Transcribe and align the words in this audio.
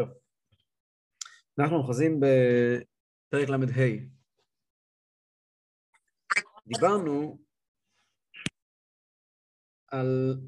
טוב. 0.00 0.08
אנחנו 1.58 1.76
אוחזים 1.76 2.20
בפרק 2.20 3.48
ל"ה. 3.48 3.56
דיברנו 6.66 7.38
על 9.86 10.40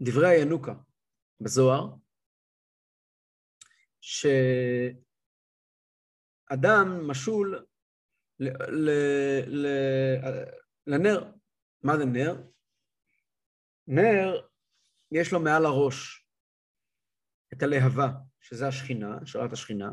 דברי 0.00 0.28
הינוקה 0.28 0.74
בזוהר, 1.40 1.94
שאדם 4.00 4.38
משול 7.10 7.66
ל, 8.38 8.48
ל, 8.70 8.90
ל, 9.46 9.66
לנר. 10.86 11.32
מה 11.82 11.92
זה 11.98 12.04
נר? 12.04 12.34
נר, 13.86 14.46
יש 15.12 15.32
לו 15.32 15.40
מעל 15.40 15.66
הראש 15.66 16.26
את 17.52 17.62
הלהבה, 17.62 18.27
שזה 18.48 18.68
השכינה, 18.68 19.18
השראת 19.22 19.52
השכינה, 19.52 19.90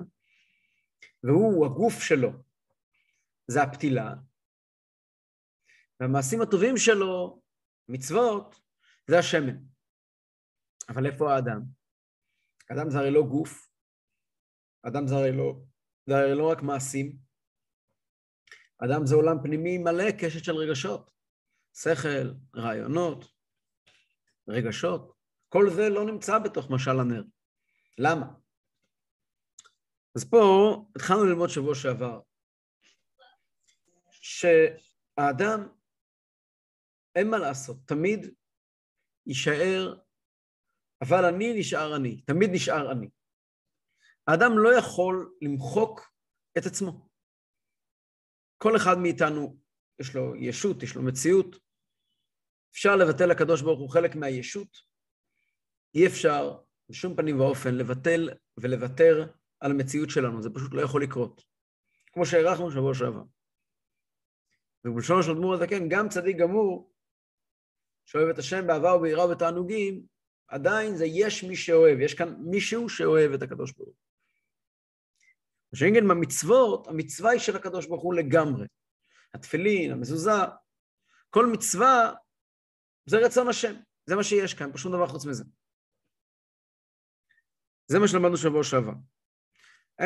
והוא, 1.23 1.65
הגוף 1.65 1.93
שלו, 2.03 2.31
זה 3.47 3.63
הפתילה, 3.63 4.13
והמעשים 5.99 6.41
הטובים 6.41 6.77
שלו, 6.77 7.41
מצוות, 7.89 8.55
זה 9.09 9.19
השמן. 9.19 9.57
אבל 10.89 11.05
איפה 11.05 11.33
האדם? 11.33 11.61
האדם 12.69 12.89
זה 12.89 12.97
הרי 12.97 13.11
לא 13.11 13.23
גוף, 13.23 13.69
האדם 14.83 15.07
זה 15.07 15.15
הרי 15.15 15.31
לא, 15.31 15.53
זה 16.05 16.15
הרי 16.15 16.35
לא 16.35 16.51
רק 16.51 16.61
מעשים, 16.61 17.17
אדם 18.77 19.05
זה 19.05 19.15
עולם 19.15 19.37
פנימי 19.43 19.77
מלא 19.77 20.11
קשת 20.11 20.43
של 20.43 20.55
רגשות, 20.55 21.11
שכל, 21.73 22.33
רעיונות, 22.55 23.25
רגשות, 24.47 25.15
כל 25.49 25.69
זה 25.75 25.89
לא 25.89 26.05
נמצא 26.05 26.39
בתוך 26.39 26.71
משל 26.71 26.99
הנר. 26.99 27.23
למה? 27.97 28.44
אז 30.15 30.29
פה 30.29 30.37
התחלנו 30.95 31.25
ללמוד 31.25 31.49
שבוע 31.49 31.75
שעבר, 31.75 32.21
שהאדם, 34.11 35.67
אין 37.15 37.29
מה 37.29 37.37
לעשות, 37.37 37.77
תמיד 37.85 38.33
יישאר, 39.27 39.99
אבל 41.01 41.25
אני 41.25 41.59
נשאר 41.59 41.95
אני, 41.95 42.21
תמיד 42.21 42.49
נשאר 42.53 42.91
אני. 42.91 43.09
האדם 44.27 44.51
לא 44.57 44.69
יכול 44.79 45.35
למחוק 45.41 46.01
את 46.57 46.65
עצמו. 46.65 47.09
כל 48.57 48.75
אחד 48.75 48.97
מאיתנו 49.01 49.57
יש 49.99 50.15
לו 50.15 50.35
ישות, 50.35 50.83
יש 50.83 50.95
לו 50.95 51.01
מציאות. 51.01 51.55
אפשר 52.71 52.95
לבטל 52.95 53.25
לקדוש 53.31 53.61
ברוך 53.61 53.79
הוא 53.79 53.89
חלק 53.89 54.15
מהישות. 54.15 54.77
אי 55.95 56.07
אפשר 56.07 56.57
בשום 56.89 57.15
פנים 57.15 57.39
ואופן 57.39 57.75
לבטל 57.75 58.29
ולוותר 58.57 59.33
על 59.59 59.71
המציאות 59.71 60.09
שלנו, 60.09 60.41
זה 60.41 60.49
פשוט 60.49 60.73
לא 60.73 60.81
יכול 60.81 61.03
לקרות. 61.03 61.43
כמו 62.13 62.25
שהערכנו 62.25 62.71
שבוע 62.71 62.93
שעבר. 62.93 63.23
ובלשונו 64.85 65.23
של 65.23 65.31
אדמו"ר 65.31 65.53
הזקן, 65.53 65.89
גם 65.89 66.09
צדיק 66.09 66.37
גמור, 66.37 66.93
שאוהב 68.05 68.29
את 68.29 68.39
השם 68.39 68.67
בעבר 68.67 68.97
וביראה 68.97 69.25
ובתענוגים, 69.25 70.05
עדיין 70.47 70.95
זה 70.95 71.05
יש 71.05 71.43
מי 71.43 71.55
שאוהב, 71.55 71.99
יש 71.99 72.13
כאן 72.13 72.35
מישהו 72.39 72.89
שאוהב 72.89 73.31
את 73.31 73.41
הקדוש 73.41 73.71
ברוך 73.71 73.89
הוא. 73.89 73.95
שאינגן 75.75 76.07
במצוות, 76.07 76.87
המצווה 76.87 77.31
היא 77.31 77.39
של 77.39 77.55
הקדוש 77.55 77.87
ברוך 77.87 78.03
הוא 78.03 78.13
לגמרי. 78.13 78.67
התפילין, 79.33 79.91
המזוזה, 79.91 80.31
כל 81.29 81.45
מצווה 81.45 82.13
זה 83.05 83.17
רצון 83.17 83.47
השם, 83.47 83.73
זה 84.05 84.15
מה 84.15 84.23
שיש 84.23 84.53
כאן, 84.53 84.73
פשוט 84.73 84.91
דבר 84.91 85.07
חוץ 85.07 85.25
מזה. 85.25 85.43
זה 87.87 87.99
מה 87.99 88.07
שלמדנו 88.07 88.37
שבוע 88.37 88.63
שעבר. 88.63 88.93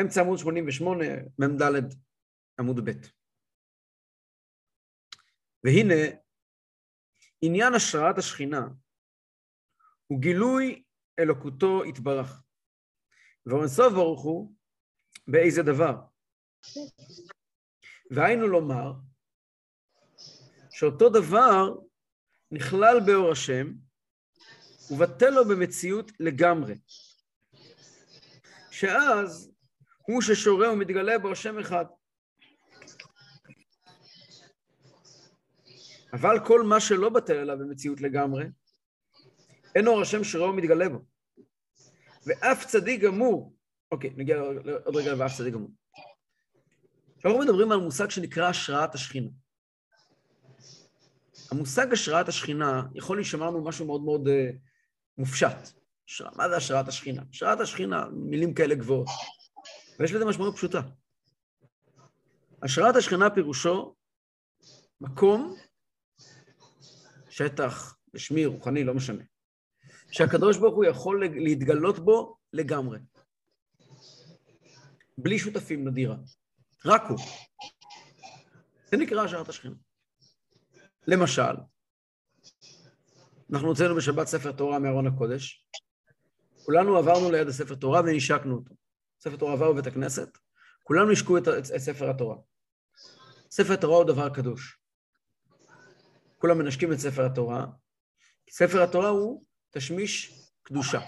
אמצע 0.00 0.20
עמוד 0.20 0.38
88, 0.38 1.04
מ"ד 1.38 1.62
עמוד 2.60 2.90
ב'. 2.90 2.90
והנה, 5.64 6.16
עניין 7.42 7.74
השראת 7.74 8.18
השכינה 8.18 8.68
הוא 10.06 10.20
גילוי 10.20 10.82
אלוקותו 11.18 11.84
יתברך. 11.84 12.42
ואונסוף 13.46 13.92
ברוך 13.92 14.22
הוא 14.22 14.54
באיזה 15.28 15.62
דבר. 15.62 15.94
והיינו 18.10 18.48
לומר 18.48 18.92
שאותו 20.70 21.08
דבר 21.08 21.78
נכלל 22.50 23.00
באור 23.06 23.32
השם 23.32 23.66
ובטל 24.90 25.30
לו 25.30 25.44
במציאות 25.48 26.12
לגמרי. 26.20 26.74
שאז 28.70 29.49
הוא 30.10 30.22
ששורה 30.22 30.72
ומתגלה 30.72 31.18
בו 31.18 31.32
השם 31.32 31.58
אחד. 31.58 31.84
אבל 36.12 36.36
כל 36.46 36.62
מה 36.62 36.80
שלא 36.80 37.08
בטל 37.08 37.36
עליו 37.36 37.58
במציאות 37.58 38.00
לגמרי, 38.00 38.44
אין 39.74 39.86
אור 39.86 40.00
השם 40.00 40.24
שורה 40.24 40.50
ומתגלה 40.50 40.88
בו. 40.88 40.98
ואף 42.26 42.66
צדיק 42.66 43.00
גמור, 43.00 43.54
אוקיי, 43.92 44.10
נגיע 44.16 44.36
עוד 44.84 44.96
רגע 44.96 45.14
ואף 45.18 45.36
צדיק 45.36 45.54
גמור. 45.54 45.70
אנחנו 47.24 47.38
מדברים 47.38 47.72
על 47.72 47.78
מושג 47.78 48.10
שנקרא 48.10 48.48
השראת 48.48 48.94
השכינה. 48.94 49.30
המושג 51.50 51.92
השראת 51.92 52.28
השכינה 52.28 52.82
יכול 52.94 53.16
להישמע 53.16 53.46
לנו 53.46 53.64
משהו 53.64 53.86
מאוד 53.86 54.02
מאוד 54.02 54.28
uh, 54.28 54.30
מופשט. 55.18 55.56
מה 56.36 56.48
זה 56.48 56.56
השראת 56.56 56.88
השכינה? 56.88 57.22
השראת 57.32 57.60
השכינה, 57.60 58.04
מילים 58.12 58.54
כאלה 58.54 58.74
גבוהות. 58.74 59.08
ויש 60.00 60.12
לזה 60.12 60.24
משמעות 60.24 60.56
פשוטה. 60.56 60.80
השראת 62.62 62.96
השכינה 62.96 63.30
פירושו 63.30 63.94
מקום, 65.00 65.56
שטח, 67.30 67.96
בשמי, 68.14 68.46
רוחני, 68.46 68.84
לא 68.84 68.94
משנה, 68.94 69.24
שהקדוש 70.10 70.58
ברוך 70.58 70.74
הוא 70.74 70.84
יכול 70.84 71.24
להתגלות 71.26 71.98
בו 71.98 72.36
לגמרי. 72.52 72.98
בלי 75.18 75.38
שותפים 75.38 75.86
לדירה. 75.86 76.16
רק 76.86 77.02
הוא. 77.08 77.18
זה 78.90 78.96
נקרא 78.96 79.24
השערת 79.24 79.48
השכינה. 79.48 79.74
למשל, 81.06 81.54
אנחנו 83.52 83.68
הוצאנו 83.68 83.96
בשבת 83.96 84.26
ספר 84.26 84.52
תורה 84.52 84.78
מארון 84.78 85.06
הקודש, 85.06 85.66
כולנו 86.64 86.96
עברנו 86.96 87.30
ליד 87.30 87.48
הספר 87.48 87.74
תורה 87.74 88.00
ונשקנו 88.00 88.56
אותו. 88.56 88.74
ספר 89.20 89.36
תורה 89.36 89.52
עבר 89.52 89.72
בבית 89.72 89.86
הכנסת, 89.86 90.38
כולנו 90.82 91.12
השקו 91.12 91.38
את, 91.38 91.48
את, 91.48 91.64
את 91.76 91.80
ספר 91.80 92.10
התורה. 92.10 92.36
ספר 93.50 93.72
התורה 93.72 93.96
הוא 93.96 94.04
דבר 94.04 94.28
קדוש. 94.28 94.80
כולם 96.38 96.58
מנשקים 96.58 96.92
את 96.92 96.98
ספר 96.98 97.26
התורה, 97.26 97.66
כי 98.46 98.54
ספר 98.54 98.82
התורה 98.82 99.08
הוא 99.08 99.44
תשמיש 99.70 100.40
קדושה. 100.62 101.00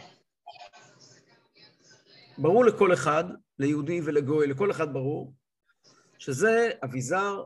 ברור 2.39 2.65
לכל 2.65 2.95
אחד, 2.95 3.25
ליהודי 3.59 4.00
ולגוי, 4.05 4.47
לכל 4.47 4.71
אחד 4.71 4.93
ברור, 4.93 5.34
שזה 6.19 6.71
אביזר 6.84 7.44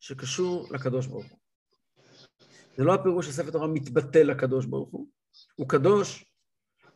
שקשור 0.00 0.68
לקדוש 0.74 1.06
ברוך 1.06 1.26
הוא. 1.30 1.38
זה 2.76 2.84
לא 2.84 2.94
הפירוש 2.94 3.26
שספר 3.26 3.50
תורה 3.50 3.66
מתבטל 3.66 4.22
לקדוש 4.22 4.66
ברוך 4.66 4.90
הוא, 4.90 5.08
הוא 5.54 5.68
קדוש 5.68 6.24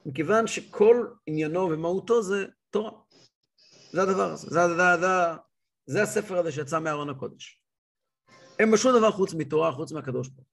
מכיוון 0.06 0.47
שכל 0.47 1.06
עניינו 1.27 1.60
ומהותו 1.60 2.22
זה 2.22 2.47
תורה. 2.71 3.01
זה 3.92 4.03
הדבר 4.03 4.32
הזה, 4.32 4.50
זה, 4.50 4.60
זה, 4.69 5.00
זה, 5.00 5.06
זה 5.86 6.03
הספר 6.03 6.38
הזה 6.38 6.53
שיצא 6.53 6.78
מארון 6.78 7.10
הקודש. 7.10 7.62
אין 8.58 8.70
בו 8.70 8.78
שום 8.78 8.98
דבר 8.98 9.10
חוץ 9.12 9.34
מתורה, 9.34 9.72
חוץ 9.72 9.92
מהקדוש 9.92 10.28
ברוך 10.28 10.47
הוא. 10.47 10.53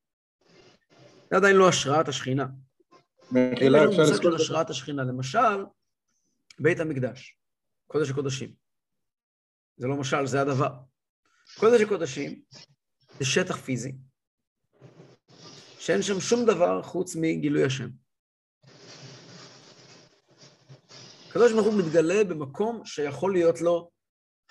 זה 1.30 1.38
עדיין 1.38 1.56
לא 1.56 1.70
השראת 1.70 2.08
השכינה. 2.08 2.46
אין 3.36 3.72
לנו 3.72 3.92
מושג 3.92 4.22
של 4.22 4.36
השראת 4.36 4.70
השכינה. 4.70 5.04
למשל, 5.04 5.66
בית 6.60 6.80
המקדש, 6.80 7.38
קודש 7.88 8.10
הקודשים. 8.10 8.54
זה 9.78 9.88
לא 9.88 9.96
משל, 9.96 10.26
זה 10.26 10.42
הדבר. 10.42 10.74
קודש 11.60 11.82
הקודשים 11.82 12.42
זה 13.20 13.26
שטח 13.26 13.58
פיזי, 13.58 13.96
שאין 15.80 16.02
שם 16.02 16.20
שום 16.20 16.46
דבר 16.46 16.82
חוץ 16.82 17.16
מגילוי 17.16 17.64
השם. 17.64 17.90
הקדוש 21.30 21.52
ברוך 21.52 21.68
הוא 21.68 21.74
מתגלה 21.74 22.24
במקום 22.24 22.86
שיכול 22.86 23.34
להיות 23.34 23.62
לו, 23.62 23.90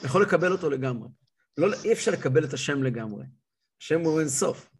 יכול 0.04 0.22
לקבל 0.22 0.52
אותו 0.52 0.70
לגמרי. 0.70 1.08
לא, 1.58 1.69
אי 1.84 1.92
אפשר 1.92 2.10
לקבל 2.10 2.44
את 2.44 2.52
השם 2.52 2.82
לגמרי. 2.82 3.25
השם 3.82 4.00
הוא 4.00 4.20
אין 4.20 4.28
סוף. 4.28 4.70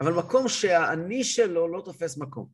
אבל 0.00 0.12
מקום 0.12 0.48
שהאני 0.48 1.24
שלו 1.24 1.68
לא 1.68 1.82
תופס 1.84 2.16
מקום. 2.18 2.48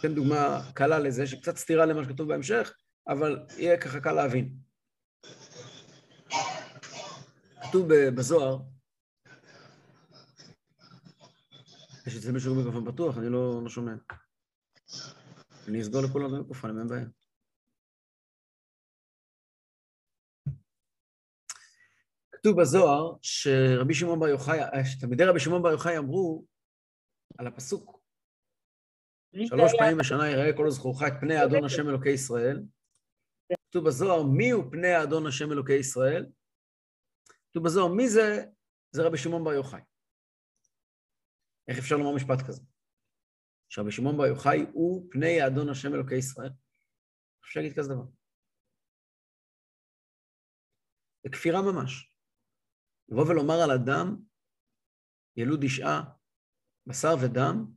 אתן 0.00 0.14
דוגמה 0.14 0.60
קלה 0.74 0.98
לזה, 0.98 1.26
שקצת 1.26 1.56
סתירה 1.56 1.86
למה 1.86 2.04
שכתוב 2.04 2.28
בהמשך, 2.28 2.72
אבל 3.08 3.38
יהיה 3.56 3.80
ככה 3.80 4.00
קל 4.00 4.12
להבין. 4.12 4.54
כתוב 7.62 7.88
בזוהר, 7.88 8.58
יש 12.06 12.16
אצל 12.16 12.32
מישהו 12.32 12.54
מיקרופון 12.54 12.92
פתוח, 12.92 13.18
אני 13.18 13.28
לא, 13.28 13.60
לא 13.62 13.68
שומע. 13.68 13.92
אני 15.68 15.80
אסגור 15.80 16.02
לכולם 16.02 16.26
את 16.26 16.32
המיקרופונים, 16.34 16.78
אין 16.78 16.88
בעיה. 16.88 17.06
כתוב 22.32 22.60
בזוהר 22.60 23.16
שרבי 23.22 23.94
שמעון 23.94 24.20
בר 24.20 24.28
יוחאי, 24.28 24.58
שתלמידי 24.84 25.24
רבי 25.24 25.40
שמעון 25.40 25.62
בר 25.62 25.70
יוחאי 25.70 25.98
אמרו 25.98 26.44
על 27.38 27.46
הפסוק, 27.46 28.00
שלוש 29.46 29.72
פעמים 29.78 29.98
בשנה 29.98 30.30
יראה 30.30 30.56
כל 30.56 30.70
זכורך 30.70 31.02
את 31.06 31.12
פני 31.20 31.36
האדון 31.36 31.64
השם 31.64 31.88
אלוקי 31.88 32.10
ישראל. 32.10 32.62
כתוב 33.70 33.86
בזוהר, 33.86 34.22
מי 34.22 34.50
הוא 34.50 34.64
פני 34.70 34.88
האדון 34.88 35.26
השם 35.26 35.52
אלוקי 35.52 35.72
ישראל? 35.72 36.26
כתוב 37.50 37.64
בזוהר, 37.64 37.94
מי 37.94 38.08
זה? 38.08 38.44
זה 38.90 39.02
רבי 39.02 39.18
שמעון 39.18 39.44
בר 39.44 39.52
יוחאי. 39.52 39.80
איך 41.68 41.78
אפשר 41.78 41.96
לומר 41.96 42.14
משפט 42.16 42.46
כזה? 42.46 42.62
שרבי 43.68 43.92
שמעון 43.92 44.16
בר 44.16 44.26
יוחאי 44.26 44.66
הוא 44.72 45.08
פני 45.10 45.40
האדון 45.40 45.68
השם 45.68 45.94
אלוקי 45.94 46.14
ישראל. 46.14 46.50
אפשר 47.44 47.60
להגיד 47.60 47.78
כזה 47.78 47.94
דבר. 47.94 48.04
זה 51.24 51.30
כפירה 51.32 51.62
ממש. 51.62 52.12
לבוא 53.08 53.24
ולומר 53.28 53.54
על 53.64 53.70
אדם, 53.70 54.16
ילוד 55.36 55.62
אישה, 55.62 56.00
בשר 56.86 57.14
ודם, 57.22 57.72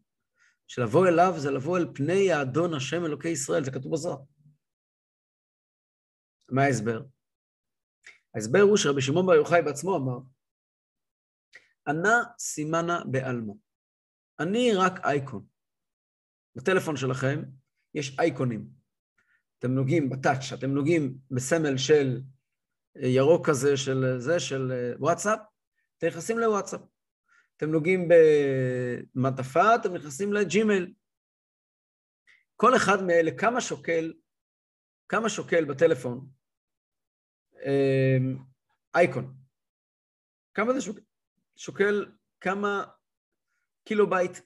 שלבוא 0.68 1.08
אליו 1.08 1.40
זה 1.40 1.52
לבוא 1.52 1.78
אל 1.78 1.86
פני 1.96 2.32
האדון 2.32 2.74
השם 2.74 3.06
אלוקי 3.06 3.30
ישראל, 3.30 3.64
זה 3.64 3.72
כתוב 3.72 3.92
בזוהר. 3.94 4.22
מה 6.50 6.62
ההסבר? 6.62 7.02
ההסבר 8.36 8.62
הוא 8.62 8.78
שרבי 8.78 9.02
שמעון 9.02 9.26
בר 9.26 9.34
יוחאי 9.34 9.62
בעצמו 9.62 9.98
אמר, 9.98 10.20
אנא 11.88 12.24
סימנא 12.40 13.00
בעלמא. 13.12 13.54
אני 14.40 14.72
רק 14.78 14.94
אייקון. 15.06 15.51
בטלפון 16.56 16.98
שלכם 16.98 17.44
יש 17.96 18.20
אייקונים. 18.20 18.68
אתם 19.60 19.72
נוגעים 19.72 20.10
ב 20.10 20.16
touch, 20.16 20.54
אתם 20.54 20.70
נוגעים 20.70 21.18
בסמל 21.32 21.78
של 21.78 22.22
ירוק 22.96 23.50
כזה, 23.50 23.78
של 23.78 24.06
זה, 24.18 24.40
של 24.40 24.72
וואטסאפ, 25.00 25.40
אתם 25.98 26.08
נכנסים 26.08 26.40
לוואטסאפ. 26.40 26.82
אתם 27.58 27.72
נוגעים 27.72 28.08
במעטפה, 29.16 29.76
אתם 29.76 29.94
נכנסים 29.94 30.34
לג'ימייל. 30.34 30.94
כל 32.56 32.76
אחד 32.76 33.04
מאלה, 33.08 33.32
כמה 33.38 33.62
שוקל, 33.62 34.14
כמה 35.10 35.30
שוקל 35.30 35.66
בטלפון 35.66 36.30
אמ, 37.66 38.38
אייקון? 38.96 39.36
כמה 40.54 40.74
זה 40.74 40.82
שוקל? 40.82 41.02
שוקל 41.56 42.12
כמה 42.42 42.84
קילובייט? 43.84 44.38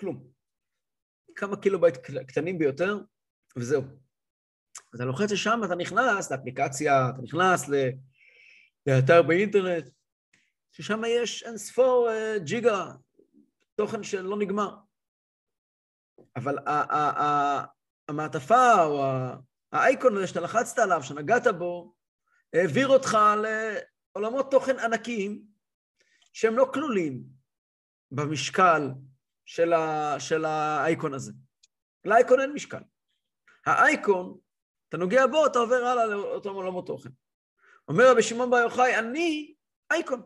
כלום. 0.00 0.30
כמה 1.36 1.56
קילובייט 1.56 1.96
קטנים 2.26 2.58
ביותר, 2.58 2.98
וזהו. 3.56 3.82
אתה 4.94 5.04
לוחץ 5.04 5.32
לשם, 5.32 5.60
אתה 5.64 5.74
נכנס 5.74 6.30
לאפליקציה, 6.30 7.10
אתה 7.10 7.22
נכנס 7.22 7.68
לאתר 8.86 9.22
באינטרנט, 9.22 9.90
ששם 10.72 11.02
יש 11.06 11.42
אין 11.42 11.58
ספור 11.58 12.08
אה, 12.08 12.38
ג'יגה, 12.38 12.92
תוכן 13.74 14.02
שלא 14.02 14.38
נגמר. 14.38 14.76
אבל 16.36 16.58
המעטפה 18.08 18.84
או 18.84 19.04
האייקון 19.72 20.16
הזה 20.16 20.26
שאתה 20.26 20.40
לחצת 20.40 20.78
עליו, 20.78 21.02
שנגעת 21.02 21.46
בו, 21.58 21.94
העביר 22.52 22.88
אותך 22.88 23.18
לעולמות 24.14 24.50
תוכן 24.50 24.78
ענקיים 24.78 25.42
שהם 26.32 26.56
לא 26.56 26.70
כלולים 26.74 27.22
במשקל 28.10 28.90
של, 29.46 29.72
ה, 29.72 30.14
של 30.20 30.44
האייקון 30.44 31.14
הזה. 31.14 31.32
לאייקון 32.04 32.40
אין 32.40 32.52
משקל. 32.52 32.82
האייקון, 33.66 34.38
אתה 34.88 34.96
נוגע 34.96 35.26
בו, 35.26 35.46
אתה 35.46 35.58
עובר 35.58 35.84
הלאה 35.84 36.06
לאותם 36.06 36.50
עולמות 36.50 36.86
תוכן. 36.86 37.10
אומר 37.88 38.10
רבי 38.10 38.22
שמעון 38.22 38.50
בר 38.50 38.56
יוחאי, 38.56 38.98
אני 38.98 39.54
אייקון. 39.90 40.22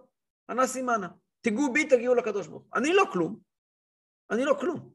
ענה 0.50 0.66
סימנה. 0.66 1.08
תיגעו 1.40 1.72
בי, 1.72 1.84
תגיעו 1.84 2.14
לקדוש 2.14 2.46
ברוך 2.46 2.62
הוא. 2.62 2.70
אני 2.74 2.92
לא 2.92 3.04
כלום. 3.12 3.40
אני 4.30 4.44
לא 4.44 4.56
כלום. 4.60 4.92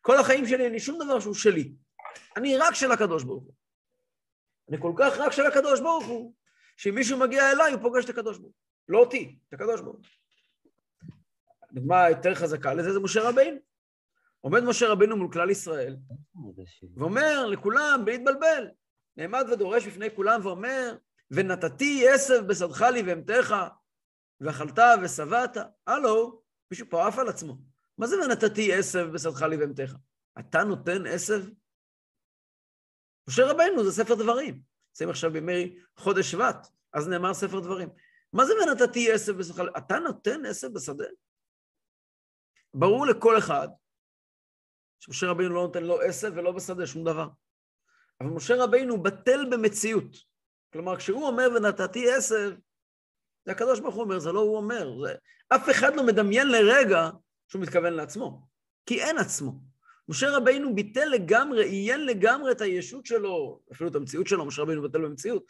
כל 0.00 0.18
החיים 0.18 0.46
שלי 0.46 0.64
אין 0.64 0.72
לי 0.72 0.80
שום 0.80 1.04
דבר 1.04 1.20
שהוא 1.20 1.34
שלי. 1.34 1.72
אני 2.36 2.56
רק 2.56 2.74
של 2.74 2.92
הקדוש 2.92 3.24
ברוך 3.24 3.44
הוא. 3.44 3.54
אני 4.68 4.78
כל 4.80 4.92
כך 4.98 5.18
רק 5.18 5.32
של 5.32 5.46
הקדוש 5.46 5.80
ברוך 5.80 6.06
הוא, 6.06 6.34
שאם 6.76 6.94
מישהו 6.94 7.18
מגיע 7.18 7.50
אליי, 7.50 7.72
הוא 7.72 7.82
פוגש 7.82 8.04
את 8.04 8.10
הקדוש 8.10 8.38
ברוך 8.38 8.52
הוא. 8.52 8.62
לא 8.88 8.98
אותי, 8.98 9.38
את 9.48 9.52
הקדוש 9.52 9.80
ברוך 9.80 9.96
הוא. 9.96 10.04
הדוגמה 11.70 12.04
היותר 12.04 12.34
חזקה 12.34 12.74
לזה 12.74 12.92
זה 12.92 13.00
משה 13.00 13.28
רבינו. 13.28 13.58
עומד 14.40 14.64
משה 14.64 14.88
רבינו 14.88 15.16
מול 15.16 15.32
כלל 15.32 15.50
ישראל, 15.50 15.96
ואומר 16.96 17.46
לכולם, 17.46 18.02
בלי 18.04 18.16
להתבלבל, 18.16 18.68
נעמד 19.16 19.46
ודורש 19.52 19.86
בפני 19.86 20.16
כולם 20.16 20.40
ואומר, 20.42 20.96
ונתתי 21.30 22.08
עשב 22.08 22.46
בשדך 22.46 22.82
לי 22.82 23.02
ואמתך, 23.06 23.54
ואכלת 24.40 24.78
ושבעת, 25.02 25.56
הלו, 25.86 26.42
מישהו 26.70 26.86
פה 26.90 27.08
עף 27.08 27.18
על 27.18 27.28
עצמו. 27.28 27.58
מה 27.98 28.06
זה 28.06 28.16
ונתתי 28.16 28.74
עשב 28.74 29.08
בשדך 29.14 29.42
לי 29.42 29.56
ואמתך? 29.56 29.94
אתה 30.38 30.64
נותן 30.64 31.06
עשב? 31.06 31.44
משה 33.28 33.46
רבנו 33.46 33.84
זה 33.84 33.92
ספר 33.92 34.14
דברים. 34.14 34.62
נמצאים 34.88 35.10
עכשיו 35.10 35.32
בימי 35.32 35.78
חודש 35.96 36.30
שבט, 36.30 36.66
אז 36.92 37.08
נאמר 37.08 37.34
ספר 37.34 37.60
דברים. 37.60 37.88
מה 38.32 38.44
זה 38.44 38.52
ונתתי 38.54 39.12
עשב 39.12 39.36
בשדך 39.36 39.58
לי? 39.58 39.70
אתה 39.78 39.98
נותן 39.98 40.46
עשב 40.46 40.72
בשדה? 40.72 41.04
ברור 42.74 43.06
לכל 43.06 43.38
אחד 43.38 43.68
שמשה 45.00 45.26
רבינו 45.26 45.54
לא 45.54 45.62
נותן 45.62 45.82
לא 45.82 46.02
עשב 46.02 46.32
ולא 46.36 46.52
בשדה, 46.52 46.86
שום 46.86 47.04
דבר. 47.04 47.28
אבל 48.20 48.30
משה 48.30 48.54
רבינו 48.64 49.02
בטל 49.02 49.46
במציאות. 49.50 50.16
כלומר, 50.72 50.96
כשהוא 50.96 51.26
אומר 51.26 51.48
ונתתי 51.56 52.10
עשב, 52.10 52.52
זה 53.44 53.52
הקדוש 53.52 53.80
ברוך 53.80 53.94
הוא 53.94 54.02
אומר, 54.02 54.18
זה 54.18 54.32
לא 54.32 54.40
הוא 54.40 54.56
אומר. 54.56 55.04
זה... 55.04 55.14
אף 55.48 55.70
אחד 55.70 55.96
לא 55.96 56.06
מדמיין 56.06 56.48
לרגע 56.48 57.10
שהוא 57.48 57.62
מתכוון 57.62 57.92
לעצמו, 57.92 58.46
כי 58.86 59.02
אין 59.02 59.18
עצמו. 59.18 59.52
משה 60.08 60.36
רבינו 60.36 60.74
ביטל 60.74 61.04
לגמרי, 61.04 61.64
עיין 61.64 62.06
לגמרי 62.06 62.52
את 62.52 62.60
הישות 62.60 63.06
שלו, 63.06 63.60
אפילו 63.72 63.90
את 63.90 63.94
המציאות 63.94 64.26
שלו, 64.26 64.46
משה 64.46 64.62
רבינו 64.62 64.82
ביטל 64.82 65.04
במציאות. 65.04 65.44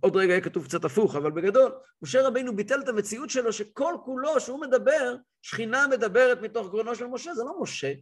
עוד 0.00 0.16
רגע 0.16 0.32
יהיה 0.32 0.44
כתוב 0.44 0.64
קצת 0.64 0.84
הפוך, 0.84 1.14
אבל 1.14 1.30
בגדול, 1.30 1.72
משה 2.02 2.28
רבינו 2.28 2.56
ביטל 2.56 2.80
את 2.84 2.88
המציאות 2.88 3.30
שלו, 3.30 3.52
שכל 3.52 3.94
כולו, 4.04 4.40
שהוא 4.40 4.60
מדבר, 4.60 5.16
שכינה 5.42 5.86
מדברת 5.90 6.38
מתוך 6.42 6.70
גרונו 6.70 6.94
של 6.94 7.06
משה, 7.06 7.34
זה 7.34 7.42
לא 7.44 7.62
משה. 7.62 7.92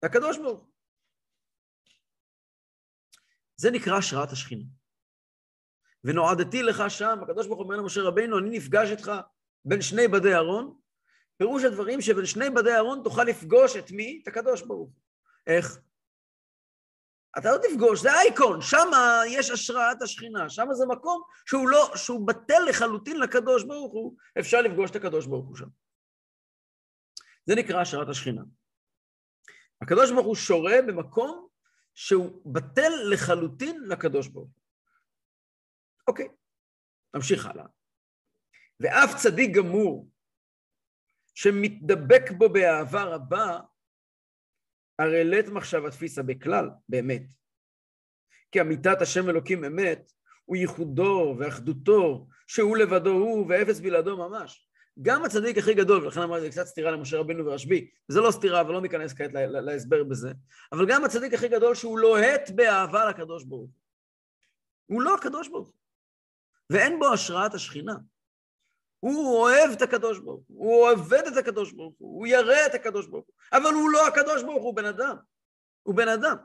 זה 0.00 0.06
הקדוש 0.06 0.38
ברוך. 0.38 0.68
זה 3.56 3.70
נקרא 3.70 3.96
השראת 3.98 4.30
השכינה. 4.32 4.64
ונועדתי 6.04 6.62
לך 6.62 6.82
שם, 6.88 7.18
הקדוש 7.22 7.46
ברוך 7.46 7.60
אומר 7.60 7.76
למשה 7.76 8.00
רבינו, 8.00 8.38
אני 8.38 8.58
נפגש 8.58 8.90
איתך 8.90 9.12
בין 9.64 9.82
שני 9.82 10.08
בדי 10.08 10.34
ארון, 10.34 10.78
פירוש 11.36 11.64
הדברים 11.64 12.00
שבין 12.00 12.26
שני 12.26 12.50
בדי 12.50 12.76
ארון 12.76 13.00
תוכל 13.04 13.24
לפגוש 13.24 13.76
את 13.76 13.90
מי? 13.90 14.20
את 14.22 14.28
הקדוש 14.28 14.62
ברוך. 14.62 14.90
איך? 15.46 15.78
אתה 17.38 17.48
לא 17.52 17.58
תפגוש, 17.62 18.00
זה 18.00 18.12
אייקון, 18.12 18.60
שם 18.60 18.90
יש 19.28 19.50
השראת 19.50 20.02
השכינה, 20.02 20.50
שם 20.50 20.66
זה 20.72 20.86
מקום 20.86 21.22
שהוא 21.46 21.68
לא, 21.68 21.96
שהוא 21.96 22.26
בטל 22.26 22.62
לחלוטין 22.68 23.20
לקדוש 23.20 23.64
ברוך 23.64 23.92
הוא, 23.92 24.16
אפשר 24.40 24.60
לפגוש 24.60 24.90
את 24.90 24.96
הקדוש 24.96 25.26
ברוך 25.26 25.46
הוא 25.46 25.56
שם. 25.56 25.68
זה 27.46 27.54
נקרא 27.54 27.80
השראת 27.80 28.08
השכינה. 28.08 28.42
הקדוש 29.82 30.10
ברוך 30.10 30.26
הוא 30.26 30.34
שורה 30.34 30.74
במקום 30.86 31.48
שהוא 31.94 32.54
בטל 32.54 32.90
לחלוטין 33.12 33.82
לקדוש 33.88 34.28
ברוך 34.28 34.50
הוא. 34.50 34.62
אוקיי, 36.08 36.28
נמשיך 37.14 37.46
הלאה. 37.46 37.66
ואף 38.80 39.22
צדיק 39.22 39.56
גמור 39.56 40.08
שמתדבק 41.34 42.30
בו 42.38 42.48
באהבה 42.48 43.04
רבה, 43.04 43.60
הרי 44.98 45.24
לית 45.24 45.48
מחשבה 45.48 45.90
תפיסה 45.90 46.22
בכלל, 46.22 46.68
באמת. 46.88 47.22
כי 48.52 48.60
אמיתת 48.60 49.02
השם 49.02 49.30
אלוקים 49.30 49.64
אמת, 49.64 50.12
הוא 50.44 50.56
ייחודו 50.56 51.36
ואחדותו, 51.38 52.26
שהוא 52.46 52.76
לבדו 52.76 53.10
הוא 53.10 53.46
ואפס 53.48 53.80
בלעדו 53.80 54.16
ממש. 54.16 54.68
גם 55.02 55.24
הצדיק 55.24 55.58
הכי 55.58 55.74
גדול, 55.74 56.04
ולכן 56.04 56.20
אמרתי, 56.20 56.42
זה 56.42 56.50
קצת 56.50 56.66
סתירה 56.66 56.90
למשה 56.90 57.18
רבינו 57.18 57.46
ורשב"י, 57.46 57.90
זה 58.08 58.20
לא 58.20 58.30
סתירה, 58.30 58.60
אבל 58.60 58.72
לא 58.72 58.80
ניכנס 58.80 59.12
כעת 59.14 59.30
להסבר 59.34 60.04
בזה, 60.04 60.32
אבל 60.72 60.86
גם 60.88 61.04
הצדיק 61.04 61.34
הכי 61.34 61.48
גדול 61.48 61.74
שהוא 61.74 61.98
לוהט 61.98 62.50
באהבה 62.50 63.10
לקדוש 63.10 63.44
ברוך 63.44 63.60
הוא. 63.60 63.70
הוא 64.86 65.02
לא 65.02 65.14
הקדוש 65.14 65.48
ברוך 65.48 65.68
הוא. 65.68 65.74
ואין 66.70 66.98
בו 66.98 67.12
השראת 67.12 67.54
השכינה. 67.54 67.94
הוא 69.02 69.38
אוהב 69.38 69.70
את 69.70 69.82
הקדוש 69.82 70.18
ברוך 70.18 70.42
הוא, 70.46 70.66
הוא 70.66 70.90
עובד 70.90 71.22
את 71.32 71.36
הקדוש 71.36 71.72
ברוך 71.72 71.94
הוא, 71.98 72.18
הוא 72.18 72.26
ירא 72.26 72.66
את 72.66 72.74
הקדוש 72.74 73.06
ברוך 73.06 73.26
הוא, 73.26 73.34
אבל 73.52 73.74
הוא 73.74 73.90
לא 73.90 74.06
הקדוש 74.06 74.42
ברוך 74.42 74.62
הוא, 74.62 74.64
הוא 74.64 74.76
בן 74.76 74.84
אדם. 74.84 75.16
הוא 75.82 75.94
בן 75.94 76.08
אדם. 76.08 76.36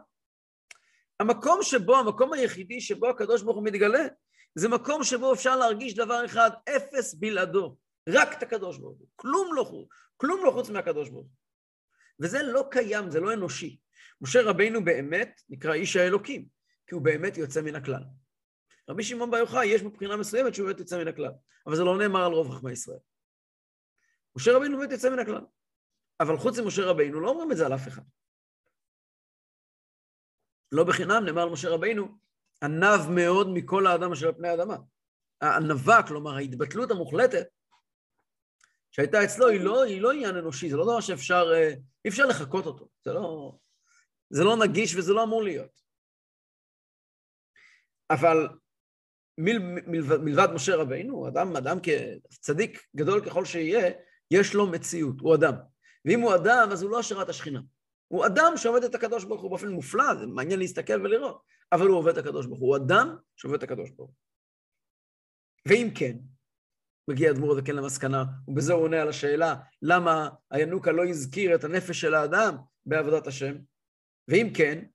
המקום 1.19 1.63
שבו, 1.63 1.95
המקום 1.95 2.33
היחידי 2.33 2.81
שבו 2.81 3.09
הקדוש 3.09 3.41
ברוך 3.41 3.57
הוא 3.57 3.65
מתגלה, 3.65 4.07
זה 4.55 4.69
מקום 4.69 5.03
שבו 5.03 5.33
אפשר 5.33 5.55
להרגיש 5.55 5.95
דבר 5.95 6.25
אחד, 6.25 6.49
אפס 6.75 7.13
בלעדו. 7.13 7.77
רק 8.09 8.37
את 8.37 8.43
הקדוש 8.43 8.77
ברוך 8.77 8.97
הוא. 8.99 9.07
כלום 9.15 9.53
לא 9.53 9.63
חוץ, 9.63 9.89
כלום 10.17 10.45
לא 10.45 10.51
חוץ 10.51 10.69
מהקדוש 10.69 11.09
ברוך 11.09 11.25
הוא. 11.25 11.31
וזה 12.19 12.43
לא 12.43 12.67
קיים, 12.71 13.11
זה 13.11 13.19
לא 13.19 13.33
אנושי. 13.33 13.77
משה 14.21 14.41
רבינו 14.41 14.85
באמת 14.85 15.41
נקרא 15.49 15.73
איש 15.73 15.95
האלוקים, 15.95 16.45
כי 16.87 16.95
הוא 16.95 17.01
באמת 17.01 17.37
יוצא 17.37 17.61
מן 17.61 17.75
הכלל. 17.75 18.03
רבי 18.89 19.03
שמעון 19.03 19.31
בר 19.31 19.37
יוחאי, 19.37 19.65
יש 19.65 19.81
מבחינה 19.81 20.17
מסוימת 20.17 20.55
שהוא 20.55 20.67
באמת 20.67 20.79
יוצא 20.79 20.97
מן 20.97 21.07
הכלל, 21.07 21.31
אבל 21.67 21.75
זה 21.75 21.83
לא 21.83 21.97
נאמר 21.97 22.25
על 22.25 22.31
רוב 22.31 22.55
חכמי 22.55 22.71
ישראל. 22.71 22.99
משה 24.35 24.51
רבינו 24.55 24.77
באמת 24.77 24.91
יוצא 24.91 25.09
מן 25.09 25.19
הכלל. 25.19 25.45
אבל 26.19 26.37
חוץ 26.37 26.59
ממשה 26.59 26.85
רבינו 26.85 27.19
לא 27.19 27.29
אומרים 27.29 27.51
את 27.51 27.57
זה 27.57 27.65
על 27.65 27.75
אף 27.75 27.87
אחד. 27.87 28.01
לא 30.71 30.83
בחינם 30.83 31.25
נאמר 31.25 31.41
על 31.41 31.49
משה 31.49 31.69
רבינו, 31.69 32.17
ענב 32.63 33.09
מאוד 33.15 33.47
מכל 33.53 33.87
האדם 33.87 34.11
אשר 34.11 34.27
על 34.27 34.33
פני 34.33 34.47
האדמה. 34.47 34.77
הענווה, 35.41 36.07
כלומר 36.07 36.35
ההתבטלות 36.35 36.91
המוחלטת 36.91 37.47
שהייתה 38.91 39.23
אצלו, 39.23 39.47
היא 39.47 39.61
לא, 39.61 39.83
היא 39.83 40.01
לא 40.01 40.11
עניין 40.11 40.35
אנושי, 40.35 40.69
זה 40.69 40.77
לא 40.77 40.83
דבר 40.83 41.01
שאפשר, 41.01 41.51
אה, 41.53 41.69
אי 42.05 42.09
אפשר 42.09 42.25
לחקות 42.25 42.65
אותו, 42.65 42.89
זה 43.05 43.13
לא, 43.13 43.57
זה 44.29 44.43
לא 44.43 44.57
נגיש 44.57 44.95
וזה 44.95 45.13
לא 45.13 45.23
אמור 45.23 45.43
להיות. 45.43 45.81
אבל 48.09 48.47
מל, 49.37 49.59
מלבד, 49.87 50.17
מלבד 50.17 50.47
משה 50.53 50.75
רבינו, 50.75 51.27
אדם, 51.27 51.55
אדם 51.55 51.77
כצדיק 51.79 52.85
גדול 52.95 53.25
ככל 53.25 53.45
שיהיה, 53.45 53.91
יש 54.31 54.53
לו 54.53 54.67
מציאות, 54.67 55.19
הוא 55.19 55.35
אדם. 55.35 55.53
ואם 56.05 56.19
הוא 56.19 56.35
אדם, 56.35 56.69
אז 56.71 56.83
הוא 56.83 56.91
לא 56.91 56.99
השראת 56.99 57.29
השכינה. 57.29 57.59
הוא 58.07 58.25
אדם 58.25 58.53
שעובד 58.55 58.83
את 58.83 58.95
הקדוש 58.95 59.23
ברוך 59.23 59.41
הוא 59.41 59.49
באופן 59.49 59.67
מופלא, 59.67 60.15
זה 60.15 60.27
מעניין 60.27 60.59
להסתכל 60.59 61.01
ולראות, 61.01 61.41
אבל 61.71 61.87
הוא 61.87 61.97
עובד 61.97 62.17
את 62.17 62.25
הקדוש 62.25 62.45
ברוך 62.45 62.59
הוא. 62.59 62.67
הוא 62.67 62.85
אדם 62.85 63.17
שעובד 63.35 63.57
את 63.57 63.63
הקדוש 63.63 63.89
ברוך 63.89 64.09
הוא. 64.09 64.15
ואם 65.67 65.89
כן, 65.95 66.17
מגיע 67.07 67.31
אדמו"ר 67.31 67.51
הזקן 67.51 67.75
למסקנה, 67.75 68.23
ובזה 68.47 68.73
הוא 68.73 68.83
עונה 68.83 69.01
על 69.01 69.09
השאלה 69.09 69.55
למה 69.81 70.29
הינוקה 70.51 70.91
לא 70.91 71.05
הזכיר 71.05 71.55
את 71.55 71.63
הנפש 71.63 72.01
של 72.01 72.13
האדם 72.13 72.55
בעבודת 72.85 73.27
השם, 73.27 73.55
ואם 74.27 74.47
כן, 74.57 74.85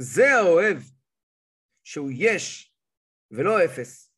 זה 0.00 0.34
האוהב 0.34 0.78
שהוא 1.84 2.10
יש 2.14 2.74
ולא 3.30 3.64
אפס, 3.64 4.12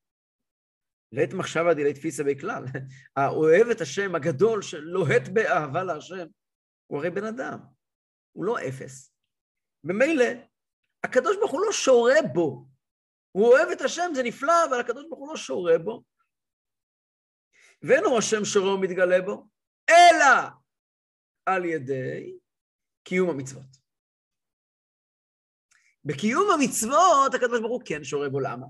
לעת 1.12 1.33
מחשבה 1.33 1.75
דילית 1.75 1.97
תפיסה 1.97 2.25
בכלל. 2.25 2.64
האוהב 3.16 3.66
את 3.69 3.81
השם 3.81 4.14
הגדול 4.14 4.62
שלוהט 4.62 5.28
באהבה 5.33 5.85
להשם, 5.85 6.26
הוא 6.87 6.99
הרי 6.99 7.11
בן 7.11 7.25
אדם, 7.25 7.59
הוא 8.33 8.45
לא 8.45 8.57
אפס. 8.69 9.14
ממילא, 9.85 10.25
הקדוש 11.04 11.37
ברוך 11.37 11.52
הוא 11.52 11.61
לא 11.66 11.73
שורה 11.73 12.14
בו. 12.35 12.66
הוא 13.33 13.47
אוהב 13.47 13.69
את 13.69 13.81
השם, 13.81 14.11
זה 14.14 14.23
נפלא, 14.23 14.64
אבל 14.69 14.81
הקדוש 14.81 15.04
ברוך 15.09 15.21
הוא 15.21 15.28
לא 15.28 15.37
שורה 15.37 15.78
בו. 15.78 16.02
ואין 17.83 18.04
הוא 18.04 18.19
השם 18.19 18.45
שורה 18.45 18.75
ומתגלה 18.75 19.23
בו, 19.23 19.49
אלא 19.90 20.49
על 21.47 21.64
ידי 21.64 22.38
קיום 23.04 23.31
המצוות. 23.31 23.82
בקיום 26.04 26.50
המצוות 26.50 27.35
הקדוש 27.35 27.61
ברוך 27.61 27.73
הוא 27.73 27.82
כן 27.85 28.04
שורה 28.04 28.28
בו, 28.28 28.40
למה? 28.40 28.66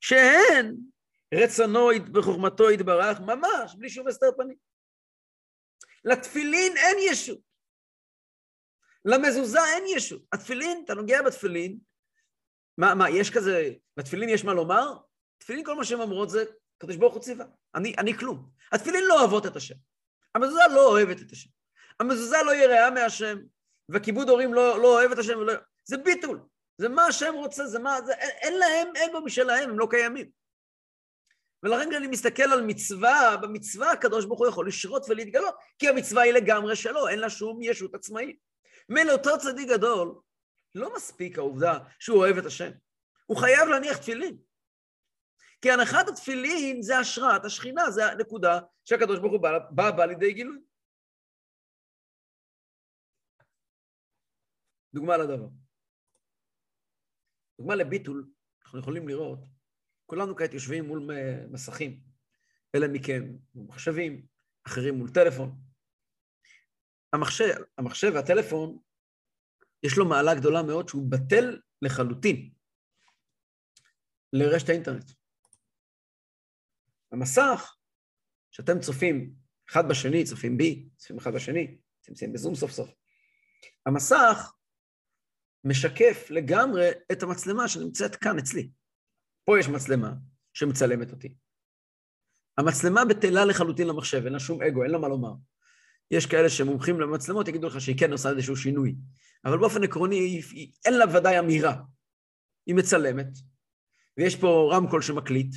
שהן 0.00 0.76
רצונו 1.34 1.88
וחוכמתו 2.14 2.70
יתברך 2.70 3.20
ממש, 3.20 3.74
בלי 3.78 3.90
שום 3.90 4.08
הסתר 4.08 4.26
פנים. 4.36 4.56
לתפילין 6.04 6.76
אין 6.76 6.96
ישות. 7.10 7.38
למזוזה 9.04 9.58
אין 9.74 9.84
ישות. 9.96 10.22
התפילין, 10.32 10.82
אתה 10.84 10.94
נוגע 10.94 11.22
בתפילין, 11.22 11.78
מה, 12.78 12.94
מה, 12.94 13.10
יש 13.10 13.30
כזה, 13.30 13.72
בתפילין 13.96 14.28
יש 14.28 14.44
מה 14.44 14.54
לומר? 14.54 14.96
תפילין 15.38 15.64
כל 15.64 15.74
מה 15.74 15.84
שהן 15.84 16.00
אומרות 16.00 16.30
זה, 16.30 16.44
קדוש 16.78 16.96
ברוך 16.96 17.14
הוא 17.14 17.22
ציווה. 17.22 17.46
אני, 17.74 17.94
אני 17.98 18.18
כלום. 18.18 18.50
התפילין 18.72 19.04
לא 19.04 19.20
אוהבות 19.20 19.46
את 19.46 19.56
השם. 19.56 19.74
המזוזה 20.34 20.60
לא 20.74 20.88
אוהבת 20.88 21.20
את 21.20 21.32
השם. 21.32 21.50
המזוזה 22.00 22.36
לא 22.46 22.54
יראה 22.54 22.90
מהשם, 22.90 23.38
וכיבוד 23.88 24.28
הורים 24.28 24.54
לא, 24.54 24.82
לא 24.82 24.88
אוהב 24.88 25.12
את 25.12 25.18
השם, 25.18 25.38
ולא... 25.38 25.52
זה 25.88 25.96
ביטול. 25.96 26.40
זה 26.78 26.88
מה 26.88 27.06
השם 27.06 27.34
רוצה, 27.34 27.66
זה 27.66 27.78
מה... 27.78 27.98
זה, 28.06 28.12
אין, 28.12 28.32
אין 28.42 28.54
להם 28.58 28.88
אגו 29.10 29.20
משלהם, 29.24 29.70
הם 29.70 29.78
לא 29.78 29.86
קיימים. 29.90 30.30
ולכן 31.62 31.90
כשאני 31.90 32.06
מסתכל 32.06 32.42
על 32.42 32.62
מצווה, 32.66 33.36
במצווה 33.42 33.92
הקדוש 33.92 34.24
ברוך 34.24 34.38
הוא 34.38 34.48
יכול 34.48 34.68
לשרות 34.68 35.06
ולהתגלות, 35.08 35.54
כי 35.78 35.88
המצווה 35.88 36.22
היא 36.22 36.32
לגמרי 36.32 36.76
שלו, 36.76 37.08
אין 37.08 37.18
לה 37.18 37.30
שום 37.30 37.62
ישות 37.62 37.94
עצמאית. 37.94 38.38
מילא 38.88 39.12
אותו 39.12 39.38
צדיק 39.38 39.68
גדול, 39.68 40.20
לא 40.74 40.94
מספיק 40.96 41.38
העובדה 41.38 41.78
שהוא 41.98 42.18
אוהב 42.18 42.38
את 42.38 42.46
השם. 42.46 42.70
הוא 43.26 43.36
חייב 43.40 43.68
להניח 43.68 43.96
תפילין. 43.96 44.36
כי 45.62 45.70
הנחת 45.70 46.08
התפילין 46.08 46.82
זה 46.82 46.98
השראת 46.98 47.44
השכינה, 47.44 47.90
זה 47.90 48.06
הנקודה 48.06 48.60
שהקדוש 48.84 49.18
ברוך 49.18 49.32
הוא 49.32 49.40
בא, 49.40 49.58
בא, 49.70 49.90
בא 49.90 50.04
לידי 50.04 50.32
גילוי. 50.32 50.58
דוגמה 54.94 55.16
לדבר. 55.16 55.65
דוגמה 57.58 57.74
לביטול, 57.74 58.30
אנחנו 58.64 58.78
יכולים 58.78 59.08
לראות, 59.08 59.38
כולנו 60.06 60.36
כעת 60.36 60.54
יושבים 60.54 60.84
מול 60.84 61.08
מסכים, 61.50 62.00
אלה 62.74 62.88
מכם 62.88 63.36
מול 63.54 63.66
מחשבים, 63.66 64.26
אחרים 64.66 64.94
מול 64.94 65.10
טלפון. 65.10 65.60
המחשב, 67.12 67.54
המחשב 67.78 68.12
והטלפון, 68.14 68.78
יש 69.82 69.98
לו 69.98 70.08
מעלה 70.08 70.34
גדולה 70.34 70.62
מאוד 70.62 70.88
שהוא 70.88 71.10
בטל 71.10 71.60
לחלוטין 71.82 72.50
לרשת 74.32 74.68
האינטרנט. 74.68 75.10
המסך, 77.12 77.76
שאתם 78.50 78.80
צופים 78.80 79.34
אחד 79.70 79.88
בשני, 79.88 80.24
צופים 80.24 80.56
בי, 80.56 80.88
צופים 80.96 81.18
אחד 81.18 81.34
בשני, 81.34 81.78
נמצאים 82.08 82.32
בזום 82.32 82.54
סוף 82.54 82.70
סוף. 82.70 82.90
המסך 83.86 84.52
משקף 85.66 86.26
לגמרי 86.30 86.90
את 87.12 87.22
המצלמה 87.22 87.68
שנמצאת 87.68 88.16
כאן 88.16 88.38
אצלי. 88.38 88.70
פה 89.44 89.58
יש 89.58 89.68
מצלמה 89.68 90.12
שמצלמת 90.52 91.10
אותי. 91.10 91.34
המצלמה 92.58 93.04
בטלה 93.04 93.44
לחלוטין 93.44 93.88
למחשב, 93.88 94.24
אין 94.24 94.32
לה 94.32 94.40
שום 94.40 94.62
אגו, 94.62 94.82
אין 94.82 94.90
לה 94.90 94.98
מה 94.98 95.08
לומר. 95.08 95.32
יש 96.10 96.26
כאלה 96.26 96.48
שמומחים 96.48 97.00
למצלמות, 97.00 97.48
יגידו 97.48 97.66
לך 97.66 97.80
שהיא 97.80 97.98
כן 97.98 98.12
עושה 98.12 98.30
איזשהו 98.30 98.56
שינוי. 98.56 98.94
אבל 99.44 99.58
באופן 99.58 99.84
עקרוני, 99.84 100.16
היא, 100.16 100.42
היא, 100.50 100.72
אין 100.84 100.94
לה 100.98 101.04
ודאי 101.16 101.38
אמירה. 101.38 101.76
היא 102.66 102.74
מצלמת, 102.74 103.28
ויש 104.18 104.36
פה 104.36 104.70
רמקול 104.72 105.02
שמקליט, 105.02 105.56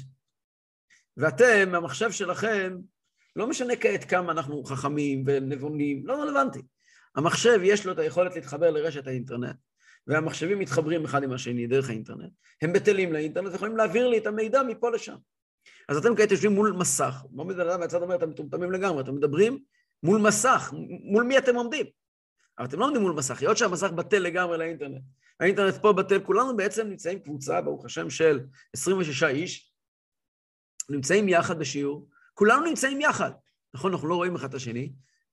ואתם, 1.18 1.76
המחשב 1.76 2.12
שלכם, 2.12 2.78
לא 3.36 3.48
משנה 3.48 3.76
כעת 3.76 4.04
כמה 4.04 4.32
אנחנו 4.32 4.64
חכמים 4.64 5.24
ונבונים, 5.28 6.08
לא 6.08 6.22
רלוונטי. 6.22 6.62
המחשב, 7.16 7.60
יש 7.64 7.86
לו 7.86 7.92
את 7.92 8.00
היכולת 8.00 8.36
להתחבר 8.36 8.72
לרשת 8.72 9.08
האינטרנט, 9.08 9.56
והמחשבים 10.08 10.60
מתחברים 10.60 11.06
אחד 11.06 11.24
עם 11.24 11.32
השני 11.32 11.68
דרך 11.68 11.90
האינטרנט, 11.90 12.32
הם 12.62 12.74
בטלים 12.74 13.14
לאינטרנט 13.14 13.52
ויכולים 13.52 13.78
להעביר 13.78 14.08
לי 14.08 14.18
את 14.18 14.28
המידע 14.28 14.64
מפה 14.64 14.90
לשם. 14.90 15.16
אז 15.90 15.98
אתם 15.98 16.16
כעת 16.16 16.32
יושבים 16.32 16.52
מול 16.52 16.72
מסך, 16.72 17.26
לא 17.34 17.44
בן 17.44 17.60
אדם 17.60 17.80
מהצד 17.80 18.02
אומר, 18.02 18.16
אתם 18.16 18.30
מטומטמים 18.30 18.72
לגמרי, 18.72 19.02
אתם 19.02 19.16
מדברים 19.16 19.60
מול 20.04 20.22
מסך, 20.22 20.74
מול 21.04 21.24
מי 21.24 21.38
אתם 21.38 21.56
עומדים? 21.56 21.86
אבל 22.58 22.68
אתם 22.68 22.80
לא 22.80 22.86
עומדים 22.86 23.02
מול 23.02 23.12
מסך, 23.12 23.42
היות 23.42 23.58
שהמסך 23.58 23.92
בטל 23.92 24.20
לגמרי 24.20 24.58
לאינטרנט. 24.58 25.02
האינטרנט 25.40 25.76
פה 25.76 25.94
בטל, 25.94 26.20
כולנו 26.20 26.58
בעצם 26.58 26.88
נמצאים 26.88 27.20
קבוצה, 27.20 27.62
ברוך 27.62 27.86
השם, 27.86 28.10
של 28.10 28.40
26 28.74 29.24
איש, 29.24 29.74
נמצאים 30.90 31.30
יחד 31.30 31.60
בשיעור, 31.60 32.10
כולנו 32.34 32.66
נמצאים 32.66 33.02
יחד. 33.02 33.32
נכון, 33.74 33.92
אנחנו 33.92 34.08
לא 34.08 34.16
רואים 34.16 34.36
אחד 34.36 34.50
את 34.50 34.54
השני, 34.54 34.92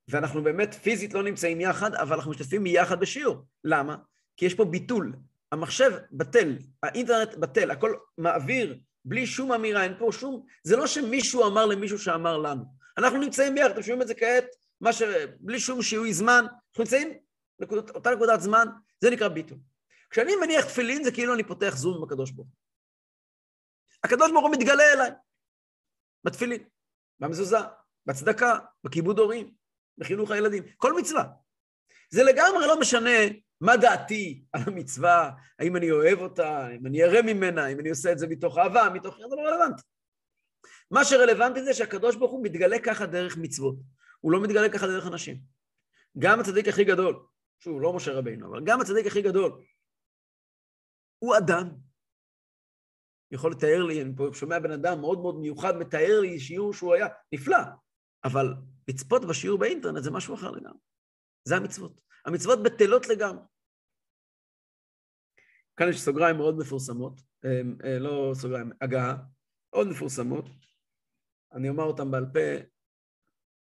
ואנחנו 0.09 0.43
באמת 0.43 0.75
פיזית 0.75 1.15
לא 1.15 1.23
נמצאים 1.23 1.61
יחד, 1.61 1.95
אבל 1.95 2.17
אנחנו 2.17 2.31
משתתפים 2.31 2.67
יחד 2.67 3.01
בשיעור. 3.01 3.47
למה? 3.65 3.97
כי 4.37 4.47
יש 4.47 4.55
פה 4.55 4.65
ביטול. 4.65 5.13
המחשב 5.53 5.93
בטל, 6.13 6.59
האינטרנט 6.83 7.35
בטל, 7.35 7.71
הכל 7.71 7.95
מעביר 8.19 8.79
בלי 9.05 9.27
שום 9.27 9.53
אמירה, 9.53 9.85
אין 9.85 9.95
פה 9.99 10.09
שום... 10.13 10.47
זה 10.63 10.77
לא 10.77 10.87
שמישהו 10.87 11.47
אמר 11.47 11.67
למישהו 11.67 11.99
שאמר 11.99 12.39
לנו. 12.39 12.65
אנחנו 12.99 13.19
נמצאים 13.19 13.55
ביחד, 13.55 13.71
אתם 13.71 13.83
שומעים 13.83 14.03
את 14.03 14.07
זה 14.07 14.15
כעת, 14.15 14.45
מה 14.81 14.93
ש... 14.93 15.03
בלי 15.41 15.61
שום 15.61 15.83
שיהוי 15.83 16.13
זמן, 16.13 16.45
אנחנו 16.45 16.85
נמצאים 16.85 17.19
באותה 17.59 18.11
נקודת 18.11 18.41
זמן, 18.41 18.67
זה 19.01 19.11
נקרא 19.11 19.29
ביטול. 19.29 19.59
כשאני 20.11 20.37
מניח 20.37 20.65
תפילין 20.65 21.05
זה 21.05 21.13
כאילו 21.13 21.35
אני 21.35 21.45
פותח 21.45 21.77
זום 21.77 21.97
עם 21.97 22.03
הקדוש 22.03 22.31
ברוך 22.31 22.49
הוא. 22.49 22.57
הקדוש 24.05 24.31
ברוך 24.31 24.45
הוא 24.45 24.53
מתגלה 24.53 24.93
אליי, 24.93 25.11
בתפילין, 26.25 26.65
במזוזה, 27.21 27.59
בצדקה, 28.07 28.59
בכיבוד 28.85 29.19
הורים, 29.19 29.55
בחינוך 29.99 30.31
הילדים, 30.31 30.63
כל 30.77 30.93
מצווה. 30.93 31.25
זה 32.11 32.23
לגמרי 32.23 32.67
לא 32.67 32.81
משנה 32.81 33.21
מה 33.61 33.77
דעתי 33.77 34.45
על 34.53 34.61
המצווה, 34.67 35.31
האם 35.59 35.77
אני 35.77 35.91
אוהב 35.91 36.19
אותה, 36.19 36.69
אם 36.71 36.87
אני 36.87 37.05
אראה 37.05 37.23
ממנה, 37.23 37.67
אם 37.67 37.81
אני 37.81 37.91
עושה 37.91 38.13
את 38.13 38.19
זה 38.19 38.27
מתוך 38.27 38.59
אהבה, 38.59 38.89
מתוך... 38.95 39.17
זה 39.17 39.37
לא 39.37 39.43
רלוונטי. 39.43 39.83
מה 40.91 41.05
שרלוונטי 41.05 41.65
זה 41.65 41.75
שהקדוש 41.75 42.17
ברוך 42.17 42.33
הוא 42.33 42.45
מתגלה 42.45 42.77
ככה 42.85 43.07
דרך 43.07 43.37
מצוות. 43.37 43.77
הוא 44.21 44.33
לא 44.33 44.43
מתגלה 44.43 44.69
ככה 44.69 44.87
דרך 44.87 45.07
אנשים. 45.07 45.41
גם 46.19 46.41
הצדיק 46.41 46.69
הכי 46.69 46.85
גדול, 46.85 47.27
שוב, 47.59 47.81
לא 47.81 47.93
משה 47.93 48.13
רבינו, 48.13 48.49
אבל 48.49 48.65
גם 48.65 48.81
הצדיק 48.81 49.07
הכי 49.07 49.23
גדול, 49.23 49.63
הוא 51.19 51.37
אדם. 51.37 51.69
יכול 53.31 53.53
לתאר 53.53 53.83
לי, 53.83 54.03
אני 54.03 54.13
פה 54.17 54.29
שומע 54.33 54.59
בן 54.59 54.71
אדם 54.71 55.01
מאוד 55.01 55.21
מאוד 55.21 55.41
מיוחד, 55.41 55.77
מתאר 55.77 56.21
לי 56.21 56.41
שיעור 56.41 56.75
שהוא 56.75 56.95
היה 56.95 57.07
נפלא, 57.33 57.59
אבל 58.25 58.55
לצפות 58.89 59.25
בשיעור 59.25 59.59
באינטרנט 59.59 60.03
זה 60.03 60.11
משהו 60.11 60.35
אחר 60.35 60.51
לגמרי. 60.51 60.79
זה 61.45 61.57
המצוות. 61.57 62.06
המצוות 62.27 62.63
בטלות 62.63 63.09
לגמרי. 63.09 63.45
כאן 65.77 65.89
יש 65.89 66.01
סוגריים 66.01 66.37
מאוד 66.37 66.59
מפורסמות, 66.59 67.21
אה, 67.45 67.61
אה, 67.85 67.99
לא 67.99 68.33
סוגריים, 68.35 68.71
הגעה, 68.81 69.17
מאוד 69.73 69.89
מפורסמות. 69.89 70.45
אני 71.53 71.69
אומר 71.69 71.85
אותם 71.85 72.11
בעל 72.11 72.27
פה, 72.33 72.65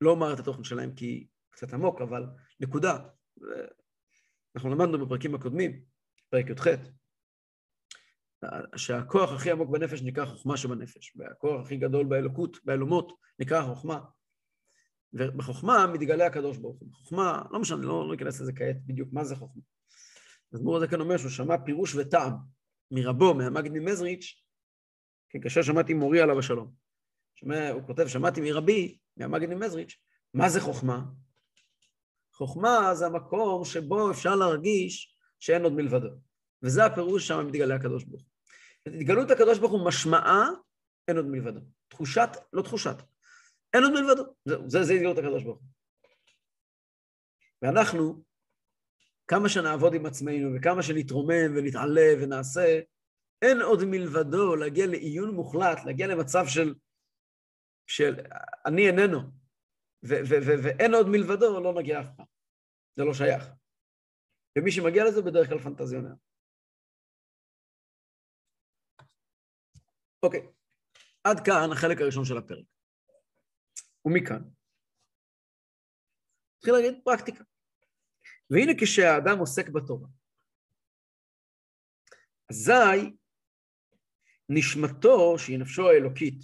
לא 0.02 0.12
אומר 0.12 0.34
את 0.34 0.40
התוכן 0.40 0.64
שלהם 0.64 0.96
כי 0.96 1.28
קצת 1.50 1.74
עמוק, 1.74 2.02
אבל 2.02 2.26
נקודה. 2.60 2.98
אנחנו 4.56 4.70
למדנו 4.70 5.06
בפרקים 5.06 5.36
הקודמים, 5.36 5.84
פרק 6.30 6.50
י"ח, 6.50 6.68
שהכוח 8.76 9.32
הכי 9.32 9.52
עמוק 9.52 9.70
בנפש 9.70 10.02
נקרא 10.02 10.26
חוכמה 10.26 10.58
שבנפש, 10.58 11.14
והכוח 11.16 11.66
הכי 11.66 11.78
גדול 11.78 12.06
באלוקות, 12.06 12.58
באלומות, 12.66 13.12
נקרא 13.40 13.62
חוכמה. 13.66 14.00
ובחוכמה 15.14 15.88
מתגלה 15.88 16.26
הקדוש 16.26 16.58
ברוך 16.58 16.80
הוא. 16.80 16.90
בחוכמה, 16.90 17.42
לא 17.52 17.60
משנה, 17.60 17.82
לא, 17.82 18.08
לא 18.08 18.12
ניכנס 18.12 18.42
לזה 18.42 18.54
כעת 18.54 18.86
בדיוק 18.86 19.10
מה 19.12 19.24
זה 19.24 19.36
חוכמה. 19.36 19.62
אז 20.54 20.62
מור 20.62 20.78
הזה 20.78 20.88
כאן 20.88 21.02
אומר 21.02 21.18
שהוא 21.18 21.32
שמע 21.32 21.58
פירוש 21.66 21.96
וטעם 21.96 22.34
מרבו, 22.92 23.34
מהמגיד 23.34 23.72
ממזריץ', 23.72 24.44
כן, 25.30 25.42
כאשר 25.42 25.62
שמעתי 25.62 25.94
מורי 25.94 26.22
עליו 26.22 26.40
השלום. 26.40 26.72
שומע, 27.36 27.70
הוא 27.70 27.84
כותב, 27.86 28.08
שמעתי 28.08 28.42
מרבי, 28.42 28.98
מהמגיד 29.18 29.50
ממזריץ', 29.50 29.98
מה 30.34 30.50
זה 30.50 30.62
חוכמה? 30.62 31.02
חוכמה 32.34 32.96
זה 32.96 33.06
המקום 33.06 33.66
שבו 33.66 34.12
אפשר 34.12 34.36
להרגיש 34.36 35.18
שאין 35.40 35.64
עוד 35.64 35.74
מלבדו. 35.74 36.10
וזה 36.64 36.86
הפירוש 36.86 37.28
שם 37.28 37.48
מתגלה 37.48 37.76
הקדוש 37.76 38.04
ברוך 38.04 38.22
הוא. 38.22 38.94
התגלות 38.94 39.32
הקדוש 39.32 39.60
ברוך 39.60 39.72
הוא 39.72 39.86
משמעה 39.86 40.50
אין 41.08 41.18
עוד 41.18 41.26
מלבדו. 41.26 41.60
תחושת, 41.88 42.30
לא 42.54 42.62
תחושת, 42.62 42.96
אין 43.74 43.84
עוד 43.84 43.94
מלבדו. 43.94 44.24
זהו, 44.46 44.70
זה, 44.70 44.84
זה 44.84 44.94
התגלות 44.94 45.18
הקדוש 45.18 45.44
ברוך 45.44 45.60
הוא. 45.60 45.68
ואנחנו, 47.62 48.24
כמה 49.28 49.50
שנעבוד 49.50 49.94
עם 49.94 50.06
עצמנו 50.06 50.50
וכמה 50.56 50.84
שנתרומם 50.84 51.56
ונתעלה 51.56 52.08
ונעשה, 52.22 52.80
אין 53.42 53.62
עוד 53.62 53.80
מלבדו 53.86 54.56
להגיע 54.56 54.86
לעיון 54.88 55.36
מוחלט, 55.36 55.86
להגיע 55.86 56.08
למצב 56.08 56.44
של, 56.48 56.76
של 57.88 58.14
אני 58.66 58.88
איננו, 58.88 59.20
ואין 60.04 60.94
עוד 60.94 61.08
מלבדו, 61.10 61.60
לא 61.60 61.74
נגיע 61.74 62.00
אף 62.02 62.08
פעם. 62.18 62.26
זה 62.96 63.04
לא 63.04 63.14
שייך. 63.14 63.44
ומי 64.58 64.72
שמגיע 64.72 65.06
לזה 65.06 65.22
בדרך 65.22 65.50
כלל 65.50 65.60
פנטזיונר. 65.60 66.14
אוקיי, 70.24 70.48
עד 71.24 71.38
כאן 71.46 71.72
החלק 71.72 72.02
הראשון 72.02 72.26
של 72.26 72.38
הפרק. 72.38 72.66
ומכאן, 74.06 74.42
נתחיל 76.58 76.74
להגיד 76.74 77.02
פרקטיקה. 77.04 77.44
והנה 78.50 78.72
כשהאדם 78.82 79.40
עוסק 79.40 79.70
בתורה, 79.70 80.08
אזי 82.50 83.16
נשמתו, 84.50 85.40
שהיא 85.40 85.60
נפשו 85.60 85.90
האלוקית, 85.90 86.44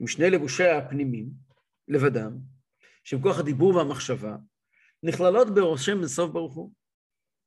עם 0.00 0.06
שני 0.06 0.30
לבושיה 0.30 0.78
הפנימיים, 0.78 1.30
לבדם, 1.88 2.38
שהם 3.04 3.22
כוח 3.22 3.38
הדיבור 3.38 3.74
והמחשבה, 3.74 4.36
נכללות 5.02 5.54
בראשם 5.54 5.98
אינסוף 5.98 6.30
ברוך 6.30 6.54
הוא, 6.54 6.72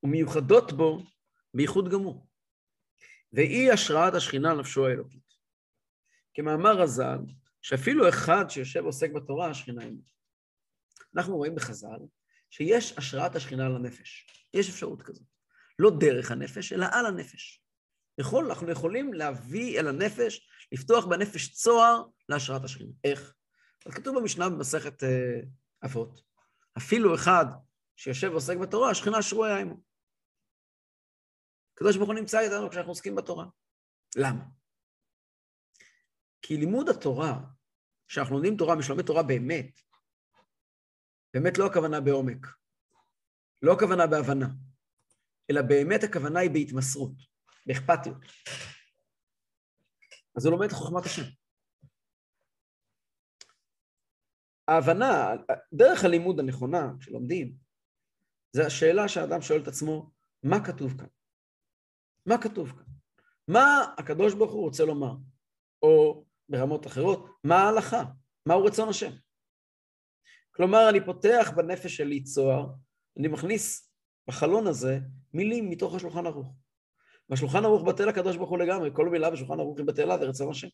ומיוחדות 0.04 0.72
בו 0.72 1.04
בייחוד 1.54 1.92
גמור. 1.92 2.28
והיא 3.34 3.72
השראת 3.72 4.14
השכינה 4.14 4.54
לנפשו 4.54 4.88
האלוקית. 4.88 5.34
כמאמר 6.34 6.82
רז"ל, 6.82 7.20
שאפילו 7.62 8.10
אחד 8.10 8.50
שיושב 8.50 8.84
ועוסק 8.84 9.12
בתורה, 9.12 9.50
השכינה 9.50 9.84
עימו. 9.84 10.02
אנחנו 11.16 11.38
רואים 11.38 11.56
בחז"ל 11.56 12.00
שיש 12.50 12.98
השראת 12.98 13.36
השכינה 13.36 13.70
לנפש. 13.70 14.28
יש 14.54 14.70
אפשרות 14.70 15.02
כזאת. 15.02 15.28
לא 15.80 15.92
דרך 16.00 16.32
הנפש, 16.32 16.74
אלא 16.74 16.86
על 16.92 17.06
הנפש. 17.06 17.64
יכול, 18.18 18.46
אנחנו 18.46 18.72
יכולים 18.72 19.14
להביא 19.14 19.80
אל 19.80 19.88
הנפש, 19.88 20.50
לפתוח 20.72 21.06
בנפש 21.06 21.52
צוהר 21.54 22.04
להשראת 22.30 22.64
השכינה. 22.64 22.92
איך? 23.04 23.34
אז 23.86 23.94
כתוב 23.94 24.20
במשנה 24.20 24.50
במסכת 24.50 25.04
אה, 25.04 25.40
אבות, 25.86 26.22
אפילו 26.78 27.16
אחד 27.16 27.46
שיושב 27.96 28.30
ועוסק 28.32 28.58
בתורה, 28.58 28.92
השכינה 28.92 29.22
שרויה 29.22 29.58
עמו. 29.58 29.82
הקדוש 31.74 31.98
ברוך 31.98 32.10
הוא 32.10 32.20
נמצא 32.20 32.40
איתנו 32.40 32.70
כשאנחנו 32.70 32.92
עוסקים 32.92 33.16
בתורה. 33.16 33.46
למה? 34.18 34.59
כי 36.42 36.58
לימוד 36.58 36.90
התורה, 36.90 37.40
כשאנחנו 38.08 38.36
לומדים 38.36 38.58
תורה, 38.58 38.76
משלומי 38.76 39.04
תורה 39.04 39.24
באמת, 39.24 39.80
באמת 41.34 41.58
לא 41.58 41.66
הכוונה 41.66 42.02
בעומק, 42.02 42.48
לא 43.62 43.74
הכוונה 43.74 44.08
בהבנה, 44.08 44.48
אלא 45.52 45.62
באמת 45.62 46.04
הכוונה 46.04 46.40
היא 46.40 46.52
בהתמסרות, 46.52 47.14
באכפתיות. 47.66 48.18
אז 50.36 50.46
הוא 50.46 50.52
לומד 50.54 50.72
חוכמת 50.72 51.06
השם. 51.06 51.24
ההבנה, 54.68 55.30
דרך 55.74 56.04
הלימוד 56.04 56.40
הנכונה, 56.40 56.92
כשלומדים, 57.00 57.56
זה 58.52 58.66
השאלה 58.66 59.08
שהאדם 59.08 59.42
שואל 59.42 59.62
את 59.62 59.68
עצמו, 59.68 60.12
מה 60.44 60.66
כתוב 60.66 60.98
כאן? 60.98 61.08
מה 62.26 62.36
כתוב 62.42 62.72
כאן? 62.72 62.86
מה 63.48 63.94
הקדוש 63.98 64.34
ברוך 64.34 64.52
הוא 64.52 64.62
רוצה 64.62 64.86
לומר? 64.86 65.16
או 65.82 66.26
ברמות 66.50 66.88
אחרות, 66.88 67.28
מה 67.44 67.56
ההלכה? 67.56 68.04
מהו 68.46 68.64
רצון 68.64 68.90
השם? 68.90 69.12
כלומר, 70.52 70.90
אני 70.90 71.06
פותח 71.06 71.52
בנפש 71.56 71.98
שלי 71.98 72.24
צוהר, 72.24 72.68
אני 73.20 73.28
מכניס 73.28 73.92
בחלון 74.28 74.68
הזה 74.68 75.00
מילים 75.34 75.70
מתוך 75.70 75.96
השולחן 75.96 76.26
ערוך. 76.26 76.56
והשולחן 77.30 77.66
ערוך 77.66 77.84
בטל 77.88 78.10
הקדוש 78.10 78.38
ברוך 78.38 78.50
הוא 78.50 78.58
לגמרי, 78.58 78.90
כל 78.94 79.10
מילה 79.10 79.30
בשולחן 79.30 79.60
ערוך 79.60 79.78
היא 79.78 79.86
בטלה, 79.86 80.18
זה 80.18 80.26
רצון 80.26 80.52
השם. 80.52 80.68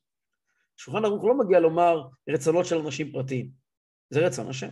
שולחן 0.77 1.05
ערוך 1.05 1.23
לא 1.23 1.37
מגיע 1.37 1.59
לומר 1.59 2.07
רצונות 2.29 2.65
של 2.65 2.77
אנשים 2.77 3.11
פרטיים, 3.11 3.51
זה 4.09 4.19
רצון 4.19 4.49
השם. 4.49 4.69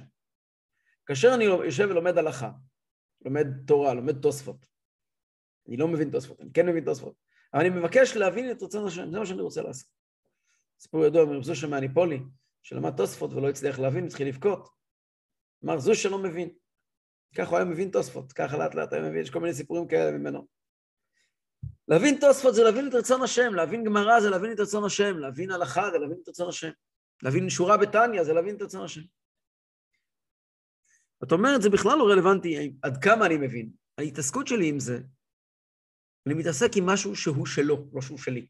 כאשר 1.06 1.34
אני 1.34 1.44
יושב 1.44 1.88
ולומד 1.90 2.18
הלכה, 2.18 2.52
לומד 3.26 3.48
תורה, 3.68 3.94
לומד 3.94 4.22
תוספות, 4.22 4.66
אני 5.68 5.78
לא 5.78 5.88
מבין 5.88 6.12
תוספות, 6.12 6.42
אני 6.42 6.54
כן 6.54 6.66
מבין 6.66 6.86
תוספות, 6.86 7.16
אבל 7.54 7.62
אני 7.62 7.70
מבקש 7.70 8.16
להבין 8.16 8.52
את 8.52 8.64
רצון 8.64 8.88
השם, 8.88 9.12
זה 9.12 9.20
מה 9.20 9.26
שאני 9.26 9.42
רוצה 9.42 9.62
לעשות. 9.62 10.03
סיפור 10.80 11.06
ידוע 11.06 11.26
מרב 11.26 11.44
זושה 11.44 11.68
מהניפולי, 11.68 12.20
שלמד 12.64 12.96
תוספות 12.98 13.34
ולא 13.34 13.50
הצליח 13.50 13.80
להבין, 13.80 14.06
התחיל 14.06 14.28
לבכות. 14.28 14.70
אמר, 15.66 15.80
זוש 15.80 16.04
שלא 16.04 16.18
מבין. 16.18 16.50
ככה 17.36 17.50
הוא 17.50 17.58
היה 17.58 17.66
מבין 17.66 17.92
תוספות, 17.92 18.34
ככה 18.34 18.58
לאט 18.58 18.76
לאט 18.76 18.94
היה 18.94 19.02
מבין, 19.02 19.22
יש 19.22 19.30
כל 19.30 19.40
מיני 19.40 19.54
סיפורים 19.54 19.88
כאלה 19.88 20.12
ממנו. 20.12 20.48
להבין 21.88 22.18
תוספות 22.20 22.56
זה 22.56 22.64
להבין 22.64 22.88
את 22.88 22.94
רצון 22.94 23.22
השם, 23.22 23.54
להבין 23.54 23.84
גמרא 23.84 24.20
זה 24.20 24.30
להבין 24.30 24.52
את 24.52 24.60
רצון 24.60 24.84
השם, 24.86 25.18
להבין 25.18 25.52
הלכה 25.52 25.92
זה 25.92 25.98
להבין 25.98 26.18
את 26.24 26.30
רצון 26.30 26.50
השם, 26.50 26.72
להבין 27.24 27.50
שורה 27.50 27.78
בתניא 27.78 28.24
זה 28.24 28.34
להבין 28.34 28.56
את 28.56 28.62
רצון 28.62 28.84
השם. 28.84 29.02
זאת 31.22 31.32
אומרת, 31.32 31.62
זה 31.62 31.70
בכלל 31.70 31.98
לא 31.98 32.04
רלוונטי 32.04 32.74
עד 32.82 33.04
כמה 33.04 33.26
אני 33.26 33.38
מבין. 33.38 33.72
ההתעסקות 33.98 34.48
שלי 34.48 34.70
עם 34.70 34.80
זה, 34.80 35.00
אני 36.28 36.34
מתעסק 36.34 36.70
עם 36.76 36.86
משהו 36.86 37.16
שהוא 37.16 37.46
שלו, 37.46 37.88
לא 37.94 38.02
שהוא 38.02 38.18
שלי. 38.18 38.48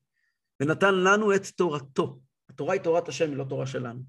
ונתן 0.64 0.96
לנו 0.96 1.36
את 1.36 1.46
תורתו. 1.46 2.20
התורה 2.50 2.74
היא 2.74 2.82
תורת 2.82 3.08
השם, 3.08 3.30
היא 3.30 3.38
לא 3.38 3.46
תורה 3.50 3.66
שלנו. 3.66 4.02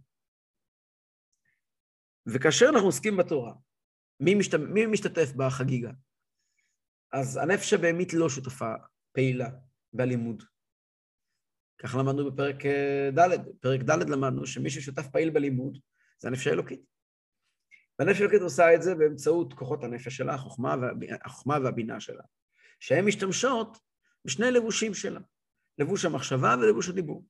וכאשר 2.26 2.66
אנחנו 2.68 2.86
עוסקים 2.86 3.16
בתורה, 3.16 3.54
מי, 4.20 4.34
משת... 4.34 4.54
מי 4.54 4.86
משתתף 4.86 5.32
בחגיגה? 5.36 5.90
אז 7.12 7.36
הנפש 7.36 7.72
הבהמית 7.72 8.12
לא 8.12 8.28
שותפה 8.28 8.74
פעילה 9.12 9.50
בלימוד. 9.92 10.42
כך 11.78 11.94
למדנו 11.94 12.32
בפרק 12.32 12.66
אה, 12.66 13.10
ד', 13.10 13.48
בפרק 13.48 13.80
ד' 13.80 14.10
למדנו 14.10 14.46
שמי 14.46 14.70
ששותף 14.70 15.06
פעיל 15.12 15.30
בלימוד 15.30 15.78
זה 16.18 16.28
הנפש 16.28 16.46
האלוקית. 16.46 16.80
והנפש 17.98 18.20
האלוקית 18.20 18.42
עושה 18.42 18.74
את 18.74 18.82
זה 18.82 18.94
באמצעות 18.94 19.52
כוחות 19.52 19.84
הנפש 19.84 20.16
שלה, 20.16 20.34
החוכמה, 20.34 20.76
והבינה, 20.82 21.16
החוכמה 21.24 21.58
והבינה 21.64 22.00
שלה, 22.00 22.22
שהן 22.80 23.04
משתמשות 23.04 23.78
בשני 24.24 24.50
לבושים 24.50 24.94
שלה. 24.94 25.20
לבוש 25.78 26.04
המחשבה 26.04 26.54
ולבוש 26.60 26.88
הדיבור. 26.88 27.24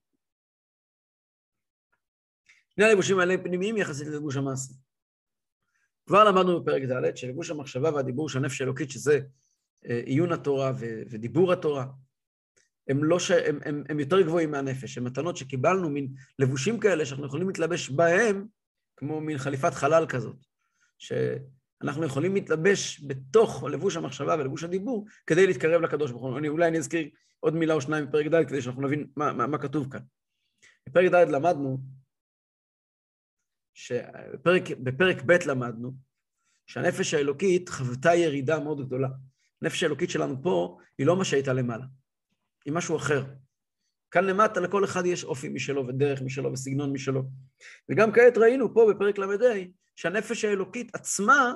שני 2.75 2.85
הלבושים 2.85 3.19
האלה 3.19 3.35
פנימיים 3.45 3.77
יחסית 3.77 4.07
ללבוש 4.07 4.37
המעשה. 4.37 4.75
כבר 6.07 6.25
למדנו 6.25 6.63
בפרק 6.63 6.83
ד' 6.83 7.17
שלבוש 7.17 7.51
המחשבה 7.51 7.95
והדיבור 7.95 8.29
של 8.29 8.39
הנפש 8.39 8.61
האלוקית, 8.61 8.91
שזה 8.91 9.21
אה, 9.91 10.01
עיון 10.05 10.33
התורה 10.33 10.73
ודיבור 11.11 11.53
התורה, 11.53 11.87
הם, 12.89 13.05
לא 13.05 13.19
ש... 13.19 13.31
הם, 13.31 13.59
הם, 13.65 13.85
הם 13.89 14.01
יותר 14.01 14.21
גבוהים 14.21 14.51
מהנפש, 14.51 14.99
הם 14.99 15.05
מתנות 15.05 15.37
שקיבלנו, 15.37 15.91
מין 15.91 16.15
לבושים 16.39 16.81
כאלה 16.81 17.07
שאנחנו 17.07 17.27
יכולים 17.27 17.49
להתלבש 17.49 17.91
בהם, 17.91 18.47
כמו 18.97 19.21
מין 19.21 19.39
חליפת 19.39 19.75
חלל 19.75 20.07
כזאת, 20.09 20.37
שאנחנו 21.85 22.05
יכולים 22.05 22.35
להתלבש 22.35 23.05
בתוך 23.07 23.65
לבוש 23.65 23.97
המחשבה 23.97 24.35
ולבוש 24.39 24.65
הדיבור 24.65 25.07
כדי 25.27 25.47
להתקרב 25.47 25.81
לקדוש 25.81 26.11
ברוך 26.11 26.23
הוא. 26.23 26.49
אולי 26.49 26.69
אני 26.69 26.79
אזכיר 26.79 27.09
עוד 27.41 27.55
מילה 27.55 27.75
או 27.75 27.81
שניים 27.81 28.07
בפרק 28.07 28.27
ד' 28.27 28.49
כדי 28.49 28.63
שאנחנו 28.63 28.83
נבין 28.83 29.07
מה, 29.17 29.33
מה, 29.33 29.47
מה 29.47 29.59
כתוב 29.59 29.93
כאן. 29.93 30.01
בפרק 30.89 31.13
ד' 31.13 31.29
למדנו 31.29 31.79
שבפרק 33.75 35.23
ב' 35.27 35.33
למדנו, 35.47 35.93
שהנפש 36.67 37.15
האלוקית 37.15 37.69
חוותה 37.69 38.15
ירידה 38.15 38.61
מאוד 38.61 38.87
גדולה. 38.87 39.09
הנפש 39.63 39.83
האלוקית 39.83 40.11
שלנו 40.11 40.43
פה 40.43 40.79
היא 40.99 41.07
לא 41.07 41.17
מה 41.17 41.25
שהייתה 41.25 41.53
למעלה, 41.53 41.85
היא 42.65 42.75
משהו 42.75 42.97
אחר. 42.97 43.25
כאן 44.11 44.25
למטה 44.25 44.61
לכל 44.61 44.85
אחד 44.85 45.07
יש 45.07 45.25
אופי 45.25 45.49
משלו 45.49 45.87
ודרך 45.87 46.23
משלו 46.23 46.53
וסגנון 46.53 46.93
משלו. 46.93 47.23
וגם 47.89 48.13
כעת 48.13 48.39
ראינו 48.39 48.75
פה 48.75 48.87
בפרק 48.95 49.19
ל"ה 49.19 49.27
שהנפש 49.97 50.45
האלוקית 50.45 50.95
עצמה 50.95 51.55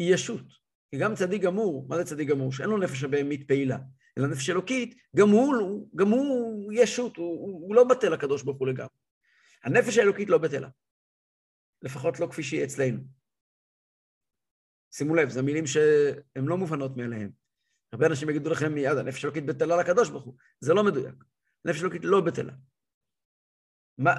היא 0.00 0.14
ישות. 0.14 0.46
כי 0.90 0.98
גם 0.98 1.14
צדיק 1.14 1.42
גמור, 1.42 1.86
מה 1.88 1.96
זה 1.96 2.04
צדיק 2.04 2.28
גמור? 2.28 2.52
שאין 2.52 2.70
לו 2.70 2.78
נפש 2.78 3.04
הבהמית 3.04 3.48
פעילה, 3.48 3.78
אלא 4.18 4.26
נפש 4.26 4.50
אלוקית, 4.50 4.94
גם 5.16 5.28
הוא, 5.28 5.88
גם 5.96 6.08
הוא 6.08 6.72
ישות, 6.72 7.16
הוא, 7.16 7.40
הוא, 7.40 7.66
הוא 7.66 7.74
לא 7.74 7.84
בטל 7.84 8.14
הקדוש 8.14 8.42
ברוך 8.42 8.58
הוא 8.58 8.68
לגמרי. 8.68 8.88
הנפש 9.64 9.98
האלוקית 9.98 10.30
לא 10.30 10.38
בטלה, 10.38 10.68
לפחות 11.82 12.20
לא 12.20 12.26
כפי 12.26 12.42
שהיא 12.42 12.64
אצלנו. 12.64 13.00
שימו 14.92 15.14
לב, 15.14 15.28
זה 15.28 15.42
מילים 15.42 15.66
שהן 15.66 16.44
לא 16.44 16.56
מובנות 16.56 16.96
מאליהן. 16.96 17.30
הרבה 17.92 18.06
אנשים 18.06 18.30
יגידו 18.30 18.50
לכם 18.50 18.74
מיד, 18.74 18.98
הנפש 18.98 19.24
האלוקית 19.24 19.46
בטלה 19.46 19.76
לקדוש 19.76 20.10
ברוך 20.10 20.24
הוא. 20.24 20.34
זה 20.60 20.74
לא 20.74 20.84
מדויק. 20.84 21.24
הנפש 21.64 21.78
האלוקית 21.78 22.04
לא 22.04 22.20
בטלה. 22.20 22.52
מה, 23.98 24.14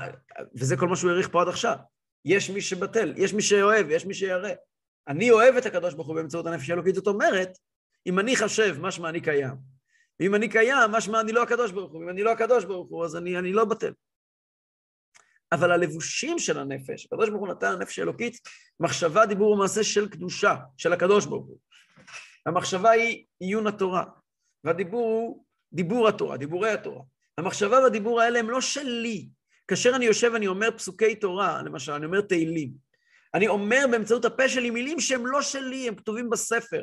וזה 0.55 0.75
כל 0.77 0.87
מה 0.87 0.95
שהוא 0.95 1.11
העריך 1.11 1.29
פה 1.31 1.41
עד 1.41 1.47
עכשיו. 1.47 1.77
יש 2.25 2.49
מי 2.49 2.61
שבטל, 2.61 3.13
יש 3.17 3.33
מי 3.33 3.41
שאוהב, 3.41 3.89
יש 3.89 4.05
מי 4.05 4.13
שירא. 4.13 4.49
אני 5.07 5.31
אוהב 5.31 5.55
את 5.55 5.65
הקדוש 5.65 5.93
ברוך 5.93 6.07
הוא 6.07 6.15
באמצעות 6.15 6.45
הנפש 6.45 6.69
האלוקית, 6.69 6.95
זאת 6.95 7.07
אומרת, 7.07 7.57
אם 8.07 8.19
אני 8.19 8.35
חשב, 8.35 8.77
משמע 8.79 9.09
אני 9.09 9.21
קיים. 9.21 9.55
ואם 10.19 10.35
אני 10.35 10.49
קיים, 10.49 10.91
משמע 10.91 11.21
אני 11.21 11.31
לא 11.31 11.43
הקדוש 11.43 11.71
ברוך 11.71 11.91
הוא. 11.91 12.03
אם 12.03 12.09
אני 12.09 12.23
לא 12.23 12.31
הקדוש 12.31 12.65
ברוך 12.65 12.89
הוא, 12.89 13.05
אז 13.05 13.15
אני, 13.15 13.37
אני 13.37 13.53
לא 13.53 13.65
בטל. 13.65 13.93
אבל 15.51 15.71
הלבושים 15.71 16.39
של 16.39 16.59
הנפש, 16.59 17.05
הקדוש 17.05 17.29
ברוך 17.29 17.41
הוא 17.41 17.47
נתן 17.47 17.73
לנפש 17.73 17.99
האלוקית 17.99 18.37
מחשבה, 18.79 19.25
דיבור 19.25 19.51
ומעשה 19.51 19.83
של 19.83 20.09
קדושה, 20.09 20.55
של 20.77 20.93
הקדוש 20.93 21.25
ברוך 21.25 21.45
הוא. 21.45 21.57
המחשבה 22.45 22.89
היא 22.89 23.25
עיון 23.39 23.67
התורה, 23.67 24.03
והדיבור 24.63 25.01
הוא 25.01 25.45
דיבור 25.73 26.07
התורה, 26.07 26.37
דיבורי 26.37 26.69
התורה. 26.69 27.03
המחשבה 27.37 27.79
והדיבור 27.79 28.21
האלה 28.21 28.39
הם 28.39 28.49
לא 28.49 28.61
שלי. 28.61 29.29
כאשר 29.67 29.95
אני 29.95 30.05
יושב 30.05 30.29
ואני 30.33 30.47
אומר 30.47 30.71
פסוקי 30.77 31.15
תורה, 31.15 31.61
למשל, 31.61 31.91
אני 31.91 32.05
אומר 32.05 32.21
תהילים, 32.21 32.71
אני 33.33 33.47
אומר 33.47 33.85
באמצעות 33.91 34.25
הפה 34.25 34.49
שלי 34.49 34.69
מילים 34.69 34.99
שהם 34.99 35.27
לא 35.27 35.41
שלי, 35.41 35.87
הם 35.87 35.95
כתובים 35.95 36.29
בספר. 36.29 36.81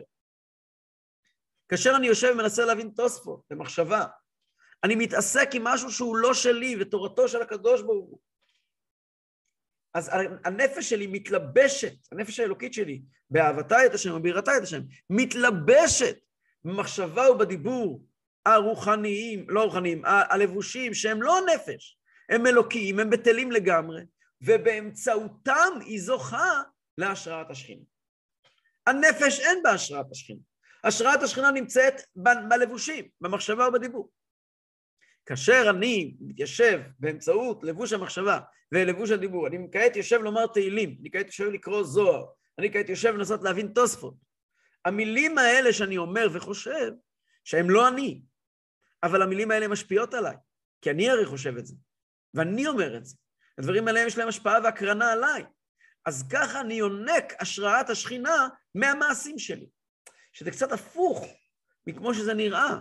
כאשר 1.69 1.93
אני 1.97 2.07
יושב 2.07 2.31
ומנסה 2.35 2.65
להבין 2.65 2.91
תוספות 2.97 3.43
במחשבה, 3.51 4.05
אני 4.85 4.95
מתעסק 4.95 5.49
עם 5.55 5.65
משהו 5.65 5.91
שהוא 5.91 6.17
לא 6.17 6.35
שלי 6.35 6.77
ותורתו 6.81 7.29
של 7.29 7.43
הקדוש 7.43 7.83
ברוך 7.83 8.11
הוא. 8.11 8.19
אז 9.95 10.11
הנפש 10.45 10.91
שלי 10.91 11.07
מתלבשת, 11.07 11.95
הנפש 12.13 12.41
האלוקית 12.41 12.75
שלי, 12.75 13.03
באהבתה 13.31 13.87
את 13.87 13.95
השם 13.95 14.15
וביראתה 14.15 14.57
את 14.57 14.63
השם, 14.63 14.81
מתלבשת 15.11 16.17
במחשבה 16.65 17.31
ובדיבור 17.31 18.05
הרוחניים, 18.47 19.51
לא 19.51 19.65
רוחניים, 19.65 20.03
הלבושים 20.05 20.95
שהם 20.95 21.23
לא 21.23 21.39
נפש, 21.55 21.99
הם 22.29 22.47
אלוקיים, 22.47 22.99
הם 22.99 23.11
בטלים 23.11 23.53
לגמרי, 23.53 24.03
ובאמצעותם 24.42 25.72
היא 25.81 26.01
זוכה 26.01 26.62
להשראת 26.98 27.51
השכינה. 27.51 27.83
הנפש 28.87 29.40
אין 29.40 29.62
בה 29.62 29.70
השראת 29.70 30.07
השכינה. 30.11 30.40
השראת 30.85 31.22
השכינה 31.22 31.51
נמצאת 31.51 31.94
בלבושים, 32.48 33.09
במחשבה 33.20 33.68
ובדיבור. 33.68 34.11
כאשר 35.27 35.66
אני 35.70 36.16
מתיישב 36.20 36.81
באמצעות 36.98 37.64
לבוש 37.64 37.92
המחשבה 37.92 38.40
ולבוש 38.72 39.11
הדיבור, 39.11 39.46
אני 39.46 39.68
כעת 39.72 39.96
יושב 39.96 40.20
לומר 40.20 40.46
תהילים, 40.46 40.98
אני 41.01 41.11
כעת 41.11 41.27
יושב 41.27 41.44
לקרוא 41.44 41.85
זוהר, 41.85 42.27
אני 42.59 42.72
כעת 42.72 42.88
יושב 42.88 43.14
לנסות 43.14 43.42
להבין 43.42 43.68
תוספות. 43.74 44.14
המילים 44.85 45.38
האלה 45.38 45.72
שאני 45.72 45.98
אומר 45.98 46.29
וחושב, 46.33 46.92
שהם 47.44 47.70
לא 47.70 47.88
אני, 47.88 48.22
אבל 49.03 49.22
המילים 49.22 49.51
האלה 49.51 49.68
משפיעות 49.68 50.14
עליי, 50.14 50.37
כי 50.81 50.90
אני 50.90 51.11
הרי 51.11 51.27
חושב 51.27 51.57
את 51.57 51.66
זה, 51.66 51.74
ואני 52.35 52.66
אומר 52.66 52.96
את 52.96 53.05
זה. 53.05 53.16
הדברים 53.59 53.88
האלה 53.88 54.01
יש 54.01 54.18
להם 54.18 54.29
השפעה 54.29 54.59
והקרנה 54.64 55.12
עליי. 55.12 55.44
אז 56.05 56.25
ככה 56.33 56.61
אני 56.61 56.75
יונק 56.75 57.33
השראת 57.40 57.90
השכינה 57.90 58.49
מהמעשים 58.75 59.38
שלי. 59.38 59.66
שזה 60.33 60.51
קצת 60.51 60.73
הפוך 60.73 61.27
מכמו 61.87 62.14
שזה 62.14 62.35
נראה. 62.35 62.81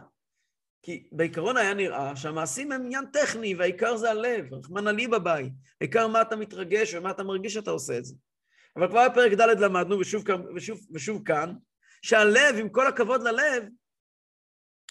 כי 0.82 1.10
בעיקרון 1.12 1.58
היה 1.58 1.74
נראה 1.74 2.16
שהמעשים 2.16 2.72
הם 2.72 2.86
עניין 2.86 3.06
טכני, 3.13 3.56
והעיקר 3.56 3.98
זה 3.98 4.12
הלב, 4.12 4.54
רחמנא 4.54 4.90
לי 4.90 5.08
בבית. 5.08 5.54
העיקר 5.82 6.08
מה 6.08 6.22
אתה 6.22 6.36
מתרגש 6.36 6.94
ומה 6.94 7.12
אתה 7.12 7.24
מרגיש 7.24 7.54
שאתה 7.54 7.72
עושה 7.72 7.98
את 7.98 8.06
זה. 8.06 8.16
אבל 8.76 8.88
כבר 8.88 9.10
בפרק 9.10 9.32
ד' 9.32 9.60
למדנו, 9.60 10.00
ושוב, 10.00 10.24
ושוב, 10.56 10.80
ושוב 10.94 11.24
כאן, 11.26 11.54
שהלב, 12.02 12.56
עם 12.60 12.70
כל 12.70 12.88
הכבוד 12.88 13.22
ללב, 13.22 13.63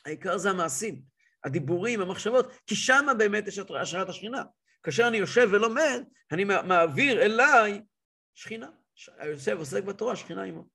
העיקר 0.07 0.38
זה 0.38 0.51
המעשים, 0.51 1.03
הדיבורים, 1.44 2.01
המחשבות, 2.01 2.53
כי 2.66 2.77
שמה 2.77 3.14
באמת 3.14 3.49
יש 3.49 3.59
השראת 3.59 4.09
השכינה. 4.09 4.42
כאשר 4.87 5.09
אני 5.09 5.16
יושב 5.16 5.49
ולומד, 5.53 6.03
אני 6.33 6.44
מעביר 6.44 7.22
אליי 7.22 7.83
שכינה. 8.35 8.70
יושב 9.27 9.57
עוסק 9.59 9.85
בתורה, 9.85 10.16
שכינה 10.16 10.42
עמו. 10.42 10.68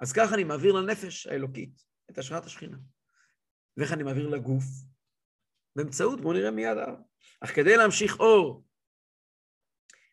אז 0.00 0.12
ככה 0.12 0.34
אני 0.34 0.44
מעביר 0.44 0.72
לנפש 0.72 1.26
האלוקית 1.26 1.82
את 2.10 2.18
השראת 2.18 2.44
השכינה. 2.44 2.76
ואיך 3.76 3.92
אני 3.92 4.02
מעביר 4.02 4.28
לגוף? 4.28 4.64
באמצעות, 5.76 6.20
בואו 6.20 6.32
נראה 6.32 6.50
מיד 6.50 6.76
הלאה. 6.76 7.00
אך 7.40 7.54
כדי 7.54 7.76
להמשיך 7.76 8.20
אור 8.20 8.64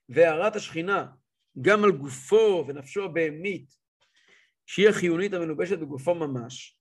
והארת 0.09 0.55
השכינה 0.55 1.11
גם 1.61 1.83
על 1.83 1.91
גופו 1.91 2.65
ונפשו 2.67 3.03
הבהמית, 3.03 3.69
שהיא 4.65 4.89
החיונית 4.89 5.33
המלובשת 5.33 5.79
בגופו 5.79 6.15
ממש, 6.15 6.79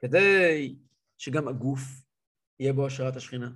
כדי 0.00 0.76
שגם 1.18 1.48
הגוף 1.48 2.07
יהיה 2.60 2.72
בו 2.72 2.86
השראת 2.86 3.16
השכינה, 3.16 3.50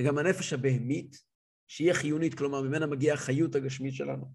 וגם 0.00 0.18
הנפש 0.18 0.52
הבהמית, 0.52 1.16
שהיא 1.66 1.90
החיונית, 1.90 2.34
כלומר 2.34 2.62
ממנה 2.62 2.86
מגיעה 2.86 3.14
החיות 3.14 3.54
הגשמית 3.54 3.94
שלנו. 3.94 4.32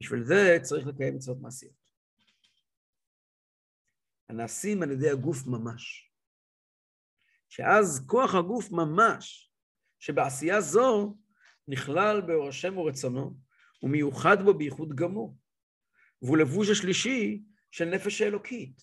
בשביל 0.00 0.24
זה 0.24 0.58
צריך 0.62 0.86
לקיים 0.86 1.14
מצוות 1.14 1.40
מעשיות. 1.40 1.80
הנעשים 4.28 4.82
על 4.82 4.90
ידי 4.90 5.10
הגוף 5.10 5.46
ממש. 5.46 6.10
שאז 7.48 8.04
כוח 8.06 8.34
הגוף 8.34 8.70
ממש, 8.70 9.52
שבעשייה 9.98 10.60
זו 10.60 11.16
נכלל 11.68 12.20
באור 12.20 12.48
השם 12.48 12.78
ורצונו, 12.78 13.36
ומיוחד 13.82 14.36
בו 14.44 14.54
בייחוד 14.54 14.94
גמור. 14.94 15.36
והוא 16.22 16.36
לבוש 16.36 16.70
השלישי 16.70 17.42
של 17.70 17.84
נפש 17.84 18.20
האלוקית. 18.20 18.82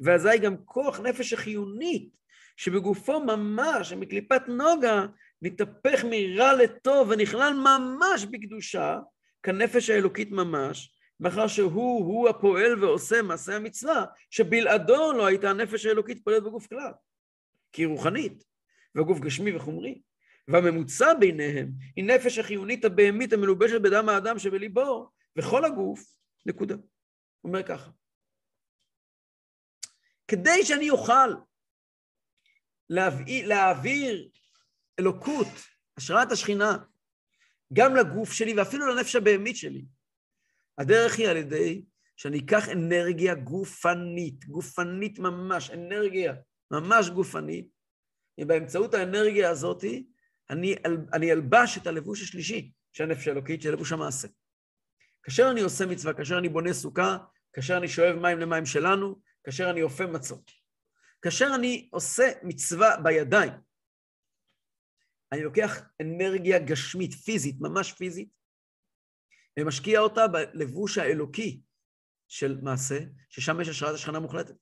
ואזי 0.00 0.38
גם 0.42 0.64
כוח 0.64 1.00
נפש 1.00 1.32
החיונית, 1.32 2.18
שבגופו 2.56 3.20
ממש, 3.20 3.92
מקליפת 3.92 4.42
נוגה, 4.48 5.06
נתהפך 5.42 6.04
מרע 6.10 6.52
לטוב 6.54 7.08
ונכלל 7.10 7.52
ממש 7.52 8.24
בקדושה, 8.24 8.98
כנפש 9.42 9.90
האלוקית 9.90 10.30
ממש, 10.30 10.94
מאחר 11.20 11.46
שהוא, 11.46 12.04
הוא 12.04 12.28
הפועל 12.28 12.84
ועושה 12.84 13.22
מעשה 13.22 13.56
המצווה, 13.56 14.04
שבלעדו 14.30 15.12
לא 15.12 15.26
הייתה 15.26 15.50
הנפש 15.50 15.86
האלוקית 15.86 16.24
פועלת 16.24 16.42
בגוף 16.42 16.66
כלל, 16.66 16.92
כי 17.72 17.82
היא 17.82 17.88
רוחנית, 17.88 18.44
והגוף 18.94 19.20
גשמי 19.20 19.56
וחומרי. 19.56 20.00
והממוצע 20.48 21.14
ביניהם 21.14 21.72
היא 21.96 22.04
נפש 22.04 22.38
החיונית 22.38 22.84
הבהמית 22.84 23.32
המלובשת 23.32 23.80
בדם 23.80 24.08
האדם 24.08 24.38
שבליבו, 24.38 25.10
וכל 25.36 25.64
הגוף, 25.64 26.16
נקודה. 26.46 26.74
הוא 26.74 27.48
אומר 27.48 27.62
ככה. 27.62 27.90
כדי 30.28 30.64
שאני 30.64 30.90
אוכל 30.90 31.34
להביא, 32.90 33.46
להעביר 33.46 34.28
אלוקות, 35.00 35.48
השראת 35.96 36.32
השכינה, 36.32 36.76
גם 37.72 37.96
לגוף 37.96 38.32
שלי 38.32 38.54
ואפילו 38.54 38.86
לנפש 38.86 39.16
הבהמית 39.16 39.56
שלי, 39.56 39.84
הדרך 40.78 41.18
היא 41.18 41.28
על 41.28 41.36
ידי 41.36 41.82
שאני 42.16 42.38
אקח 42.38 42.68
אנרגיה 42.68 43.34
גופנית, 43.34 44.44
גופנית 44.44 45.18
ממש, 45.18 45.70
אנרגיה 45.70 46.34
ממש 46.70 47.08
גופנית, 47.08 47.68
ובאמצעות 48.40 48.94
האנרגיה 48.94 49.50
הזאת 49.50 49.84
אני, 50.50 50.74
אני 51.12 51.32
אלבש 51.32 51.78
את 51.78 51.86
הלבוש 51.86 52.22
השלישי 52.22 52.72
של 52.92 53.04
הנפש 53.04 53.28
האלוקית, 53.28 53.62
של 53.62 53.72
לבוש 53.72 53.92
המעשה. 53.92 54.28
כאשר 55.22 55.50
אני 55.50 55.60
עושה 55.60 55.86
מצווה, 55.86 56.14
כאשר 56.14 56.38
אני 56.38 56.48
בונה 56.48 56.72
סוכה, 56.72 57.18
כאשר 57.52 57.76
אני 57.76 57.88
שואב 57.88 58.16
מים 58.16 58.38
למים 58.38 58.66
שלנו, 58.66 59.20
כאשר 59.44 59.70
אני 59.70 59.82
אופה 59.82 60.06
מצות. 60.06 60.63
כאשר 61.24 61.48
אני 61.54 61.88
עושה 61.92 62.32
מצווה 62.42 62.96
בידיים, 63.02 63.52
אני 65.32 65.42
לוקח 65.42 65.82
אנרגיה 66.02 66.58
גשמית, 66.58 67.14
פיזית, 67.14 67.56
ממש 67.60 67.92
פיזית, 67.92 68.28
ומשקיע 69.58 70.00
אותה 70.00 70.28
בלבוש 70.28 70.98
האלוקי 70.98 71.60
של 72.28 72.60
מעשה, 72.62 72.98
ששם 73.30 73.60
יש 73.60 73.68
השראת 73.68 73.94
השכנה 73.94 74.20
מוחלטת. 74.20 74.54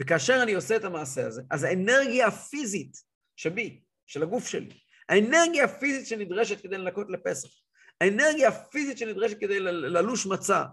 וכאשר 0.00 0.40
אני 0.42 0.54
עושה 0.54 0.76
את 0.76 0.84
המעשה 0.84 1.26
הזה, 1.26 1.42
אז 1.50 1.64
האנרגיה 1.64 2.26
הפיזית 2.26 2.96
שבי, 3.36 3.82
של 4.06 4.22
הגוף 4.22 4.48
שלי, 4.48 4.80
האנרגיה 5.08 5.64
הפיזית 5.64 6.06
שנדרשת 6.06 6.60
כדי 6.60 6.78
לנקות 6.78 7.06
לפסח, 7.10 7.48
האנרגיה 8.00 8.48
הפיזית 8.48 8.98
שנדרשת 8.98 9.40
כדי 9.40 9.60
ללוש 9.60 10.26
מצה, 10.26 10.64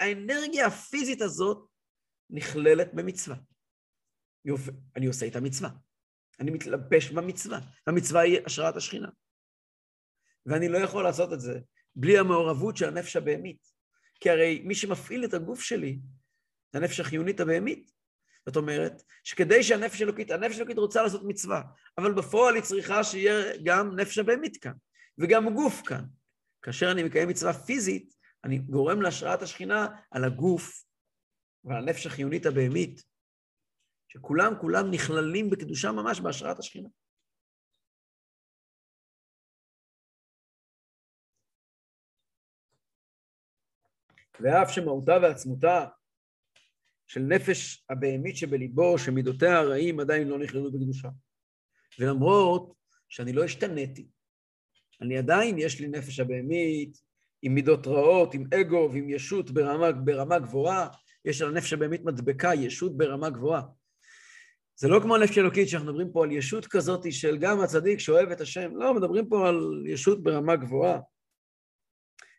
האנרגיה 0.00 0.66
הפיזית 0.66 1.22
הזאת 1.22 1.66
נכללת 2.30 2.94
במצווה. 2.94 3.36
אני 4.96 5.06
עושה 5.06 5.26
את 5.26 5.36
המצווה. 5.36 5.70
אני 6.40 6.50
מתלבש 6.50 7.10
במצווה. 7.10 7.60
המצווה 7.86 8.20
היא 8.20 8.38
השראת 8.46 8.76
השכינה. 8.76 9.08
ואני 10.46 10.68
לא 10.68 10.78
יכול 10.78 11.04
לעשות 11.04 11.32
את 11.32 11.40
זה 11.40 11.60
בלי 11.96 12.18
המעורבות 12.18 12.76
של 12.76 12.88
הנפש 12.88 13.16
הבהמית. 13.16 13.66
כי 14.20 14.30
הרי 14.30 14.62
מי 14.64 14.74
שמפעיל 14.74 15.24
את 15.24 15.34
הגוף 15.34 15.62
שלי 15.62 15.98
זה 16.72 16.78
הנפש 16.78 17.00
החיונית 17.00 17.40
הבהמית. 17.40 17.92
זאת 18.46 18.56
אומרת, 18.56 19.02
שכדי 19.24 19.62
שהנפש 19.62 20.00
האלוקית, 20.00 20.30
הנפש 20.30 20.54
האלוקית 20.56 20.78
רוצה 20.78 21.02
לעשות 21.02 21.22
מצווה, 21.24 21.62
אבל 21.98 22.14
בפועל 22.14 22.54
היא 22.54 22.62
צריכה 22.62 23.04
שיהיה 23.04 23.56
גם 23.64 23.96
נפש 23.96 24.18
הבהמית 24.18 24.56
כאן, 24.56 24.72
וגם 25.18 25.54
גוף 25.54 25.82
כאן. 25.86 26.04
כאשר 26.62 26.90
אני 26.90 27.02
מקיים 27.02 27.28
מצווה 27.28 27.52
פיזית, 27.52 28.14
אני 28.44 28.58
גורם 28.58 29.02
להשראת 29.02 29.42
השכינה 29.42 29.86
על 30.10 30.24
הגוף 30.24 30.84
ועל 31.64 31.82
הנפש 31.82 32.06
החיונית 32.06 32.46
הבהמית, 32.46 33.02
שכולם 34.12 34.52
כולם 34.60 34.90
נכללים 34.90 35.50
בקדושה 35.50 35.92
ממש 35.92 36.20
בהשראת 36.20 36.58
השכינה. 36.58 36.88
ואף 44.40 44.70
שמהותה 44.70 45.12
ועצמותה 45.22 45.86
של 47.06 47.20
נפש 47.20 47.84
הבהמית 47.90 48.36
שבליבו, 48.36 48.98
שמידותיה 48.98 49.58
הרעים 49.58 50.00
עדיין 50.00 50.28
לא 50.28 50.38
נכללו 50.38 50.72
בקדושה. 50.72 51.08
ולמרות 51.98 52.74
שאני 53.08 53.32
לא 53.32 53.44
השתניתי, 53.44 54.08
אני 55.00 55.18
עדיין, 55.18 55.58
יש 55.58 55.80
לי 55.80 55.88
נפש 55.88 56.20
הבהמית 56.20 57.02
עם 57.42 57.54
מידות 57.54 57.86
רעות, 57.86 58.34
עם 58.34 58.44
אגו 58.60 58.90
ועם 58.92 59.10
ישות 59.10 59.50
ברמה, 59.50 59.92
ברמה 59.92 60.38
גבוהה, 60.38 60.88
יש 61.24 61.42
על 61.42 61.48
הנפש 61.48 61.72
הבהמית 61.72 62.04
מדבקה, 62.04 62.54
ישות 62.54 62.96
ברמה 62.96 63.30
גבוהה. 63.30 63.62
זה 64.82 64.88
לא 64.88 65.00
כמו 65.02 65.16
הנפש 65.16 65.38
האלוקית 65.38 65.68
שאנחנו 65.68 65.88
מדברים 65.88 66.12
פה 66.12 66.24
על 66.24 66.32
ישות 66.32 66.66
כזאת 66.66 67.12
של 67.12 67.38
גם 67.38 67.60
הצדיק 67.60 67.98
שאוהב 67.98 68.30
את 68.30 68.40
השם, 68.40 68.76
לא, 68.76 68.94
מדברים 68.94 69.28
פה 69.28 69.48
על 69.48 69.84
ישות 69.86 70.22
ברמה 70.22 70.56
גבוהה, 70.56 71.00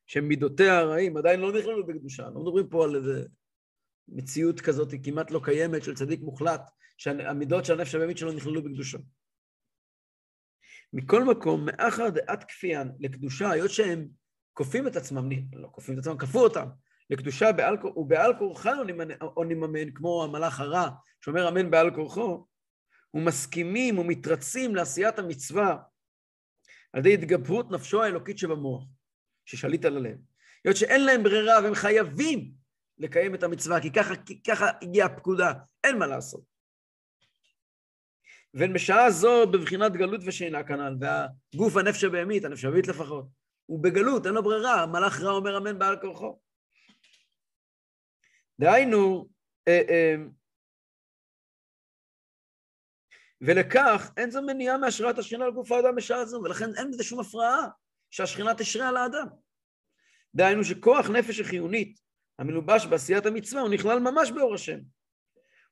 שמידותיה 0.08 0.80
הרעים 0.80 1.18
עדיין 1.18 1.40
לא 1.40 1.52
נכללו 1.52 1.88
בקדושה, 1.88 2.24
לא 2.24 2.42
מדברים 2.42 2.70
פה 2.70 2.86
על 2.86 2.96
איזה 2.96 3.28
מציאות 4.08 4.62
כזאת 4.62 4.94
כמעט 5.04 5.32
לא 5.32 5.40
קיימת 5.44 5.84
של 5.84 5.96
צדיק 5.96 6.20
מוחלט, 6.20 6.62
שהמידות 6.98 7.66
של 7.66 7.74
הנפש 7.74 7.96
הבאמית 7.96 8.18
שלו 8.18 8.32
נכללו 8.32 8.64
בקדושה. 8.64 8.98
מכל 10.94 11.24
מקום, 11.24 11.66
מאחר 11.66 12.10
דעת 12.10 12.44
כפיין 12.44 12.92
לקדושה, 13.00 13.52
היות 13.52 13.72
שהם 13.72 14.08
כופים 14.54 14.88
את 14.88 14.96
עצמם, 14.96 15.30
לא 15.54 15.70
כופים 15.72 15.94
את 15.96 16.00
עצמם, 16.00 16.18
כפו 16.18 16.40
אותם, 16.40 16.68
לקדושה 17.14 17.52
בעל, 17.52 17.78
ובעל 17.96 18.38
כורחן 18.40 18.78
או 19.22 19.44
נממן, 19.44 19.92
כמו 19.96 20.24
המלאך 20.24 20.60
הרע, 20.60 20.90
שאומר 21.22 21.50
אמן 21.50 21.72
בעל 21.72 21.96
כורחו, 21.96 22.46
ומסכימים 23.14 24.00
ומתרצים 24.00 24.76
לעשיית 24.76 25.20
המצווה 25.20 25.78
על 26.94 27.00
ידי 27.00 27.14
התגברות 27.14 27.72
נפשו 27.72 28.04
האלוקית 28.04 28.38
שבמוח, 28.38 28.84
ששליט 29.46 29.86
על 29.86 29.98
הלב. 29.98 30.18
היות 30.66 30.78
שאין 30.78 31.06
להם 31.06 31.24
ברירה 31.24 31.60
והם 31.64 31.76
חייבים 31.76 32.52
לקיים 32.98 33.36
את 33.36 33.44
המצווה, 33.44 33.82
כי 33.82 33.92
ככה, 33.92 34.16
כי 34.16 34.44
ככה 34.44 34.70
הגיעה 34.82 35.08
הפקודה, 35.08 35.54
אין 35.84 35.98
מה 35.98 36.08
לעשות. 36.08 36.42
ובשעה 38.54 39.12
זו 39.12 39.48
בבחינת 39.52 39.92
גלות 39.92 40.22
ושינה 40.26 40.64
כנ"ל, 40.64 40.96
והגוף 41.00 41.78
הנפש 41.78 42.04
הבהמית, 42.04 42.46
הנפש 42.46 42.66
הבהמית 42.66 42.88
לפחות, 42.88 43.26
הוא 43.66 43.84
בגלות, 43.84 44.26
אין 44.26 44.34
לו 44.34 44.44
ברירה, 44.44 44.86
מלאך 44.86 45.22
רע 45.22 45.32
אומר 45.32 45.58
אמן 45.58 45.80
בעל 45.80 46.02
כורחו. 46.02 46.40
דהיינו, 48.60 49.28
אה, 49.68 49.82
אה, 49.90 50.16
ולכך 53.42 54.12
אין 54.18 54.32
זו 54.32 54.42
מניעה 54.42 54.78
מהשראת 54.78 55.18
השכינה 55.18 55.46
על 55.46 55.52
גוף 55.52 55.72
האדם 55.72 55.96
בשעה 55.96 56.26
זו, 56.26 56.42
ולכן 56.44 56.76
אין 56.78 56.92
בזה 56.92 57.04
שום 57.04 57.20
הפרעה 57.20 57.68
שהשכינה 58.12 58.56
תשרה 58.56 58.90
על 58.90 58.98
האדם. 58.98 59.28
דהיינו 60.36 60.64
שכוח 60.64 61.10
נפש 61.10 61.40
החיונית 61.40 62.00
המלובש 62.40 62.86
בעשיית 62.86 63.26
המצווה 63.26 63.62
הוא 63.62 63.70
נכלל 63.70 64.00
ממש 64.00 64.32
באור 64.32 64.54
השם. 64.54 64.80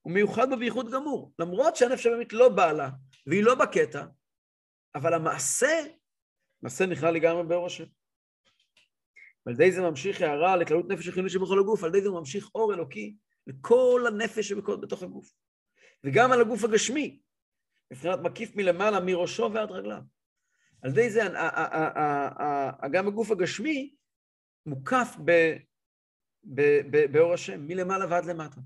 הוא 0.02 0.14
מיוחד 0.14 0.50
בו 0.50 0.58
בייחוד 0.58 0.92
גמור. 0.92 1.34
למרות 1.40 1.76
שהנפש 1.76 2.06
הבאמת 2.06 2.34
לא 2.34 2.50
באה 2.50 2.74
לה, 2.74 2.90
והיא 3.28 3.44
לא 3.44 3.56
בקטע, 3.56 4.06
אבל 4.96 5.14
המעשה, 5.14 5.84
מעשה 6.62 6.86
נכלל 6.86 7.14
לגמרי 7.14 7.44
באור 7.44 7.66
השם. 7.66 7.84
ועל 9.46 9.56
ידי 9.56 9.72
זה 9.72 9.82
ממשיך 9.82 10.22
הערה 10.22 10.56
לכללות 10.56 10.90
נפש 10.90 11.08
החיונית 11.08 11.32
שבכל 11.32 11.60
הגוף, 11.60 11.84
על 11.84 11.90
ידי 11.90 12.02
זה 12.02 12.10
הוא 12.10 12.20
ממשיך 12.20 12.50
אור 12.56 12.74
אלוקי 12.74 13.16
לכל 13.48 14.04
הנפש 14.08 14.50
שבתוך 14.50 15.04
הגוף. 15.04 15.34
וגם 16.04 16.32
על 16.32 16.42
הגוף 16.42 16.64
הגשמי, 16.64 17.22
מבחינת 17.92 18.20
מקיף 18.20 18.56
מלמעלה, 18.56 19.00
מראשו 19.00 19.50
ועד 19.54 19.72
רגליו. 19.72 20.02
על 20.82 20.92
ידי 20.92 21.10
זה 21.10 21.22
גם 22.92 23.08
הגוף 23.08 23.32
הגשמי 23.32 23.96
מוקף 24.66 25.16
ב, 25.26 25.32
ב, 26.44 26.62
ב, 26.92 27.12
באור 27.12 27.34
השם, 27.34 27.68
מלמעלה 27.68 28.06
ועד 28.10 28.26
למטה. 28.26 28.62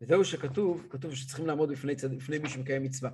וזהו 0.00 0.24
שכתוב, 0.24 0.86
כתוב 0.90 1.14
שצריכים 1.14 1.46
לעמוד 1.46 1.70
בפני, 1.70 1.96
צד... 1.96 2.14
בפני 2.14 2.38
מי 2.38 2.48
שמקיים 2.48 2.82
מצווה. 2.82 3.10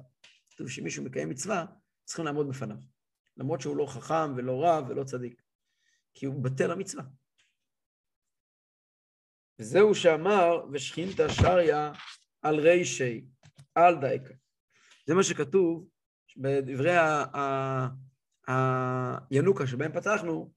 כתוב 0.50 0.68
שמישהו 0.68 1.04
מקיים 1.04 1.28
מצווה, 1.28 1.64
צריכים 2.04 2.24
לעמוד 2.24 2.48
בפניו. 2.48 2.76
למרות 3.37 3.61
שהוא 3.61 3.76
לא 3.76 3.87
חכם 3.87 4.37
ולא 4.37 4.64
רב 4.64 4.85
ולא 4.88 5.04
צדיק. 5.04 5.42
כי 6.14 6.27
הוא 6.27 6.44
בטל 6.44 6.70
המצווה. 6.70 7.05
וזהו 9.59 9.94
שאמר, 9.94 10.64
ושכינתא 10.72 11.29
שריה 11.29 11.92
על 12.42 12.61
רישי, 12.61 13.25
על 13.75 14.01
דייקה. 14.01 14.35
זה 15.07 15.14
מה 15.14 15.22
שכתוב 15.22 15.88
בדברי 16.37 16.96
הינוקה 18.46 19.66
שבהם 19.66 19.92
פתחנו, 19.92 20.53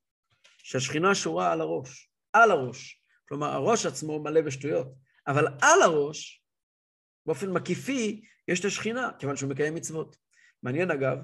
שהשכינה 0.58 1.15
שורה 1.15 1.52
על 1.52 1.62
הראש, 1.62 2.12
על 2.34 2.52
הראש. 2.52 3.02
כלומר, 3.28 3.48
הראש 3.48 3.86
עצמו 3.86 4.24
מלא 4.24 4.41
בשטויות, 4.41 4.88
אבל 5.28 5.48
על 5.48 5.82
הראש, 5.84 6.44
באופן 7.26 7.52
מקיפי, 7.52 8.26
יש 8.48 8.60
את 8.60 8.65
השכינה, 8.65 9.10
כיוון 9.20 9.36
שהוא 9.36 9.50
מקיים 9.50 9.76
מצוות. 9.76 10.18
מעניין 10.63 10.91
אגב, 10.91 11.18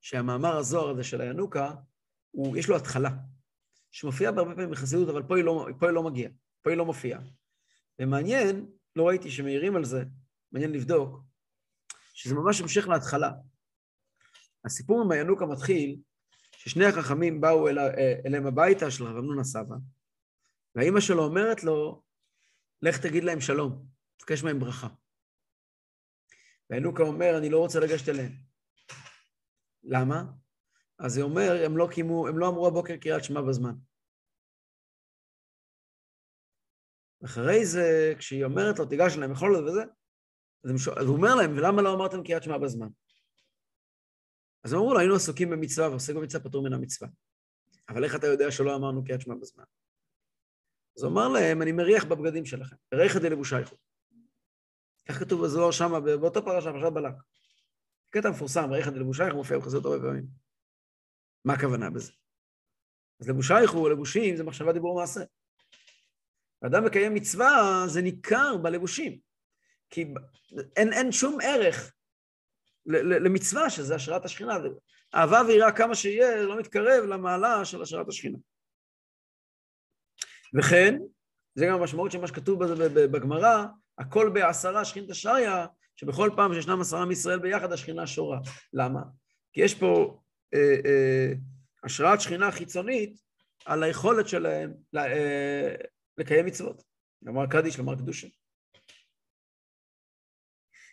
שהמאמר 0.00 0.56
הזוהר 0.56 0.90
הזה 0.90 1.04
של 1.04 1.20
הינוקה, 1.20 1.72
הוא, 2.30 2.56
יש 2.56 2.68
לו 2.68 2.76
התחלה, 2.76 3.10
שמופיעה 3.90 4.32
בהרבה 4.32 4.54
פעמים 4.54 4.70
בחסידות, 4.70 5.08
אבל 5.08 5.22
פה 5.22 5.36
היא 5.36 5.44
לא, 5.44 5.66
פה 5.80 5.86
היא 5.86 5.94
לא 5.94 6.02
מגיעה, 6.02 6.32
פה 6.62 6.70
היא 6.70 6.78
לא 6.78 6.84
מופיעה. 6.84 7.20
ומעניין, 7.98 8.66
לא 8.96 9.08
ראיתי 9.08 9.30
שמעירים 9.30 9.76
על 9.76 9.84
זה, 9.84 10.04
מעניין 10.52 10.72
לבדוק, 10.72 11.20
שזה 12.14 12.34
ממש 12.34 12.60
המשך 12.60 12.88
להתחלה. 12.88 13.32
הסיפור 14.64 15.00
עם 15.00 15.10
הינוקה 15.10 15.46
מתחיל 15.46 15.98
ששני 16.56 16.84
החכמים 16.84 17.40
באו 17.40 17.68
אל, 17.68 17.78
אליהם 18.26 18.46
הביתה 18.46 18.90
של 18.90 19.04
רב 19.04 19.16
אמנון 19.16 19.38
הסבא, 19.38 19.76
והאימא 20.74 21.00
שלו 21.00 21.24
אומרת 21.24 21.64
לו, 21.64 22.02
לך 22.82 22.98
תגיד 22.98 23.24
להם 23.24 23.40
שלום, 23.40 23.86
תבקש 24.16 24.42
מהם 24.42 24.60
ברכה. 24.60 24.88
והינוקה 26.70 27.02
אומר, 27.02 27.38
אני 27.38 27.50
לא 27.50 27.58
רוצה 27.58 27.80
לגשת 27.80 28.08
אליהם. 28.08 28.32
למה? 29.82 30.24
אז 31.04 31.16
היא 31.16 31.24
אומר, 31.24 31.64
הם 31.64 31.76
לא 31.76 31.88
קיימו, 31.90 32.28
הם 32.28 32.38
לא 32.38 32.48
אמרו 32.48 32.66
הבוקר 32.66 32.96
קריאת 32.96 33.24
שמע 33.24 33.40
בזמן. 33.40 33.74
אחרי 37.24 37.66
זה, 37.66 38.14
כשהיא 38.18 38.44
אומרת 38.44 38.78
לו, 38.78 38.86
תיגש 38.86 39.16
אליהם, 39.16 39.32
יכול 39.32 39.52
להיות 39.52 39.64
וזה, 39.64 39.82
אז 41.00 41.06
הוא 41.06 41.16
אומר 41.16 41.34
להם, 41.34 41.50
ולמה 41.56 41.82
לא 41.82 41.94
אמרתם 41.94 42.22
קריאת 42.24 42.42
שמע 42.42 42.58
בזמן? 42.58 42.88
אז 44.64 44.72
הם 44.72 44.78
אמרו 44.78 44.94
לו, 44.94 44.98
היינו 44.98 45.14
עסוקים 45.14 45.50
במצווה, 45.50 45.88
ועוסק 45.88 46.14
במצווה 46.14 46.44
פטור 46.44 46.64
מן 46.64 46.72
המצווה. 46.72 47.08
אבל 47.88 48.04
איך 48.04 48.14
אתה 48.14 48.26
יודע 48.26 48.50
שלא 48.50 48.76
אמרנו 48.76 49.04
קריאת 49.04 49.20
שמע 49.20 49.34
בזמן? 49.34 49.64
אז 50.96 51.02
הוא 51.02 51.12
אמר 51.12 51.28
להם, 51.28 51.62
אני 51.62 51.72
מריח 51.72 52.04
בבגדים 52.04 52.44
שלכם, 52.44 52.76
ריחא 52.94 53.18
דלבושייכו. 53.18 53.76
כך 55.08 55.18
כתוב 55.18 55.44
בזוהר 55.44 55.70
שם, 55.70 55.92
באותה 56.20 56.42
פרשה, 56.42 56.72
פרשת 56.72 56.92
בלק. 56.92 57.14
קטע 58.10 58.30
מפורסם, 58.30 58.70
ריחא 58.72 58.90
דלבושייכו 58.90 59.36
מופיע 59.36 59.58
בחזיות 59.58 59.84
הרבה 59.84 59.98
פעמים. 59.98 60.39
מה 61.44 61.52
הכוונה 61.52 61.90
בזה? 61.90 62.12
אז 63.20 63.28
לבושייכו, 63.28 63.88
לבושים, 63.88 64.36
זה 64.36 64.44
מחשבה, 64.44 64.72
דיבור, 64.72 65.00
מעשה. 65.00 65.20
אדם 66.66 66.84
מקיים 66.84 67.14
מצווה, 67.14 67.82
זה 67.86 68.02
ניכר 68.02 68.56
בלבושים. 68.56 69.18
כי 69.90 70.14
אין, 70.76 70.92
אין 70.92 71.12
שום 71.12 71.38
ערך 71.42 71.92
למצווה, 72.86 73.70
שזה 73.70 73.94
השראת 73.94 74.24
השכינה. 74.24 74.56
אהבה 75.14 75.40
ויראה 75.48 75.72
כמה 75.72 75.94
שיהיה, 75.94 76.42
לא 76.42 76.58
מתקרב 76.58 77.04
למעלה 77.04 77.64
של 77.64 77.82
השראת 77.82 78.08
השכינה. 78.08 78.38
וכן, 80.58 80.98
זה 81.54 81.66
גם 81.66 81.80
המשמעות 81.80 82.12
של 82.12 82.20
מה 82.20 82.26
שכתוב 82.26 82.64
בגמרא, 82.94 83.66
הכל 83.98 84.30
בעשרה 84.34 84.84
שכינתא 84.84 85.14
שריה, 85.14 85.66
שבכל 85.96 86.30
פעם 86.36 86.54
שישנם 86.54 86.80
עשרה 86.80 87.04
מישראל 87.04 87.38
ביחד, 87.38 87.72
השכינה 87.72 88.06
שורה. 88.06 88.38
למה? 88.72 89.00
כי 89.52 89.60
יש 89.60 89.74
פה 89.74 90.20
אה, 90.54 90.76
אה, 90.86 91.32
השראת 91.84 92.20
שכינה 92.20 92.52
חיצונית 92.52 93.20
על 93.64 93.82
היכולת 93.82 94.28
שלהם 94.28 94.74
אה, 94.96 95.74
לקיים 96.18 96.46
מצוות. 96.46 96.82
לומר 97.22 97.46
קדיש, 97.46 97.78
לומר 97.78 97.94
קדושה. 97.94 98.28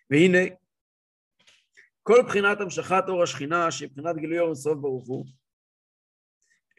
והנה, 0.10 0.56
כל 2.04 2.22
בחינת 2.28 2.62
המשכת 2.62 3.04
אור 3.08 3.24
השכינה, 3.24 3.72
שהיא 3.72 3.90
בחינת 3.90 4.16
גילוי 4.16 4.40
אור 4.40 4.48
אינסוף 4.48 4.78
ברוך 4.78 5.08
הוא, 5.08 5.26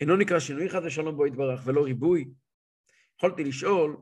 אינו 0.01 0.17
נקרא 0.17 0.39
שינוי 0.39 0.69
חד 0.69 0.81
ושלום 0.85 1.17
בו 1.17 1.27
יתברך, 1.27 1.61
ולא 1.67 1.85
ריבוי. 1.85 2.31
יכולתי 3.19 3.45
לשאול, 3.45 3.97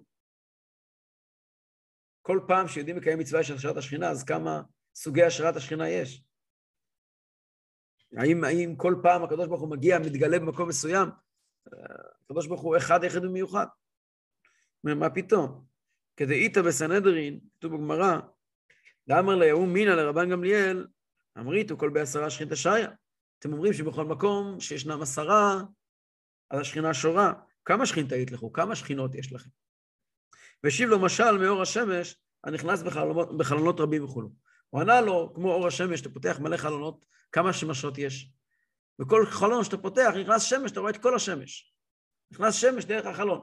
כל 2.22 2.40
פעם 2.48 2.68
שיודעים 2.68 2.96
לקיים 2.96 3.18
מצווה 3.18 3.44
של 3.44 3.54
השראת 3.54 3.76
השכינה, 3.76 4.10
אז 4.10 4.24
כמה 4.24 4.62
סוגי 4.94 5.22
השראת 5.22 5.56
השכינה 5.56 5.88
יש? 5.88 6.22
האם, 8.16 8.44
האם 8.44 8.76
כל 8.76 8.94
פעם 9.02 9.24
הקדוש 9.24 9.48
ברוך 9.48 9.60
הוא 9.60 9.70
מגיע, 9.70 9.98
מתגלה 9.98 10.38
במקום 10.38 10.68
מסוים, 10.68 11.08
הקדוש 12.24 12.46
ברוך 12.46 12.60
הוא 12.60 12.76
אחד 12.76 13.04
יחיד 13.04 13.24
ומיוחד. 13.24 13.66
מה 14.84 15.10
פתאום? 15.10 15.64
כדאיתא 16.16 16.62
בסנהדרין, 16.62 17.40
כתוב 17.54 17.74
בגמרא, 17.74 18.18
דאמר 19.08 19.34
ליהוא 19.34 19.68
מינא 19.68 19.90
לרבן 19.90 20.30
גמליאל, 20.30 20.86
אמריתו 21.38 21.78
כל 21.78 21.90
בעשרה 21.90 22.30
שכינתא 22.30 22.54
שריה. 22.54 22.88
אתם 23.38 23.52
אומרים 23.52 23.72
שבכל 23.72 24.04
מקום 24.04 24.60
שישנם 24.60 25.02
עשרה, 25.02 25.62
אז 26.50 26.60
השכינה 26.60 26.94
שורה. 26.94 27.32
כמה 27.64 27.86
שכינתא 27.86 28.14
יתלכו? 28.14 28.52
כמה 28.52 28.76
שכינות 28.76 29.14
יש 29.14 29.32
לכם? 29.32 29.50
והשיב 30.64 30.88
לו 30.88 30.98
משל 30.98 31.38
מאור 31.38 31.62
השמש 31.62 32.16
הנכנס 32.44 32.82
בחלונות, 32.82 33.38
בחלונות 33.38 33.80
רבים 33.80 34.04
וכולו. 34.04 34.28
הוא 34.70 34.80
ענה 34.80 35.00
לו, 35.00 35.32
כמו 35.34 35.52
אור 35.52 35.66
השמש, 35.66 36.00
אתה 36.00 36.08
פותח 36.08 36.38
מלא 36.38 36.56
חלונות, 36.56 37.06
כמה 37.32 37.52
שמשות 37.52 37.98
יש? 37.98 38.30
בכל 38.98 39.26
חלון 39.26 39.64
שאתה 39.64 39.76
פותח, 39.76 40.12
נכנס 40.20 40.42
שמש, 40.42 40.70
אתה 40.72 40.80
רואה 40.80 40.92
את 40.92 41.02
כל 41.02 41.16
השמש. 41.16 41.74
נכנס 42.30 42.54
שמש 42.54 42.84
דרך 42.84 43.06
החלון. 43.06 43.40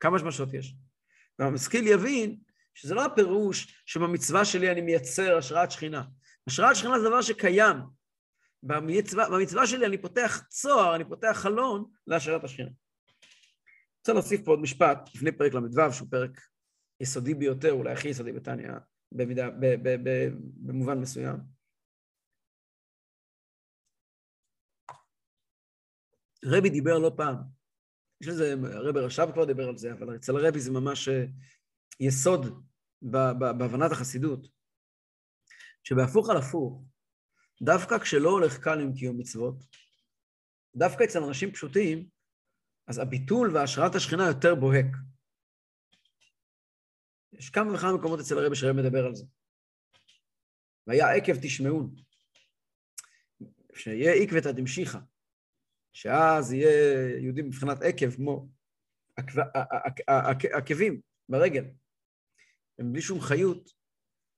כמה 0.00 0.18
שמשות 0.18 0.54
יש? 0.54 0.74
והמשכיל 1.38 1.86
יבין 1.86 2.38
שזה 2.74 2.94
לא 2.94 3.04
הפירוש 3.04 3.82
שבמצווה 3.86 4.44
שלי 4.44 4.72
אני 4.72 4.80
מייצר 4.80 5.36
השראת 5.36 5.70
שכינה. 5.70 6.02
השראת 6.46 6.76
שכינה 6.76 6.98
זה 6.98 7.08
דבר 7.08 7.22
שקיים. 7.22 7.76
במצווה, 8.62 9.28
במצווה 9.30 9.66
שלי 9.66 9.86
אני 9.86 9.98
פותח 9.98 10.42
צוהר, 10.48 10.96
אני 10.96 11.04
פותח 11.04 11.32
חלון 11.34 11.84
להשראת 12.06 12.44
השכינה. 12.44 12.68
אני 12.68 13.98
רוצה 13.98 14.12
להוסיף 14.12 14.44
פה 14.44 14.50
עוד 14.50 14.60
משפט 14.60 15.08
לפני 15.14 15.32
פרק 15.32 15.54
ל"ו, 15.54 15.92
שהוא 15.92 16.08
פרק 16.10 16.40
יסודי 17.00 17.34
ביותר, 17.34 17.72
אולי 17.72 17.92
הכי 17.92 18.08
יסודי 18.08 18.32
בתניא, 18.32 18.68
במידה, 19.12 19.50
ב, 19.50 19.66
ב, 19.82 20.08
ב, 20.08 20.28
במובן 20.66 20.98
מסוים. 20.98 21.36
רבי 26.44 26.70
דיבר 26.70 26.98
לא 26.98 27.12
פעם, 27.16 27.36
יש 28.20 28.28
לזה, 28.28 28.54
רבי 28.62 29.00
רש"ב 29.00 29.32
כבר 29.32 29.44
דיבר 29.44 29.68
על 29.68 29.76
זה, 29.76 29.92
אבל 29.92 30.16
אצל 30.16 30.36
הרבי 30.36 30.60
זה 30.60 30.70
ממש 30.70 31.08
אה, 31.08 31.24
יסוד 32.00 32.64
בהבנת 33.02 33.92
החסידות, 33.92 34.48
שבהפוך 35.84 36.30
על 36.30 36.36
הפוך, 36.36 36.84
דווקא 37.62 37.98
כשלא 37.98 38.30
הולך 38.30 38.58
קל 38.58 38.80
עם 38.80 38.94
קיום 38.94 39.18
מצוות, 39.18 39.54
דווקא 40.76 41.04
אצל 41.04 41.22
אנשים 41.22 41.52
פשוטים, 41.52 42.08
אז 42.88 42.98
הביטול 42.98 43.56
והשראת 43.56 43.94
השכינה 43.94 44.26
יותר 44.26 44.54
בוהק. 44.54 45.07
יש 47.32 47.50
כמה 47.50 47.74
וכמה 47.74 47.92
מקומות 47.92 48.20
אצל 48.20 48.38
הרבי 48.38 48.56
שהרבי 48.56 48.82
מדבר 48.82 49.06
על 49.06 49.14
זה. 49.14 49.24
והיה 50.86 51.14
עקב 51.14 51.36
תשמעון, 51.42 51.94
שיהיה 53.74 54.12
עקבתא 54.12 54.52
דמשיחא, 54.52 54.98
שאז 55.92 56.52
יהיה 56.52 57.18
יהודים 57.18 57.46
מבחינת 57.46 57.82
עקב, 57.82 58.10
כמו 58.10 58.48
עקבים 60.52 61.00
ברגל, 61.28 61.64
הם 62.78 62.92
בלי 62.92 63.02
שום 63.02 63.20
חיות, 63.20 63.70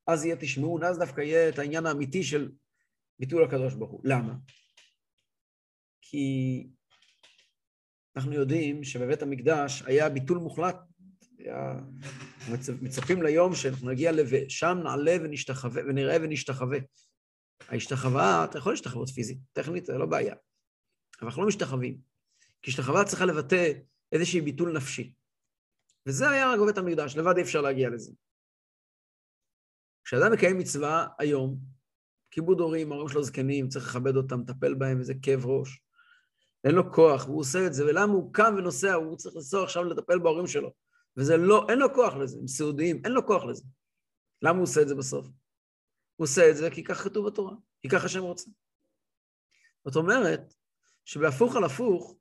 אז 0.06 0.24
יהיה 0.24 0.36
תשמעון, 0.36 0.84
אז 0.84 0.98
דווקא 0.98 1.20
יהיה 1.20 1.48
את 1.48 1.58
העניין 1.58 1.86
האמיתי 1.86 2.22
של 2.22 2.52
ביטול 3.18 3.44
הקדוש 3.44 3.74
ברוך 3.74 3.90
הוא. 3.90 4.00
למה? 4.04 4.34
כי 6.00 6.66
אנחנו 8.16 8.32
יודעים 8.32 8.84
שבבית 8.84 9.22
המקדש 9.22 9.82
היה 9.82 10.08
ביטול 10.08 10.38
מוחלט. 10.38 10.76
היה... 11.38 11.76
מצפים 12.82 13.22
ליום 13.22 13.54
שאנחנו 13.54 13.90
נגיע 13.90 14.12
לשם 14.12 14.78
נעלה 14.84 15.16
ונשתחווה, 15.22 15.82
ונראה 15.82 16.16
ונשתחווה. 16.22 16.78
ההשתחווה, 17.68 18.44
אתה 18.44 18.58
יכול 18.58 18.72
להשתחוות 18.72 19.08
פיזית, 19.08 19.38
טכנית 19.52 19.86
זה 19.86 19.98
לא 19.98 20.06
בעיה. 20.06 20.34
אבל 21.20 21.26
אנחנו 21.28 21.42
לא 21.42 21.48
משתחווים. 21.48 21.98
כי 22.62 22.70
השתחווה 22.70 23.04
צריכה 23.04 23.24
לבטא 23.24 23.72
איזשהי 24.12 24.40
ביטול 24.40 24.72
נפשי. 24.72 25.12
וזה 26.06 26.30
היה 26.30 26.52
רק 26.52 26.60
בבית 26.60 26.78
המקדש, 26.78 27.16
לבד 27.16 27.36
אי 27.36 27.42
אפשר 27.42 27.60
להגיע 27.60 27.90
לזה. 27.90 28.12
כשאדם 30.04 30.32
מקיים 30.32 30.58
מצווה 30.58 31.06
היום, 31.18 31.58
כיבוד 32.30 32.60
הורים, 32.60 32.92
ההורים 32.92 33.08
שלו 33.08 33.22
זקנים, 33.22 33.68
צריך 33.68 33.88
לכבד 33.88 34.16
אותם, 34.16 34.40
לטפל 34.40 34.74
בהם, 34.74 35.00
וזה 35.00 35.14
כאב 35.22 35.46
ראש. 35.46 35.80
אין 36.64 36.74
לו 36.74 36.92
כוח, 36.92 37.26
והוא 37.26 37.40
עושה 37.40 37.66
את 37.66 37.74
זה, 37.74 37.86
ולמה 37.86 38.12
הוא 38.12 38.34
קם 38.34 38.54
ונוסע, 38.58 38.94
הוא 38.94 39.16
צריך 39.16 39.36
לנסוע 39.36 39.64
עכשיו 39.64 39.84
לטפל 39.84 40.18
בהורים 40.18 40.46
שלו. 40.46 40.72
וזה 41.20 41.36
לא, 41.36 41.66
אין 41.68 41.78
לו 41.78 41.94
כוח 41.94 42.14
לזה, 42.14 42.38
הם 42.40 42.48
סיעודיים, 42.48 43.02
אין 43.04 43.12
לו 43.12 43.26
כוח 43.26 43.44
לזה. 43.44 43.64
למה 44.42 44.56
הוא 44.56 44.62
עושה 44.62 44.82
את 44.82 44.88
זה 44.88 44.94
בסוף? 44.94 45.26
הוא 46.16 46.24
עושה 46.24 46.50
את 46.50 46.56
זה 46.56 46.70
כי 46.70 46.84
ככה 46.84 47.04
כתוב 47.04 47.26
בתורה, 47.26 47.54
כי 47.82 47.88
ככה 47.88 48.06
השם 48.06 48.22
רוצה. 48.22 48.50
זאת 49.84 49.96
אומרת, 49.96 50.54
שבהפוך 51.04 51.56
על 51.56 51.64
הפוך, 51.64 52.16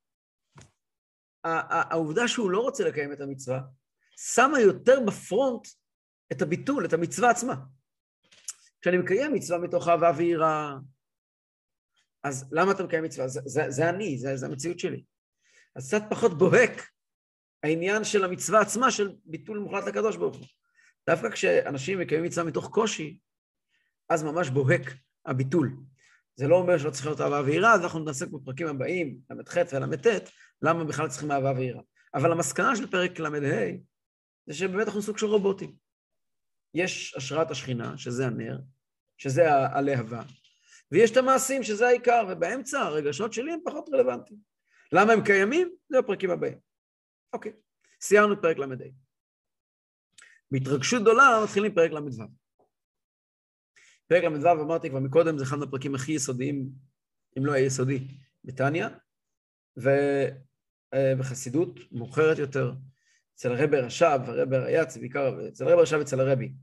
העובדה 1.43 2.27
שהוא 2.27 2.51
לא 2.51 2.59
רוצה 2.59 2.83
לקיים 2.83 3.13
את 3.13 3.21
המצווה, 3.21 3.61
שמה 4.17 4.59
יותר 4.59 4.99
בפרונט 5.07 5.67
את 6.31 6.41
הביטול, 6.41 6.85
את 6.85 6.93
המצווה 6.93 7.29
עצמה. 7.29 7.55
כשאני 8.81 8.97
מקיים 8.97 9.33
מצווה 9.33 9.59
מתוך 9.59 9.87
אהבה 9.87 10.11
ויראה, 10.17 10.75
אז 12.23 12.49
למה 12.51 12.71
אתה 12.71 12.83
מקיים 12.83 13.03
מצווה? 13.03 13.27
זה, 13.27 13.41
זה, 13.45 13.61
זה 13.69 13.89
אני, 13.89 14.17
זה, 14.17 14.37
זה 14.37 14.45
המציאות 14.45 14.79
שלי. 14.79 15.03
אז 15.75 15.87
קצת 15.87 16.01
פחות 16.09 16.37
בוהק 16.37 16.89
העניין 17.63 18.03
של 18.03 18.23
המצווה 18.23 18.61
עצמה, 18.61 18.91
של 18.91 19.11
ביטול 19.25 19.59
מוחלט 19.59 19.87
לקדוש 19.87 20.17
ברוך 20.17 20.35
הוא. 20.35 20.45
דווקא 21.09 21.29
כשאנשים 21.29 21.99
מקיימים 21.99 22.25
מצווה 22.25 22.47
מתוך 22.47 22.69
קושי, 22.69 23.19
אז 24.09 24.23
ממש 24.23 24.49
בוהק 24.49 24.93
הביטול. 25.25 25.75
זה 26.35 26.47
לא 26.47 26.55
אומר 26.55 26.77
שלא 26.77 26.91
צריך 26.91 27.05
להיות 27.05 27.21
אהבה 27.21 27.41
ויראה, 27.45 27.73
אז 27.73 27.81
אנחנו 27.83 27.99
נעסק 27.99 28.27
בפרקים 28.27 28.67
הבאים, 28.67 29.17
ל"ח 29.29 29.57
ול"ט, 29.57 30.07
למה 30.61 30.83
בכלל 30.83 31.07
צריכים 31.07 31.31
אהבה 31.31 31.53
ויראה. 31.57 31.81
אבל 32.13 32.31
המסקנה 32.31 32.75
של 32.75 32.91
פרק 32.91 33.19
ל"ה 33.19 33.29
זה 34.47 34.53
שבאמת 34.53 34.87
אנחנו 34.87 35.01
סוג 35.01 35.17
של 35.17 35.25
רובוטים. 35.25 35.75
יש 36.73 37.15
השראת 37.17 37.51
השכינה, 37.51 37.97
שזה 37.97 38.25
הנר, 38.25 38.59
שזה 39.17 39.53
הלהבה, 39.53 40.21
ויש 40.91 41.11
את 41.11 41.17
המעשים, 41.17 41.63
שזה 41.63 41.87
העיקר, 41.87 42.25
ובאמצע 42.29 42.79
הרגשות 42.79 43.33
שלי 43.33 43.53
הם 43.53 43.59
פחות 43.65 43.89
רלוונטיים. 43.93 44.39
למה 44.91 45.13
הם 45.13 45.23
קיימים? 45.23 45.71
זה 45.89 46.01
בפרקים 46.01 46.31
הבאים. 46.31 46.68
אוקיי, 47.33 47.51
סיימנו 48.01 48.41
פרק 48.41 48.57
ל"ה. 48.57 48.65
בהתרגשות 50.51 51.01
גדולה 51.01 51.41
מתחילים 51.43 51.75
פרק 51.75 51.91
ל"ו. 51.91 52.23
פרק 54.07 54.23
ל"ו, 54.23 54.63
אמרתי 54.63 54.89
כבר 54.89 54.99
מקודם, 54.99 55.37
זה 55.37 55.43
אחד 55.43 55.57
מהפרקים 55.57 55.95
הכי 55.95 56.11
יסודיים, 56.11 56.69
אם 57.37 57.45
לא 57.45 57.51
היסודי, 57.51 58.07
בתניא, 58.43 58.87
ובחסידות 60.95 61.79
מאוחרת 61.91 62.37
יותר, 62.37 62.73
אצל 63.35 63.51
הרבי 63.51 63.77
רש"ב, 63.77 64.19
הרבי 64.27 64.57
ריאץ, 64.57 64.97
בעיקר 64.97 65.47
אצל 65.47 65.67
הרבי 65.67 65.81
רש"ב 65.81 65.97
ואצל 65.97 66.19
הרבי. 66.19 66.53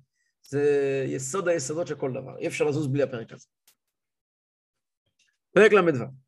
זה 0.43 0.63
יסוד 1.09 1.49
היסודות 1.49 1.87
של 1.87 1.95
כל 1.95 2.13
דבר, 2.13 2.39
אי 2.39 2.47
אפשר 2.47 2.65
לזוז 2.65 2.87
בלי 2.87 3.03
הפרק 3.03 3.33
הזה. 3.33 3.47
פרק 5.55 5.73
ל"ו. 5.73 6.26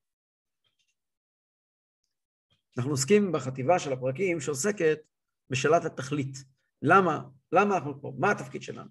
אנחנו 2.79 2.91
עוסקים 2.91 3.33
בחטיבה 3.33 3.79
של 3.79 3.93
הפרקים 3.93 4.41
שעוסקת 4.41 4.99
בשאלת 5.51 5.85
התכלית. 5.85 6.37
למה? 6.83 7.20
למה 7.53 7.76
אנחנו 7.76 8.01
פה? 8.01 8.12
מה 8.18 8.31
התפקיד 8.31 8.62
שלנו? 8.62 8.91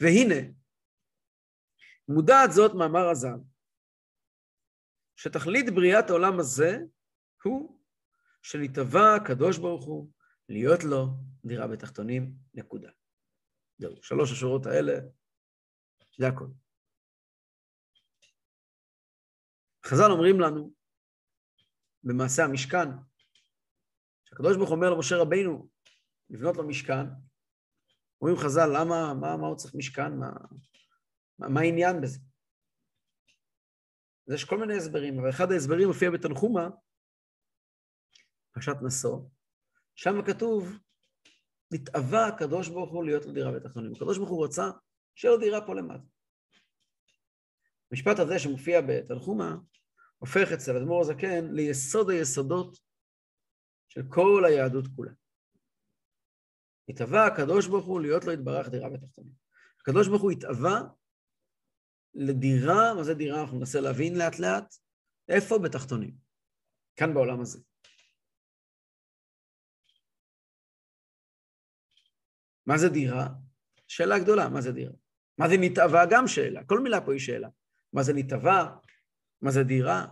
והנה, 0.00 0.50
מודעת 2.08 2.50
זאת 2.52 2.74
מאמר 2.74 3.08
הז"ל, 3.10 3.40
שתכלית 5.16 5.66
בריאת 5.74 6.10
העולם 6.10 6.40
הזה 6.40 6.78
הוא 7.44 7.80
שנתבע 8.42 9.14
הקדוש 9.16 9.58
ברוך 9.58 9.84
הוא 9.84 10.10
להיות 10.48 10.84
לו 10.84 11.06
דירה 11.44 11.66
בתחתונים, 11.68 12.32
נקודה. 12.54 12.90
זהו, 13.78 14.02
שלוש 14.02 14.32
השורות 14.32 14.66
האלה, 14.66 14.92
זה 16.18 16.28
הכל. 16.28 16.46
חז"ל 19.86 20.10
אומרים 20.10 20.40
לנו 20.40 20.77
במעשה 22.08 22.44
המשכן, 22.44 22.88
שהקדוש 24.24 24.56
ברוך 24.56 24.70
אומר 24.70 24.90
למשה 24.90 25.16
רבינו 25.16 25.68
לבנות 26.30 26.56
לו 26.56 26.68
משכן, 26.68 27.06
אומרים 28.20 28.36
חז"ל, 28.36 28.66
למה, 28.66 29.14
מה, 29.14 29.36
מה 29.36 29.46
הוא 29.46 29.56
צריך 29.56 29.74
משכן? 29.74 30.16
מה, 30.16 30.30
מה, 31.38 31.48
מה 31.48 31.60
העניין 31.60 32.00
בזה? 32.00 32.18
אז 34.28 34.34
יש 34.34 34.44
כל 34.44 34.58
מיני 34.58 34.76
הסברים, 34.76 35.18
אבל 35.18 35.30
אחד 35.30 35.52
ההסברים 35.52 35.88
מופיע 35.88 36.10
בתנחומה, 36.10 36.68
פרשת 38.54 38.76
נשוא, 38.86 39.20
שם 39.94 40.22
כתוב, 40.26 40.78
נתאווה 41.72 42.26
הקדוש 42.26 42.68
ברוך 42.68 42.90
הוא 42.90 43.04
להיות 43.04 43.24
לו 43.24 43.32
דירה 43.32 43.52
בתחתונים. 43.52 43.92
הקדוש 43.92 44.18
ברוך 44.18 44.30
הוא 44.30 44.44
רצה 44.46 44.70
שיהיה 45.14 45.34
לו 45.34 45.40
דירה 45.40 45.66
פה 45.66 45.74
למטה. 45.74 46.04
המשפט 47.90 48.18
הזה 48.18 48.38
שמופיע 48.38 48.80
בתנחומה, 48.80 49.56
הופך 50.18 50.52
אצל 50.54 50.76
אדמו"ר 50.76 51.00
הזקן 51.00 51.44
ליסוד 51.50 52.10
היסודות 52.10 52.78
של 53.88 54.02
כל 54.08 54.42
היהדות 54.46 54.84
כולה. 54.96 55.12
התאווה 56.88 57.26
הקדוש 57.26 57.66
ברוך 57.66 57.86
הוא 57.86 58.00
להיות 58.00 58.24
לו 58.24 58.32
יתברך 58.32 58.68
דירה 58.68 58.88
בתחתונים. 58.90 59.32
הקדוש 59.80 60.08
ברוך 60.08 60.22
הוא 60.22 60.30
התאווה 60.30 60.80
לדירה, 62.14 62.94
מה 62.96 63.04
זה 63.04 63.14
דירה? 63.14 63.40
אנחנו 63.40 63.58
ננסה 63.58 63.80
להבין 63.80 64.18
לאט 64.18 64.38
לאט. 64.38 64.74
איפה? 65.28 65.58
בתחתונים. 65.58 66.14
כאן 66.96 67.14
בעולם 67.14 67.40
הזה. 67.40 67.58
מה 72.66 72.78
זה 72.78 72.88
דירה? 72.88 73.28
שאלה 73.88 74.18
גדולה, 74.18 74.48
מה 74.48 74.60
זה 74.60 74.72
דירה? 74.72 74.92
מה 75.38 75.48
זה 75.48 75.54
נתאווה? 75.60 76.02
גם 76.10 76.28
שאלה. 76.28 76.64
כל 76.64 76.80
מילה 76.80 77.00
פה 77.00 77.12
היא 77.12 77.20
שאלה. 77.20 77.48
מה 77.92 78.02
זה 78.02 78.12
נתאווה? 78.14 78.76
מה 79.42 79.50
זה 79.50 79.62
דירה? 79.62 80.06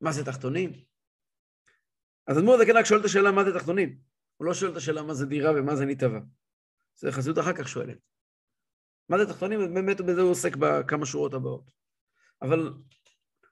מה 0.00 0.12
זה 0.12 0.24
תחתונים? 0.24 0.72
אז 2.26 2.38
אדמו"ר 2.38 2.58
זקן 2.58 2.76
רק 2.76 2.84
שואל 2.84 3.00
את 3.00 3.04
השאלה 3.04 3.32
מה 3.32 3.44
זה 3.44 3.58
תחתונים. 3.58 3.98
הוא 4.36 4.46
לא 4.46 4.54
שואל 4.54 4.70
את 4.70 4.76
השאלה 4.76 5.02
מה 5.02 5.14
זה 5.14 5.26
דירה 5.26 5.50
ומה 5.56 5.76
זה 5.76 5.84
נתאווה. 5.84 6.20
זה 6.96 7.12
חסידות 7.12 7.38
אחר 7.38 7.52
כך 7.52 7.68
שואלת. 7.68 7.98
מה 9.08 9.18
זה 9.18 9.26
תחתונים? 9.26 9.74
באמת 9.74 10.00
בזה 10.00 10.20
הוא 10.20 10.30
עוסק 10.30 10.56
בכמה 10.56 11.06
שורות 11.06 11.34
הבאות. 11.34 11.70
אבל 12.42 12.72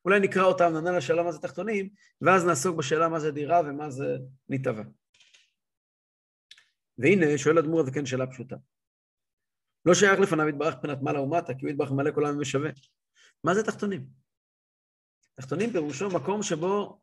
אולי 0.05 0.21
נקרא 0.21 0.43
אותם, 0.43 0.73
נענה 0.73 0.97
לשאלה 0.97 1.23
מה 1.23 1.33
זה 1.33 1.39
תחתונים, 1.39 1.91
ואז 2.21 2.45
נעסוק 2.45 2.77
בשאלה 2.77 3.09
מה 3.09 3.21
זה 3.21 3.31
דירה 3.31 3.61
ומה 3.61 3.91
זה 3.91 4.17
נתאווה. 4.49 4.85
והנה, 6.99 7.39
שואל 7.39 7.59
אדמו"ר 7.59 7.81
הזקן 7.81 8.07
שאלה 8.07 8.27
פשוטה. 8.27 8.57
לא 9.87 9.95
שייך 9.95 10.21
לפניו 10.21 10.49
יתברך 10.49 10.75
מבחינת 10.75 10.99
מעלה 11.03 11.21
ומטה, 11.21 11.55
כי 11.55 11.61
הוא 11.63 11.71
יתברך 11.71 11.91
מלא 11.91 12.11
כל 12.15 12.25
העם 12.25 12.39
ושווה. 12.39 12.71
מה 13.45 13.55
זה 13.55 13.63
תחתונים? 13.63 14.07
תחתונים 15.35 15.73
פירושו 15.73 16.09
מקום 16.09 16.43
שבו 16.43 17.01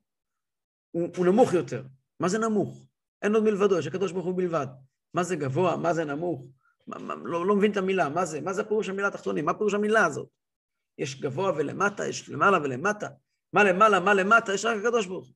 הוא, 0.92 1.10
הוא 1.18 1.26
נמוך 1.26 1.54
יותר. 1.54 1.84
מה 2.20 2.30
זה 2.30 2.40
נמוך? 2.40 2.88
אין 3.22 3.36
עוד 3.36 3.44
מלבדו, 3.44 3.80
יש 3.80 3.88
הקדוש 3.88 4.12
ברוך 4.12 4.26
הוא 4.26 4.38
בלבד. 4.38 4.68
מה 5.14 5.24
זה 5.24 5.36
גבוה? 5.36 5.78
מה 5.78 5.94
זה 5.94 6.06
נמוך? 6.06 6.48
מה, 6.88 6.98
מה, 6.98 7.16
לא, 7.16 7.46
לא 7.46 7.56
מבין 7.56 7.72
את 7.72 7.78
המילה, 7.78 8.10
מה 8.10 8.26
זה? 8.26 8.42
מה 8.42 8.54
זה 8.54 8.64
פירוש 8.64 8.90
המילה 8.90 9.12
תחתונים? 9.12 9.46
מה 9.46 9.54
פירוש 9.54 9.74
המילה 9.74 10.06
הזאת? 10.06 10.28
יש 10.98 11.22
גבוה 11.22 11.52
ולמטה, 11.58 12.08
יש 12.08 12.30
למעלה 12.30 12.58
ולמטה. 12.58 13.08
מה 13.54 13.64
למעלה, 13.64 14.00
מה 14.00 14.14
למטה, 14.14 14.54
יש 14.54 14.66
רק 14.66 14.78
הקדוש 14.78 15.06
ברוך 15.06 15.28
הוא. 15.28 15.34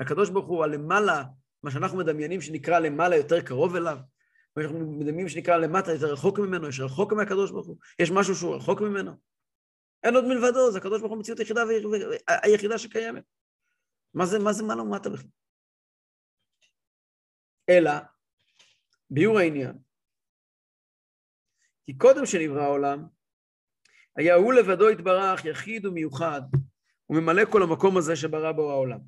הקדוש 0.00 0.30
ברוך 0.30 0.46
הוא 0.46 0.64
הלמעלה, 0.64 1.24
מה 1.62 1.70
שאנחנו 1.70 1.98
מדמיינים 1.98 2.40
שנקרא 2.40 2.78
למעלה 2.78 3.16
יותר 3.16 3.40
קרוב 3.40 3.76
אליו, 3.76 3.98
מה 4.56 4.62
שאנחנו 4.62 4.92
מדמיינים 4.92 5.28
שנקרא 5.28 5.56
למטה 5.56 5.92
יותר 5.92 6.12
רחוק 6.12 6.38
ממנו, 6.38 6.68
יש 6.68 6.80
רחוק 6.80 7.12
מהקדוש 7.12 7.50
ברוך 7.50 7.66
הוא, 7.66 7.76
יש 7.98 8.10
משהו 8.10 8.34
שהוא 8.34 8.56
רחוק 8.56 8.80
ממנו. 8.80 9.12
אין 10.02 10.14
עוד 10.14 10.24
מלבדו, 10.24 10.72
זה 10.72 10.78
הקדוש 10.78 11.00
ברוך 11.00 11.12
הוא 11.12 11.20
מציאות 11.20 11.38
היחידה 11.38 11.62
היחידה 12.44 12.78
שקיימת. 12.78 13.24
מה 14.14 14.26
זה, 14.26 14.38
מה 14.38 14.52
זה 14.52 14.64
מעלה 14.64 14.82
ומטה 14.82 15.08
בכלל? 15.10 15.28
אלא, 17.68 17.90
ביור 19.10 19.38
העניין, 19.38 19.78
כי 21.84 21.98
קודם 21.98 22.26
שנברא 22.26 22.62
העולם, 22.62 23.06
היה 24.16 24.34
הוא 24.34 24.52
לבדו 24.52 24.90
יתברך 24.90 25.44
יחיד 25.44 25.86
ומיוחד, 25.86 26.40
וממלא 27.10 27.42
כל 27.52 27.62
המקום 27.62 27.96
הזה 27.96 28.16
שברא 28.16 28.52
בו 28.52 28.70
העולם. 28.70 28.98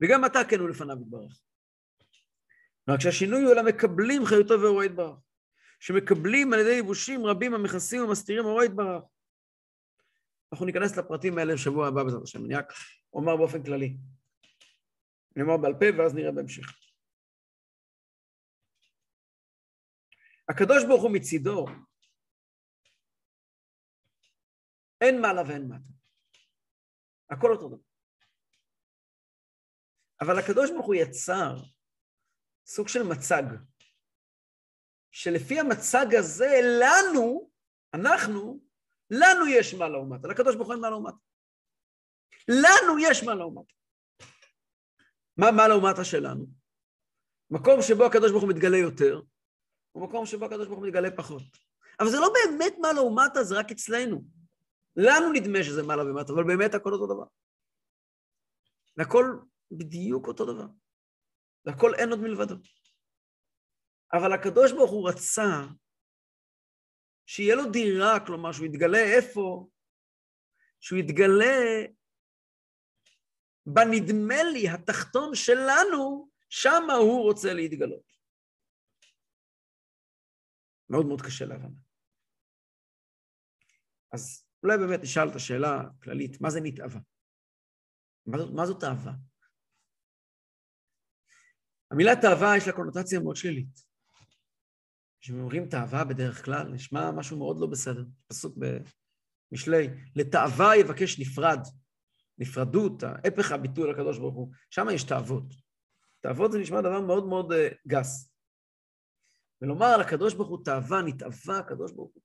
וגם 0.00 0.24
אתה 0.24 0.38
כן 0.50 0.60
הוא 0.60 0.68
לפניו 0.68 0.96
יתברך. 1.02 1.40
רק 2.88 3.00
שהשינוי 3.00 3.42
הוא 3.42 3.54
למקבלים 3.54 4.24
חיותו 4.24 4.54
ואורו 4.60 4.84
יתברך, 4.84 5.18
שמקבלים 5.78 6.52
על 6.52 6.58
ידי 6.58 6.78
יבושים 6.78 7.26
רבים 7.26 7.54
המכסים 7.54 8.04
ומסתירים 8.04 8.44
אורו 8.44 8.64
יתברך. 8.64 9.04
אנחנו 10.52 10.66
ניכנס 10.66 10.96
לפרטים 10.96 11.38
האלה 11.38 11.54
בשבוע 11.54 11.88
הבא 11.88 12.04
בעזרת 12.04 12.22
השם, 12.22 12.44
אני 12.44 12.54
רק 12.54 12.72
אומר 13.12 13.36
באופן 13.36 13.62
כללי. 13.62 13.96
אני 15.36 15.42
אומר 15.42 15.56
בעל 15.56 15.72
פה 15.72 15.98
ואז 15.98 16.14
נראה 16.14 16.32
בהמשך. 16.32 16.66
הקדוש 20.48 20.84
ברוך 20.88 21.02
הוא 21.02 21.10
מצידו, 21.14 21.66
אין 25.00 25.20
מעלה 25.22 25.42
ואין 25.48 25.68
מטה. 25.68 25.90
הכל 27.30 27.52
אותו 27.52 27.68
דבר. 27.68 27.82
אבל 30.20 30.38
הקדוש 30.38 30.70
ברוך 30.70 30.86
הוא 30.86 30.94
יצר 30.94 31.54
סוג 32.66 32.88
של 32.88 33.02
מצג, 33.02 33.42
שלפי 35.10 35.60
המצג 35.60 36.14
הזה, 36.14 36.60
לנו, 36.80 37.50
אנחנו, 37.94 38.60
לנו 39.10 39.46
יש 39.46 39.74
מעלה 39.74 39.98
ומטה. 39.98 40.28
לקדוש 40.28 40.54
ברוך 40.54 40.68
הוא 40.68 40.74
אין 40.74 40.80
מעלה 40.80 40.96
ומטה. 40.96 41.16
לנו 42.48 42.98
יש 43.00 43.22
מעלה 43.22 43.46
ומטה. 43.46 43.74
מה 45.36 45.50
מעלה 45.50 45.76
ומטה 45.76 46.04
שלנו? 46.04 46.46
מקום 47.50 47.82
שבו 47.82 48.04
הקדוש 48.04 48.30
ברוך 48.30 48.42
הוא 48.42 48.50
מתגלה 48.50 48.76
יותר, 48.76 49.20
הוא 49.92 50.08
מקום 50.08 50.26
שבו 50.26 50.44
הקדוש 50.44 50.66
ברוך 50.66 50.78
הוא 50.78 50.86
מתגלה 50.86 51.16
פחות. 51.16 51.42
אבל 52.00 52.08
זה 52.08 52.16
לא 52.20 52.32
באמת 52.34 52.74
מעלה 52.78 53.02
ומטה, 53.02 53.44
זה 53.44 53.58
רק 53.58 53.70
אצלנו. 53.70 54.24
לנו 54.96 55.32
נדמה 55.32 55.58
שזה 55.64 55.82
מעלה 55.82 56.02
ומטה, 56.02 56.32
אבל 56.32 56.44
באמת 56.44 56.74
הכל 56.74 56.92
אותו 56.92 57.06
דבר. 57.06 57.26
והכל 58.96 59.38
בדיוק 59.70 60.26
אותו 60.26 60.44
דבר. 60.44 60.66
והכל 61.64 61.94
אין 61.94 62.10
עוד 62.10 62.20
מלבדו. 62.20 62.54
אבל 64.12 64.32
הקדוש 64.32 64.72
ברוך 64.72 64.90
הוא 64.90 65.08
רצה 65.08 65.66
שיהיה 67.26 67.54
לו 67.54 67.70
דירה, 67.72 68.26
כלומר 68.26 68.52
שהוא 68.52 68.66
יתגלה 68.66 68.98
איפה? 68.98 69.68
שהוא 70.80 70.98
יתגלה 70.98 71.56
בנדמה 73.66 74.42
לי 74.52 74.68
התחתון 74.68 75.34
שלנו, 75.34 76.30
שמה 76.48 76.92
הוא 76.92 77.22
רוצה 77.22 77.54
להתגלות. 77.54 78.08
מאוד 80.90 81.06
מאוד 81.06 81.22
קשה 81.22 81.44
להבנה. 81.44 81.80
אז 84.12 84.46
אולי 84.62 84.78
באמת 84.78 85.00
נשאל 85.02 85.28
את 85.30 85.36
השאלה 85.36 85.80
הכללית, 85.80 86.40
מה 86.40 86.50
זה 86.50 86.60
נתאווה? 86.62 87.00
מה, 88.26 88.38
מה 88.56 88.66
זאת 88.66 88.84
אהבה? 88.84 89.12
המילה 91.90 92.12
תאווה 92.22 92.56
יש 92.56 92.66
לה 92.66 92.72
קונוטציה 92.72 93.20
מאוד 93.20 93.36
שלילית. 93.36 93.87
כשאומרים 95.20 95.68
תאווה 95.68 96.04
בדרך 96.04 96.44
כלל, 96.44 96.68
נשמע 96.68 97.10
משהו 97.10 97.38
מאוד 97.38 97.60
לא 97.60 97.66
בסדר. 97.66 98.04
פסוק 98.26 98.56
במשלי, 99.52 99.88
לתאווה 100.16 100.76
יבקש 100.76 101.20
נפרד. 101.20 101.60
נפרדות, 102.38 103.02
ההפך 103.02 103.52
הביטוי 103.52 103.90
לקדוש 103.90 104.18
ברוך 104.18 104.34
הוא, 104.34 104.52
שם 104.70 104.86
יש 104.92 105.04
תאוות. 105.04 105.44
תאוות 106.20 106.52
זה 106.52 106.58
נשמע 106.58 106.80
דבר 106.80 107.00
מאוד 107.00 107.26
מאוד 107.26 107.52
uh, 107.52 107.56
גס. 107.88 108.32
ולומר 109.62 109.86
על 109.86 110.00
הקדוש 110.00 110.34
ברוך 110.34 110.48
הוא 110.48 110.64
תאווה, 110.64 111.02
נתאווה 111.02 111.58
הקדוש 111.58 111.92
ברוך 111.92 112.14
הוא. 112.14 112.22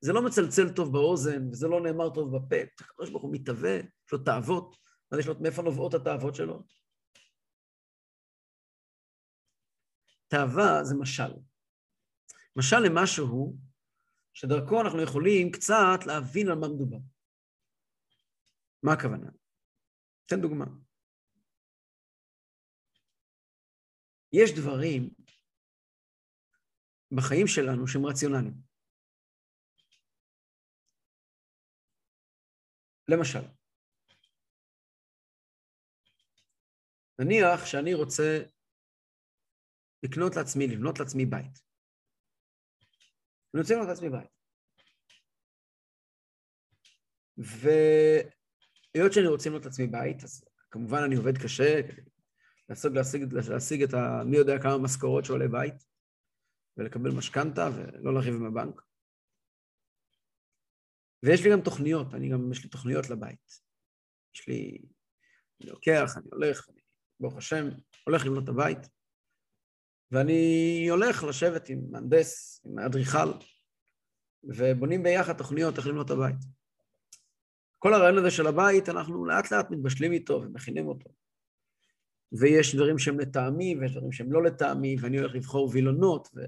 זה 0.00 0.12
לא 0.12 0.22
מצלצל 0.22 0.74
טוב 0.76 0.92
באוזן, 0.92 1.48
וזה 1.48 1.68
לא 1.68 1.80
נאמר 1.80 2.10
טוב 2.14 2.36
בפה. 2.36 2.56
הקדוש 2.80 3.10
ברוך 3.10 3.22
הוא 3.22 3.34
מתאווה, 3.34 3.76
יש 3.76 4.12
לו 4.12 4.18
תאוות, 4.18 4.76
אז 5.12 5.18
יש 5.18 5.26
לו, 5.26 5.34
מאיפה 5.40 5.62
נובעות 5.62 5.94
התאוות 5.94 6.34
שלו? 6.34 6.62
תאווה 10.28 10.84
זה 10.84 10.94
משל. 10.94 11.32
משל 12.58 12.76
למשהו 12.86 13.56
שדרכו 14.34 14.80
אנחנו 14.80 15.02
יכולים 15.02 15.52
קצת 15.52 16.06
להבין 16.06 16.48
על 16.48 16.58
מה 16.58 16.68
מדובר. 16.68 16.98
מה 18.82 18.92
הכוונה? 18.92 19.30
אתן 20.26 20.40
דוגמה. 20.40 20.64
יש 24.32 24.50
דברים 24.60 25.10
בחיים 27.16 27.46
שלנו 27.46 27.88
שהם 27.88 28.06
רציונליים. 28.06 28.54
למשל, 33.08 33.48
נניח 37.18 37.66
שאני 37.66 37.94
רוצה 37.94 38.38
לקנות 40.02 40.36
לעצמי, 40.36 40.66
לבנות 40.66 40.98
לעצמי 40.98 41.26
בית. 41.26 41.67
אני 43.54 43.60
רוצה 43.60 43.74
לבנות 43.74 43.88
לעצמי 43.88 44.10
בית. 44.10 44.30
והיות 47.36 49.12
שאני 49.12 49.26
רוצה 49.26 49.48
לבנות 49.48 49.64
לעצמי 49.64 49.86
בית, 49.86 50.24
אז 50.24 50.44
כמובן 50.70 50.98
אני 51.06 51.16
עובד 51.16 51.38
קשה 51.38 51.80
להשיג, 52.68 52.92
להשיג, 52.92 53.34
להשיג 53.50 53.82
את 53.82 53.94
ה... 53.94 54.24
מי 54.24 54.36
יודע 54.36 54.62
כמה 54.62 54.78
משכורות 54.78 55.24
שעולה 55.24 55.48
בית. 55.48 55.88
ולקבל 56.78 57.10
משכנתה 57.10 57.68
ולא 57.76 58.14
לריב 58.14 58.34
עם 58.34 58.46
הבנק. 58.46 58.82
ויש 61.22 61.44
לי 61.44 61.52
גם 61.52 61.60
תוכניות, 61.60 62.14
אני 62.14 62.30
גם, 62.30 62.52
יש 62.52 62.64
לי 62.64 62.70
תוכניות 62.70 63.10
לבית. 63.10 63.52
יש 64.34 64.48
לי, 64.48 64.78
אני 65.60 65.70
לוקח, 65.70 66.16
אני 66.16 66.26
הולך, 66.32 66.68
אני, 66.68 66.80
ברוך 67.20 67.36
השם, 67.36 67.64
הולך 68.06 68.26
לבנות 68.26 68.44
את 68.44 68.48
הבית, 68.48 68.78
ואני 70.12 70.86
הולך 70.90 71.24
לשבת 71.24 71.68
עם 71.68 71.80
מהנדס, 71.90 72.62
עם 72.66 72.78
אדריכל, 72.78 73.32
ובונים 74.44 75.02
ביחד 75.02 75.32
תוכניות 75.32 75.78
איך 75.78 75.86
לבנות 75.86 76.06
את 76.06 76.10
הבית. 76.10 76.36
כל 77.78 77.94
הרעיון 77.94 78.18
הזה 78.18 78.30
של 78.30 78.46
הבית, 78.46 78.88
אנחנו 78.88 79.24
לאט 79.26 79.50
לאט 79.50 79.70
מתבשלים 79.70 80.12
איתו 80.12 80.42
ומכינים 80.44 80.88
אותו. 80.88 81.10
ויש 82.32 82.74
דברים 82.74 82.98
שהם 82.98 83.20
לטעמי, 83.20 83.76
ויש 83.80 83.92
דברים 83.92 84.12
שהם 84.12 84.32
לא 84.32 84.42
לטעמי, 84.42 84.96
ואני 85.00 85.18
הולך 85.18 85.34
לבחור 85.34 85.70
וילונות, 85.72 86.28
ו... 86.36 86.40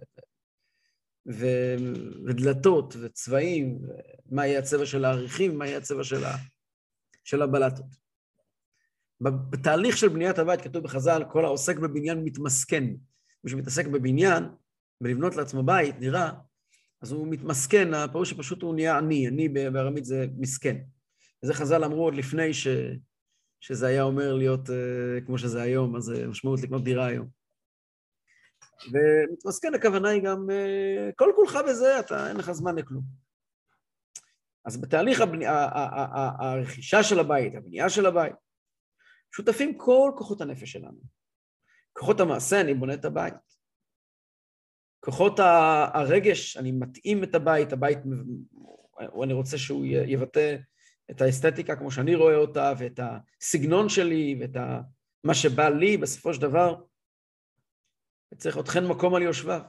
ו... 1.32 1.46
ודלתות, 2.26 2.96
וצבעים, 3.02 3.78
ומה 4.26 4.46
יהיה 4.46 4.58
הצבע 4.58 4.86
של 4.86 5.04
העריכים, 5.04 5.58
מה 5.58 5.66
יהיה 5.66 5.78
הצבע 5.78 6.04
של, 6.04 6.24
ה... 6.24 6.36
של 7.24 7.42
הבלטות. 7.42 7.86
בתהליך 9.20 9.96
של 9.96 10.08
בניית 10.08 10.38
הבית 10.38 10.60
כתוב 10.60 10.84
בחז"ל, 10.84 11.22
כל 11.30 11.44
העוסק 11.44 11.76
בבניין 11.76 12.24
מתמסכן. 12.24 12.84
מי 13.44 13.50
שמתעסק 13.50 13.86
בבניין, 13.86 14.44
ולבנות 15.00 15.36
לעצמו 15.36 15.62
בית, 15.62 15.94
נראה, 16.00 16.30
אז 17.02 17.12
הוא 17.12 17.28
מתמסכן, 17.28 17.94
הפירוש 17.94 18.30
שפשוט 18.30 18.62
הוא 18.62 18.74
נהיה 18.74 18.98
עני, 18.98 19.26
עני 19.26 19.48
בארמית 19.48 20.04
זה 20.04 20.26
מסכן. 20.36 20.76
וזה 21.42 21.54
חז"ל 21.54 21.84
אמרו 21.84 22.04
עוד 22.04 22.14
לפני 22.14 22.54
ש... 22.54 22.68
שזה 23.60 23.86
היה 23.86 24.02
אומר 24.02 24.34
להיות 24.34 24.68
uh, 24.68 25.26
כמו 25.26 25.38
שזה 25.38 25.62
היום, 25.62 25.96
אז 25.96 26.02
זה 26.02 26.26
משמעות 26.26 26.60
לקנות 26.62 26.84
דירה 26.84 27.06
היום. 27.06 27.28
ומתמסכן 28.92 29.74
הכוונה 29.74 30.08
היא 30.08 30.22
גם, 30.22 30.46
uh, 30.50 31.12
כל 31.16 31.32
כולך 31.36 31.58
בזה, 31.68 32.00
אתה, 32.00 32.28
אין 32.28 32.36
לך 32.36 32.52
זמן 32.52 32.78
לכלום. 32.78 33.02
אז 34.64 34.80
בתהליך 34.80 35.20
הבני... 35.20 35.44
הרכישה 35.46 37.02
של 37.02 37.18
הבית, 37.18 37.54
הבנייה 37.54 37.90
של 37.90 38.06
הבית, 38.06 38.34
שותפים 39.34 39.78
כל 39.78 40.12
כוחות 40.16 40.40
הנפש 40.40 40.72
שלנו. 40.72 41.19
כוחות 41.92 42.20
המעשה, 42.20 42.60
אני 42.60 42.74
בונה 42.74 42.94
את 42.94 43.04
הבית. 43.04 43.34
כוחות 45.00 45.38
הרגש, 45.94 46.56
אני 46.56 46.72
מתאים 46.72 47.24
את 47.24 47.34
הבית, 47.34 47.72
הבית, 47.72 47.98
אני 49.22 49.32
רוצה 49.32 49.58
שהוא 49.58 49.86
יבטא 49.86 50.56
את 51.10 51.20
האסתטיקה 51.20 51.76
כמו 51.76 51.90
שאני 51.90 52.14
רואה 52.14 52.36
אותה, 52.36 52.72
ואת 52.78 53.00
הסגנון 53.02 53.88
שלי, 53.88 54.38
ואת. 54.40 54.56
מה 55.24 55.34
שבא 55.34 55.68
לי 55.68 55.96
בסופו 55.96 56.34
של 56.34 56.40
דבר. 56.40 56.82
וצריך 58.32 58.58
אתכן 58.58 58.86
מקום 58.86 59.14
על 59.14 59.22
יושביו. 59.22 59.60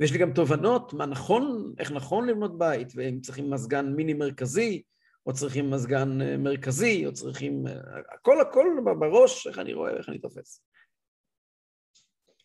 ויש 0.00 0.12
לי 0.12 0.18
גם 0.18 0.32
תובנות 0.32 0.92
מה 0.92 1.06
נכון, 1.06 1.74
איך 1.78 1.92
נכון 1.92 2.28
לבנות 2.28 2.58
בית, 2.58 2.88
ואם 2.94 3.20
צריכים 3.20 3.50
מזגן 3.50 3.86
מיני 3.86 4.14
מרכזי, 4.14 4.82
או 5.26 5.32
צריכים 5.32 5.70
מזגן 5.70 6.22
אה, 6.22 6.36
מרכזי, 6.36 7.06
או 7.06 7.12
צריכים... 7.12 7.66
אה, 7.66 7.72
הכל 8.14 8.40
הכל 8.40 8.66
בראש, 9.00 9.46
איך 9.46 9.58
אני 9.58 9.74
רואה, 9.74 9.96
איך 9.96 10.08
אני 10.08 10.18
תופס. 10.18 10.64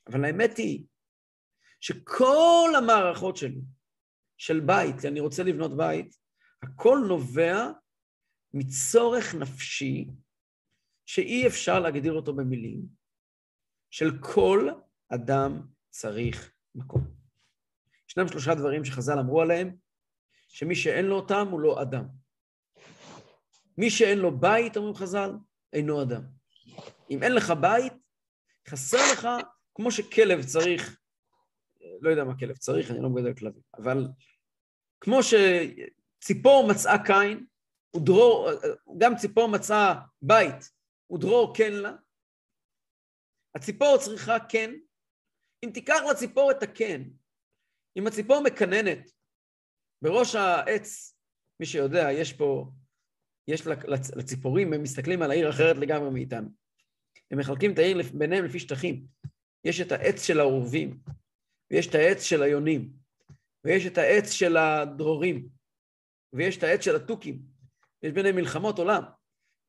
אבל 0.08 0.26
האמת 0.26 0.58
היא 0.58 0.86
שכל 1.80 2.70
המערכות 2.78 3.38
שלי, 3.38 3.62
של 4.38 4.60
בית, 4.60 5.02
כי 5.02 5.08
אני 5.08 5.20
רוצה 5.20 5.44
לבנות 5.44 5.78
בית, 5.78 6.16
הכל 6.64 6.98
נובע 7.08 7.72
מצורך 8.54 9.36
נפשי 9.36 10.08
שאי 11.06 11.48
אפשר 11.48 11.80
להגדיר 11.80 12.14
אותו 12.14 12.36
במילים, 12.36 12.82
של 13.90 14.06
כל 14.22 14.70
אדם 15.10 15.62
צריך 15.90 16.54
מקום. 16.76 17.16
ישנם 18.10 18.28
שלושה 18.28 18.56
דברים 18.56 18.86
שחז"ל 18.86 19.20
אמרו 19.20 19.42
עליהם, 19.42 19.76
שמי 20.48 20.76
שאין 20.76 21.06
לו 21.06 21.16
אותם 21.16 21.48
הוא 21.52 21.60
לא 21.60 21.82
אדם. 21.82 22.25
מי 23.78 23.90
שאין 23.90 24.20
לו 24.20 24.40
בית, 24.40 24.78
אומרים 24.78 24.96
חז"ל, 24.96 25.32
אינו 25.74 26.02
אדם. 26.02 26.22
אם 27.12 27.24
אין 27.24 27.36
לך 27.36 27.54
בית, 27.62 27.94
חסר 28.68 28.98
לך, 29.14 29.28
כמו 29.76 29.92
שכלב 29.92 30.44
צריך, 30.44 31.00
לא 32.02 32.10
יודע 32.10 32.24
מה 32.24 32.40
כלב 32.40 32.58
צריך, 32.58 32.92
אני 32.92 33.00
לא 33.02 33.10
מגדל 33.10 33.34
כלבים, 33.34 33.62
אבל 33.78 34.08
כמו 35.02 35.20
ציפור 36.22 36.68
מצאה 36.70 37.06
קין, 37.06 37.46
ודרור, 37.96 38.50
גם 38.98 39.16
ציפור 39.16 39.48
מצאה 39.48 39.96
בית, 40.22 40.72
ודרור 41.12 41.56
כן 41.58 41.74
לה. 41.74 41.96
הציפור 43.56 43.98
צריכה 43.98 44.38
כן. 44.50 44.74
אם 45.64 45.70
תיקח 45.74 46.00
לציפור 46.12 46.52
את 46.52 46.64
הכן, 46.64 47.02
אם 47.98 48.08
הציפור 48.08 48.44
מקננת 48.44 49.12
בראש 50.02 50.36
העץ, 50.36 51.18
מי 51.60 51.66
שיודע, 51.66 52.12
יש 52.12 52.34
פה, 52.34 52.72
יש 53.48 53.68
לציפורים, 54.16 54.74
הם 54.74 54.84
מסתכלים 54.84 55.22
על 55.22 55.32
העיר 55.32 55.50
אחרת 55.50 55.78
לגמרי 55.78 56.10
מאיתנו. 56.10 56.50
הם 57.32 57.40
מחלקים 57.40 57.74
את 57.74 57.80
העיר 57.80 57.98
ביניהם 58.14 58.46
לפי 58.46 58.60
שטחים. 58.60 59.06
יש 59.64 59.82
את 59.82 59.92
העץ 59.92 60.24
של 60.24 60.40
העורבים, 60.40 61.00
ויש 61.72 61.88
את 61.88 61.96
העץ 61.96 62.24
של 62.24 62.44
היונים, 62.44 62.90
ויש 63.64 63.86
את 63.86 63.98
העץ 63.98 64.32
של 64.32 64.58
הדרורים, 64.58 65.48
ויש 66.34 66.58
את 66.58 66.64
העץ 66.64 66.82
של 66.82 66.96
התוכים, 66.96 67.42
יש 68.04 68.12
ביניהם 68.12 68.36
מלחמות 68.36 68.80
עולם. 68.80 69.04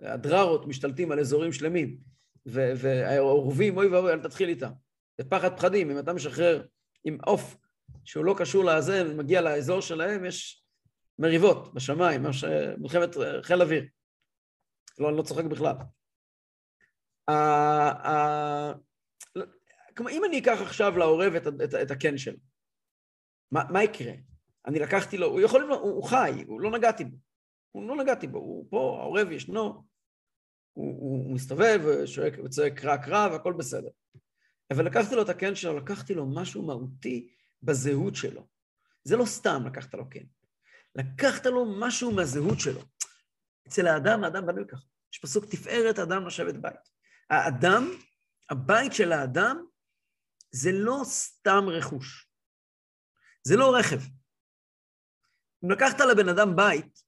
הדררות 0.01 0.67
משתלטים 0.67 1.13
על 1.13 1.21
אזורים 1.21 1.53
שלמים, 1.53 1.99
והעורבים, 2.47 3.77
אוי 3.77 3.87
ואבוי, 3.87 4.13
אל 4.13 4.23
תתחיל 4.23 4.49
איתם. 4.49 4.71
זה 5.19 5.29
פחד 5.31 5.57
פחדים, 5.57 5.91
אם 5.91 5.99
אתה 5.99 6.13
משחרר 6.13 6.67
עם 7.05 7.19
עוף 7.25 7.57
שהוא 8.05 8.25
לא 8.25 8.35
קשור 8.39 8.65
לזה, 8.65 9.05
ומגיע 9.11 9.41
לאזור 9.41 9.81
שלהם, 9.81 10.25
יש 10.25 10.66
מריבות 11.19 11.75
בשמיים, 11.75 12.23
מלחמת 12.79 13.17
חיל 13.43 13.63
אוויר. 13.63 13.85
לא, 14.99 15.09
אני 15.09 15.17
לא 15.17 15.23
צוחק 15.23 15.45
בכלל. 15.45 15.75
כמו 19.97 20.09
אם 20.09 20.23
אני 20.25 20.39
אקח 20.39 20.59
עכשיו 20.63 20.99
לעורב 20.99 21.35
את, 21.35 21.47
את, 21.47 21.75
את 21.83 21.91
הקן 21.91 22.19
שלו, 22.19 22.39
מה, 23.53 23.65
מה 23.71 23.85
יקרה? 23.85 24.13
אני 24.67 24.79
לקחתי 24.79 25.19
לו, 25.19 25.27
הוא 25.27 25.41
יכול, 25.41 25.63
הוא, 25.63 25.79
הוא 25.79 26.05
חי, 26.05 26.45
הוא 26.47 26.61
לא 26.61 26.71
נגעתי 26.71 27.05
בו. 27.05 27.17
הוא 27.73 27.89
לא 27.89 27.97
נגעתי 27.97 28.27
בו, 28.27 28.39
הוא 28.39 28.67
פה, 28.71 28.99
העורב 29.01 29.31
ישנו, 29.31 29.85
הוא, 30.73 31.01
הוא 31.01 31.35
מסתובב 31.35 31.81
ושואק 31.85 32.33
וצועק 32.45 32.81
קרא 32.81 32.97
קרא 32.97 33.29
והכל 33.33 33.53
בסדר. 33.53 33.89
אבל 34.71 34.87
לקחתי 34.87 35.15
לו 35.15 35.23
את 35.23 35.29
הקן 35.29 35.55
שלו, 35.55 35.77
לקחתי 35.77 36.15
לו 36.15 36.27
משהו 36.35 36.67
מהותי 36.67 37.29
בזהות 37.63 38.15
שלו. 38.15 38.47
זה 39.05 39.17
לא 39.17 39.25
סתם 39.25 39.63
לקחת 39.67 39.95
לו 39.95 40.11
קן. 40.11 40.25
לקחת 40.97 41.47
לו 41.47 41.81
משהו 41.81 42.13
מהזהות 42.13 42.61
שלו. 42.61 42.81
אצל 43.69 43.87
האדם, 43.87 44.25
האדם 44.25 44.47
בנוי 44.47 44.65
ככה. 44.69 44.87
יש 45.13 45.19
פסוק 45.19 45.45
תפארת 45.45 45.99
האדם 45.99 46.27
לשבת 46.27 46.55
בית. 46.55 46.81
האדם, 47.31 47.85
הבית 48.51 48.93
של 48.93 49.13
האדם, 49.13 49.67
זה 50.51 50.71
לא 50.73 51.01
סתם 51.05 51.65
רכוש. 51.69 52.31
זה 53.47 53.57
לא 53.57 53.77
רכב. 53.79 54.01
אם 55.65 55.71
לקחת 55.71 56.01
לבן 56.01 56.29
אדם 56.29 56.57
בית, 56.57 57.03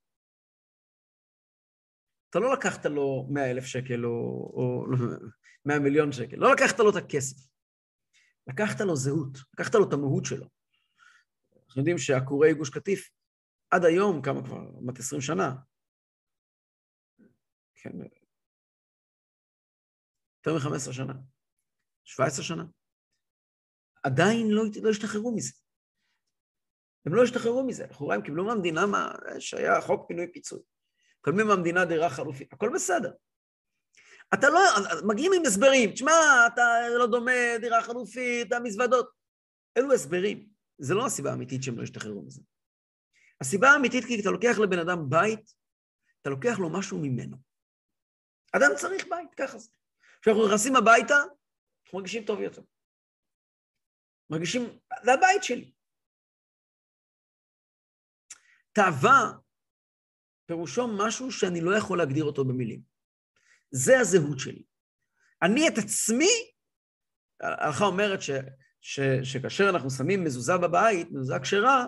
אתה 2.30 2.39
לא 2.39 2.53
לקחת 2.53 2.86
לו 2.86 3.28
מאה 3.30 3.51
אלף 3.51 3.64
שקל 3.64 4.05
או, 4.05 4.11
או 4.55 4.86
מאה 5.66 5.78
מיליון 5.78 6.12
שקל, 6.12 6.36
לא 6.36 6.53
לקחת 6.53 6.78
לו 6.78 6.91
את 6.91 6.97
הכסף. 6.97 7.36
לקחת 8.47 8.80
לו 8.80 8.97
זהות, 8.97 9.39
לקחת 9.55 9.74
לו 9.74 9.89
את 9.89 9.93
המהות 9.93 10.24
שלו. 10.24 10.47
אנחנו 11.66 11.80
יודעים 11.80 11.99
שעקורי 11.99 12.55
גוש 12.55 12.70
קטיף, 12.70 13.11
עד 13.70 13.84
היום, 13.84 14.22
כמה 14.22 14.44
כבר, 14.44 14.80
כמעט 14.80 14.98
עשרים 14.98 15.20
שנה, 15.20 15.54
כן, 17.74 17.90
יותר 20.38 20.68
מ-15 20.68 20.92
שנה, 20.92 21.14
17 22.04 22.44
שנה, 22.44 22.64
עדיין 24.02 24.50
לא, 24.50 24.62
לא 24.82 24.90
השתחררו 24.90 25.36
מזה. 25.36 25.52
הם 27.06 27.14
לא 27.14 27.22
השתחררו 27.22 27.66
מזה, 27.66 27.84
אנחנו 27.84 28.06
רואים, 28.06 28.22
קיבלו 28.22 28.44
מהמדינה 28.44 28.86
מה 28.86 29.12
שהיה 29.38 29.80
חוק 29.80 30.08
פינוי 30.08 30.32
פיצוי. 30.32 30.60
מקבלים 31.20 31.46
מהמדינה 31.46 31.84
דירה 31.84 32.10
חלופית, 32.10 32.52
הכל 32.52 32.70
בסדר. 32.74 33.12
אתה 34.34 34.48
לא, 34.48 34.60
מגיעים 35.08 35.32
עם 35.32 35.42
הסברים, 35.46 35.92
תשמע, 35.92 36.12
אתה 36.52 36.62
לא 36.98 37.06
דומה, 37.06 37.58
דירה 37.60 37.82
חלופית, 37.82 38.52
המזוודות. 38.52 39.10
אלו 39.76 39.92
הסברים. 39.92 40.48
זה 40.78 40.94
לא 40.94 41.06
הסיבה 41.06 41.30
האמיתית 41.30 41.62
שהם 41.62 41.78
לא 41.78 41.82
השתחררו 41.82 42.22
מזה. 42.22 42.42
הסיבה 43.41 43.68
האמיתית 43.68 44.05
כי 44.05 44.20
אתה 44.20 44.30
לוקח 44.30 44.59
לבן 44.62 44.78
אדם 44.78 44.99
בית, 45.09 45.55
אתה 46.20 46.30
לוקח 46.30 46.59
לו 46.59 46.78
משהו 46.78 46.99
ממנו. 46.99 47.36
אדם 48.57 48.70
צריך 48.76 49.07
בית, 49.11 49.34
ככה 49.34 49.59
זה. 49.59 49.70
כשאנחנו 50.22 50.47
נכנסים 50.47 50.76
הביתה, 50.76 51.14
אנחנו 51.84 51.99
מרגישים 51.99 52.24
טוב 52.24 52.41
יותר. 52.41 52.62
מרגישים, 54.30 54.62
זה 55.05 55.12
הבית 55.12 55.45
שלי. 55.45 55.72
תאווה 58.72 59.32
פירושו 60.47 60.89
משהו 60.89 61.32
שאני 61.32 61.61
לא 61.61 61.76
יכול 61.78 61.99
להגדיר 61.99 62.24
אותו 62.24 62.45
במילים. 62.45 62.82
זה 63.70 64.01
הזהות 64.01 64.39
שלי. 64.39 64.62
אני 65.43 65.68
את 65.68 65.78
עצמי, 65.78 66.30
ההלכה 67.41 67.84
אומרת 67.84 68.18
ש, 68.22 68.30
שכאשר 69.22 69.64
אנחנו 69.70 69.91
שמים 69.91 70.24
מזוזה 70.24 70.53
בבית, 70.62 71.09
מזוזה 71.11 71.34
כשרה, 71.43 71.86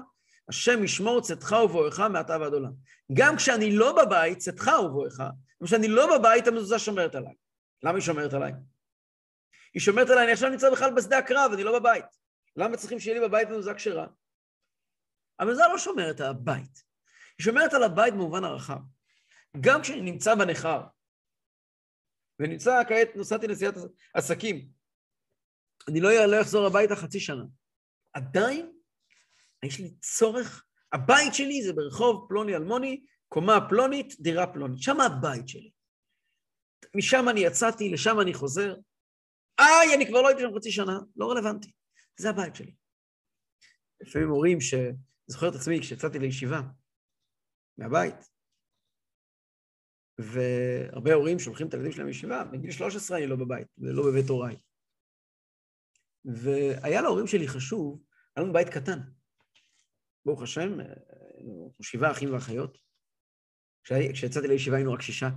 השם 0.51 0.85
ישמור 0.85 1.21
צאתך 1.21 1.57
ובואך 1.65 2.01
מעתה 2.01 2.37
ועד 2.41 2.53
עולם. 2.53 2.73
גם 3.13 3.37
כשאני 3.37 3.77
לא 3.77 4.05
בבית, 4.05 4.39
צאתך 4.39 4.71
ובואך, 4.85 5.21
גם 5.21 5.67
כשאני 5.67 5.89
לא 5.89 6.19
בבית, 6.19 6.47
המזוזה 6.47 6.79
שומרת 6.79 7.15
עליי. 7.15 7.35
למה 7.83 7.95
היא 7.95 8.03
שומרת 8.03 8.33
עליי? 8.33 8.53
היא 9.75 9.81
שומרת 9.81 10.11
עליי, 10.11 10.25
אני 10.25 10.33
עכשיו 10.33 10.51
נמצא 10.51 10.71
בכלל 10.71 10.95
בשדה 10.97 11.19
הקרב, 11.19 11.53
אני 11.53 11.65
לא 11.65 11.79
בבית. 11.79 12.05
למה 12.57 12.77
צריכים 12.77 13.01
שיהיה 13.01 13.21
לי 13.21 13.29
בבית 13.29 13.49
מזוזה 13.49 13.75
כשרה? 13.75 14.07
המזוזה 15.39 15.63
לא 15.73 15.79
שומרת 15.79 16.21
על 16.21 16.27
הבית. 16.27 16.85
היא 17.39 17.45
שומרת 17.45 17.75
על 17.75 17.83
הבית 17.83 18.15
במובן 18.15 18.45
הרחב. 18.45 18.79
גם 19.61 19.83
כשאני 19.83 20.01
נמצא 20.01 20.35
בנכר, 20.35 20.83
ונמצא 22.41 22.83
כעת, 22.89 23.17
נוסעתי 23.17 23.47
נסיעת 23.47 23.75
עסקים, 24.15 24.69
אני 25.89 26.01
לא, 26.01 26.25
לא 26.27 26.41
אחזור 26.41 26.67
הביתה 26.67 26.97
חצי 26.97 27.21
שנה. 27.21 27.45
עדיין, 28.13 28.80
יש 29.65 29.81
לי 29.81 29.95
צורך, 30.01 30.65
הבית 30.93 31.35
שלי 31.35 31.63
זה 31.63 31.73
ברחוב 31.73 32.27
פלוני 32.29 32.57
אלמוני, 32.57 33.05
קומה 33.29 33.69
פלונית, 33.69 34.21
דירה 34.21 34.53
פלונית. 34.53 34.83
שם 34.83 35.01
הבית 35.01 35.49
שלי. 35.49 35.71
משם 36.97 37.29
אני 37.31 37.41
יצאתי, 37.41 37.89
לשם 37.89 38.21
אני 38.21 38.35
חוזר. 38.35 38.77
איי, 39.59 39.95
אני 39.97 40.07
כבר 40.07 40.23
לא 40.23 40.29
הייתי 40.29 40.43
שם 40.43 40.57
חצי 40.57 40.73
שנה, 40.73 40.99
לא 41.17 41.31
רלוונטי. 41.31 41.73
זה 42.19 42.31
הבית 42.31 42.57
שלי. 42.57 42.75
לפעמים 44.01 44.31
אומרים 44.31 44.61
ש... 44.61 44.75
זוכר 45.31 45.49
את 45.49 45.55
עצמי 45.55 45.81
כשיצאתי 45.81 46.19
לישיבה 46.19 46.61
מהבית, 47.79 48.15
והרבה 50.19 51.15
הורים 51.15 51.39
שולחים 51.39 51.69
את 51.69 51.75
הילדים 51.75 51.93
שלהם 51.93 52.07
לישיבה, 52.07 52.45
בגיל 52.45 52.71
13 52.71 53.19
אני 53.19 53.27
לא 53.27 53.37
בבית, 53.37 53.67
ולא 53.79 54.03
בבית 54.07 54.29
הוריי. 54.29 54.57
והיה 56.25 57.03
להורים 57.03 57.27
שלי 57.27 57.49
חשוב, 57.49 58.03
היה 58.37 58.45
לנו 58.45 58.53
בית 58.53 58.69
קטן. 58.69 58.99
ברוך 60.25 60.43
השם, 60.43 60.71
היינו 61.35 61.75
שבעה 61.83 62.12
אחים 62.12 62.33
ואחיות. 62.35 62.79
כשיצאתי 63.85 64.49
לישיבה 64.49 64.77
היינו 64.77 64.93
רק 64.93 65.03
שישה. 65.03 65.29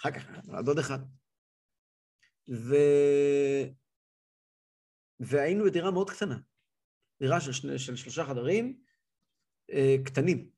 אחר 0.00 0.10
כך 0.10 0.28
נולד 0.44 0.68
עוד 0.68 0.78
אחד. 0.78 0.98
ו... 2.48 2.74
והיינו 5.20 5.64
בדירה 5.64 5.90
מאוד 5.90 6.10
קטנה. 6.10 6.38
דירה 7.20 7.40
של, 7.40 7.52
שני, 7.52 7.78
של 7.78 7.96
שלושה 7.96 8.24
חדרים 8.24 8.82
אה, 9.70 9.96
קטנים. 10.04 10.50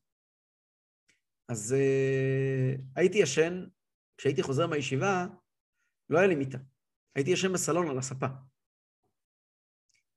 אז 1.49 1.73
אה, 1.73 2.75
הייתי 2.97 3.19
ישן, 3.19 3.67
כשהייתי 4.17 4.43
חוזר 4.43 4.67
מהישיבה, 4.67 5.27
לא 6.11 6.19
היה 6.19 6.29
לי 6.29 6.35
מיטה. 6.35 6.59
הייתי 7.15 7.31
ישן 7.31 7.53
בסלון 7.53 7.91
על 7.91 7.99
הספה. 7.99 8.27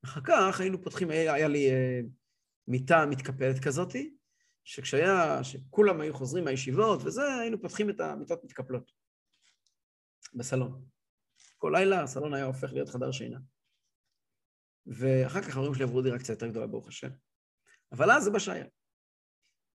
אחר 0.06 0.22
כך 0.24 0.60
היינו 0.60 0.84
פותחים, 0.84 1.10
היה, 1.10 1.34
היה 1.34 1.48
לי 1.48 1.72
אה, 1.72 2.02
מיטה 2.68 3.06
מתקפלת 3.06 3.64
כזאתי, 3.64 4.16
שכשהיה, 4.64 5.44
שכולם 5.44 6.02
היו 6.02 6.14
חוזרים 6.14 6.44
מהישיבות 6.44 7.00
וזה, 7.04 7.36
היינו 7.42 7.62
פותחים 7.62 7.90
את 7.90 8.00
המיטות 8.00 8.44
מתקפלות 8.44 8.92
בסלון. 10.34 10.86
כל 11.58 11.74
לילה 11.76 12.04
הסלון 12.04 12.34
היה 12.34 12.46
הופך 12.46 12.74
להיות 12.74 12.90
חדר 12.90 13.12
שינה. 13.12 13.40
ואחר 14.86 15.42
כך 15.42 15.56
ההורים 15.56 15.74
שלי 15.74 15.84
עברו 15.84 16.02
דירה 16.02 16.20
קצת 16.20 16.30
יותר 16.30 16.48
גדולה, 16.48 16.68
ברוך 16.68 16.88
השם. 16.88 17.10
אבל 17.92 18.12
אז 18.12 18.24
זה 18.24 18.32
מה 18.32 18.40
שהיה. 18.40 18.66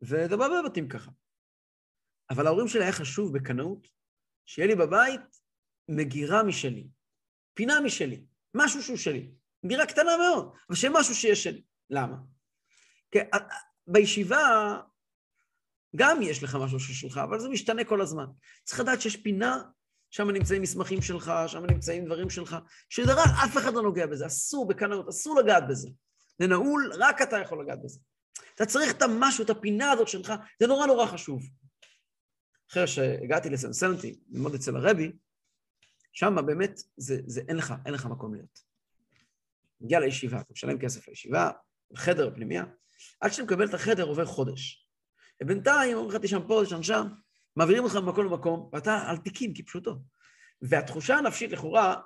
ודבר 0.03 0.49
בבתים 0.63 0.89
ככה. 0.89 1.11
אבל 2.31 2.47
ההורים 2.47 2.69
שלי 2.69 2.83
היה 2.83 2.93
חשוב 2.93 3.39
בקנאות, 3.39 3.89
שיהיה 4.47 4.69
לי 4.69 4.75
בבית 4.75 5.41
מגירה 5.89 6.43
משלי, 6.43 6.89
פינה 7.55 7.81
משלי, 7.81 8.27
משהו 8.55 8.83
שהוא 8.83 8.97
שלי. 8.97 9.33
דירה 9.67 9.87
קטנה 9.87 10.17
מאוד, 10.17 10.57
אבל 10.69 10.77
שיהיה 10.77 10.93
משהו 10.97 11.15
שיש 11.15 11.45
שלי. 11.45 11.65
למה? 11.91 12.17
כי 13.11 13.19
בישיבה 13.87 14.77
גם 15.97 16.23
יש 16.23 16.43
לך 16.43 16.55
משהו 16.55 16.81
ששלך, 16.81 17.19
אבל 17.19 17.41
זה 17.41 17.49
משתנה 17.49 17.85
כל 17.85 18.01
הזמן. 18.01 18.27
צריך 18.65 18.81
לדעת 18.81 19.01
שיש 19.01 19.17
פינה 19.17 19.63
שם 20.11 20.31
נמצאים 20.31 20.63
מסמכים 20.63 21.03
שלך, 21.03 21.33
שם 21.47 21.65
נמצאים 21.65 22.05
דברים 22.05 22.31
שלך, 22.31 22.57
שדבר, 22.89 23.23
אף 23.45 23.57
אחד 23.57 23.75
לא 23.75 23.83
נוגע 23.83 24.07
בזה, 24.07 24.27
אסור 24.27 24.69
בקנאות, 24.69 25.09
אסור 25.09 25.41
לגעת 25.41 25.65
בזה. 25.69 25.89
זה 26.39 26.47
נעול, 26.47 26.93
רק 26.99 27.23
אתה 27.23 27.39
יכול 27.39 27.65
לגעת 27.65 27.83
בזה. 27.83 28.01
אתה 28.55 28.67
צריך 28.67 28.91
את 28.91 29.03
המשהו, 29.03 29.45
את 29.45 29.51
הפינה 29.51 29.91
הזאת 29.91 30.09
שלך, 30.09 30.33
זה 30.61 30.67
נורא 30.67 30.87
נורא 30.87 31.07
חשוב. 31.07 31.43
אחרי 32.71 32.87
שהגעתי 32.87 33.51
לסנסנטי, 33.51 34.21
ללמוד 34.31 34.55
אצל 34.55 34.77
הרבי, 34.77 35.13
שם 36.13 36.47
באמת, 36.47 36.81
זה, 36.97 37.21
זה, 37.27 37.41
אין 37.49 37.57
לך, 37.57 37.75
אין 37.87 37.95
לך 37.95 38.07
מקום 38.07 38.35
להיות. 38.35 38.61
מגיע 39.81 40.01
לישיבה, 40.01 40.41
אתה 40.41 40.53
משלם 40.53 40.79
כסף 40.79 41.09
לישיבה, 41.09 41.51
חדר, 41.95 42.35
פנימייה, 42.35 42.65
עד 43.21 43.31
שאתה 43.31 43.43
מקבל 43.43 43.69
את 43.69 43.75
החדר 43.75 44.05
עובר 44.05 44.25
חודש. 44.25 44.89
ובינתיים 45.43 45.97
אומרים 45.97 46.17
לך, 46.17 46.23
תשם 46.23 46.47
פה, 46.47 46.63
תשם 46.65 46.83
שם, 46.83 47.07
מעבירים 47.57 47.85
אותך 47.85 47.97
ממקום 47.97 48.27
למקום, 48.27 48.71
ואתה 48.73 49.09
על 49.09 49.17
תיקים 49.17 49.55
כפשוטו. 49.55 49.97
והתחושה 50.63 51.17
הנפשית 51.17 51.53
לכאורה, 51.53 52.01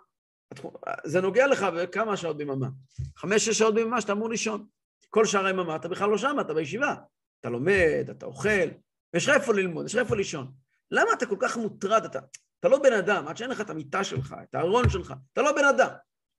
זה 1.04 1.20
נוגע 1.20 1.46
לך 1.46 1.62
בכמה 1.62 2.16
שעות 2.16 2.36
ביממה. 2.36 2.68
חמש-שש 3.16 3.58
שעות 3.58 3.74
ביממה 3.74 4.00
שאתה 4.00 4.12
אמור 4.12 4.30
לישון. 4.30 4.66
כל 5.10 5.26
שאר 5.26 5.46
היממה 5.46 5.76
אתה 5.76 5.88
בכלל 5.88 6.10
לא 6.10 6.18
שם, 6.18 6.36
אתה 6.40 6.54
בישיבה. 6.54 6.94
אתה 7.40 7.50
לומד, 7.50 8.06
אתה 8.10 8.26
אוכל, 8.26 8.68
ויש 9.14 9.28
לך 9.28 9.34
איפה 9.34 9.54
ללמוד, 9.54 9.86
יש 9.86 9.94
לך 9.94 10.00
איפה 10.00 10.16
לישון. 10.16 10.52
למה 10.90 11.12
אתה 11.12 11.26
כל 11.26 11.36
כך 11.40 11.56
מוטרד? 11.56 12.04
אתה, 12.04 12.18
אתה 12.60 12.68
לא 12.68 12.78
בן 12.82 12.92
אדם, 12.92 13.28
עד 13.28 13.36
שאין 13.36 13.50
לך 13.50 13.60
את 13.60 13.70
המיטה 13.70 14.04
שלך, 14.04 14.34
את 14.42 14.54
הארון 14.54 14.88
שלך, 14.88 15.14
אתה 15.32 15.42
לא 15.42 15.52
בן 15.52 15.64
אדם. 15.64 15.90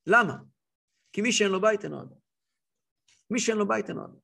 למה? 0.07 0.37
כי 1.13 1.21
מי 1.21 1.31
שאין 1.31 1.51
לו 1.51 1.61
בית 1.61 1.83
אינו 1.83 2.01
אדם. 2.01 2.17
מי 3.29 3.39
שאין 3.39 3.57
לו 3.57 3.67
בית 3.67 3.89
אינו 3.89 4.05
אדם. 4.05 4.22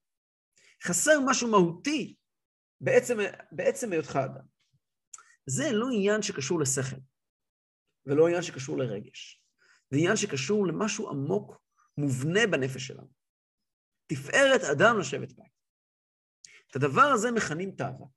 חסר 0.83 1.19
משהו 1.25 1.51
מהותי 1.51 2.15
בעצם, 2.81 3.17
בעצם 3.51 3.91
היותך 3.91 4.15
אדם. 4.25 4.45
זה 5.45 5.71
לא 5.71 5.87
עניין 5.93 6.21
שקשור 6.21 6.59
לשכל, 6.59 7.01
ולא 8.05 8.27
עניין 8.27 8.41
שקשור 8.41 8.77
לרגש. 8.77 9.43
זה 9.89 9.97
עניין 9.97 10.15
שקשור 10.15 10.67
למשהו 10.67 11.09
עמוק, 11.09 11.61
מובנה 11.97 12.47
בנפש 12.51 12.87
שלנו. 12.87 13.09
תפארת 14.07 14.61
אדם 14.71 14.99
לשבת 14.99 15.33
בית. 15.33 15.51
את 16.71 16.75
הדבר 16.75 17.11
הזה 17.13 17.31
מכנים 17.31 17.71
תאווה. 17.71 18.07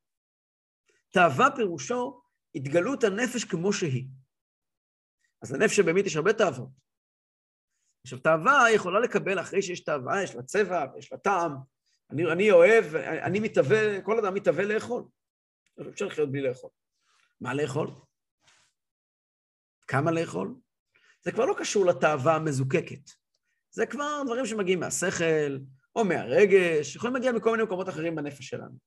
תאווה 1.13 1.47
פירושו 1.55 2.21
התגלות 2.55 3.03
הנפש 3.03 3.43
כמו 3.43 3.73
שהיא. 3.73 4.07
אז 5.41 5.53
הנפש 5.53 5.79
באמת 5.79 6.05
יש 6.05 6.15
הרבה 6.15 6.33
תאוות. 6.33 6.69
עכשיו, 8.03 8.19
תאווה 8.19 8.71
יכולה 8.75 8.99
לקבל, 8.99 9.41
אחרי 9.41 9.61
שיש 9.61 9.83
תאווה, 9.83 10.23
יש 10.23 10.35
לה 10.35 10.43
צבע, 10.43 10.85
יש 10.97 11.11
לה 11.11 11.17
טעם. 11.17 11.51
אני, 12.13 12.31
אני 12.31 12.51
אוהב, 12.51 12.95
אני 12.95 13.39
מתאווה, 13.39 14.01
כל 14.01 14.19
אדם 14.19 14.33
מתאווה 14.33 14.65
לאכול. 14.65 15.03
אפשר 15.89 16.05
לחיות 16.05 16.31
בלי 16.31 16.41
לאכול. 16.41 16.69
מה 17.41 17.53
לאכול? 17.53 17.87
כמה 19.87 20.11
לאכול? 20.11 20.55
זה 21.21 21.31
כבר 21.31 21.45
לא 21.45 21.55
קשור 21.57 21.85
לתאווה 21.85 22.35
המזוקקת. 22.35 23.09
זה 23.71 23.85
כבר 23.85 24.21
דברים 24.25 24.45
שמגיעים 24.45 24.79
מהשכל 24.79 25.57
או 25.95 26.05
מהרגש, 26.05 26.95
יכולים 26.95 27.15
להגיע 27.15 27.31
מכל 27.31 27.51
מיני 27.51 27.63
מקומות 27.63 27.89
אחרים 27.89 28.15
בנפש 28.15 28.47
שלנו. 28.47 28.77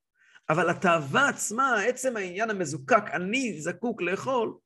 אבל 0.51 0.71
התאווה 0.71 1.29
עצמה, 1.29 1.83
עצם 1.83 2.17
העניין 2.17 2.51
המזוקק, 2.51 3.05
אני 3.13 3.61
זקוק 3.61 4.03
לאכול, 4.03 4.59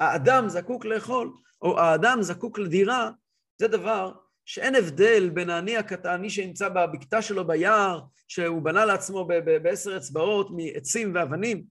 האדם 0.00 0.48
זקוק 0.48 0.84
לאכול, 0.84 1.32
או 1.62 1.80
האדם 1.80 2.22
זקוק 2.22 2.58
לדירה, 2.58 3.10
זה 3.58 3.68
דבר 3.68 4.12
שאין 4.50 4.74
הבדל 4.74 5.30
בין 5.30 5.50
האני 5.50 5.76
הקטני 5.76 6.30
שנמצא 6.30 6.68
בבקתה 6.68 7.22
שלו 7.22 7.46
ביער, 7.46 8.00
שהוא 8.28 8.62
בנה 8.62 8.84
לעצמו 8.84 9.28
בעשר 9.62 9.96
אצבעות 9.96 10.48
מעצים 10.50 11.14
ואבנים, 11.14 11.64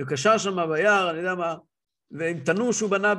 וקשר 0.00 0.38
שם 0.38 0.56
ביער, 0.72 1.10
אני 1.10 1.18
יודע 1.18 1.34
מה, 1.34 1.56
ועם 2.10 2.44
תנור 2.44 2.72
שהוא 2.72 2.90
בנה 2.90 3.14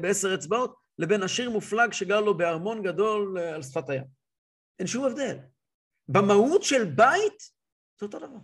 בעשר 0.00 0.34
אצבעות, 0.34 0.76
לבין 0.98 1.22
עשיר 1.22 1.50
מופלג 1.50 1.92
שגר 1.92 2.20
לו 2.20 2.36
בארמון 2.36 2.82
גדול 2.82 3.38
אה, 3.38 3.54
על 3.54 3.62
שפת 3.62 3.90
הים. 3.90 4.04
אין 4.78 4.86
שום 4.86 5.04
הבדל. 5.04 5.36
במהות 6.08 6.62
של 6.62 6.84
בית, 6.84 7.38
זה 8.00 8.06
אותו 8.06 8.18
דבר. 8.18 8.38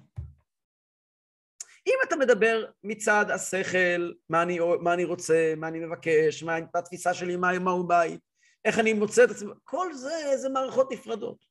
אם 1.87 1.99
אתה 2.09 2.17
מדבר 2.17 2.65
מצד 2.85 3.27
השכל, 3.31 4.13
מה 4.29 4.43
אני, 4.43 4.59
מה 4.81 4.95
אני 4.95 5.05
רוצה, 5.05 5.55
מה 5.57 5.69
אני 5.69 5.79
מבקש, 5.79 6.43
מה 6.43 6.57
התפיסה 6.75 7.15
שלי, 7.15 7.37
מה, 7.37 7.59
מהו 7.59 7.87
בית, 7.87 8.26
איך 8.67 8.79
אני 8.79 8.93
מוצא 8.93 9.25
את 9.25 9.31
עצמי, 9.31 9.51
כל 9.65 9.95
זה, 9.95 10.37
זה 10.37 10.49
מערכות 10.49 10.89
נפרדות. 10.93 11.45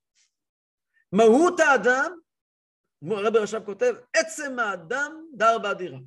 מהות 1.12 1.60
האדם 1.60 2.12
הרבי 3.12 3.40
רש"ב 3.40 3.66
כותב, 3.66 3.94
עצם 4.14 4.60
האדם 4.60 5.26
דר 5.38 5.60
באדירה. 5.60 6.00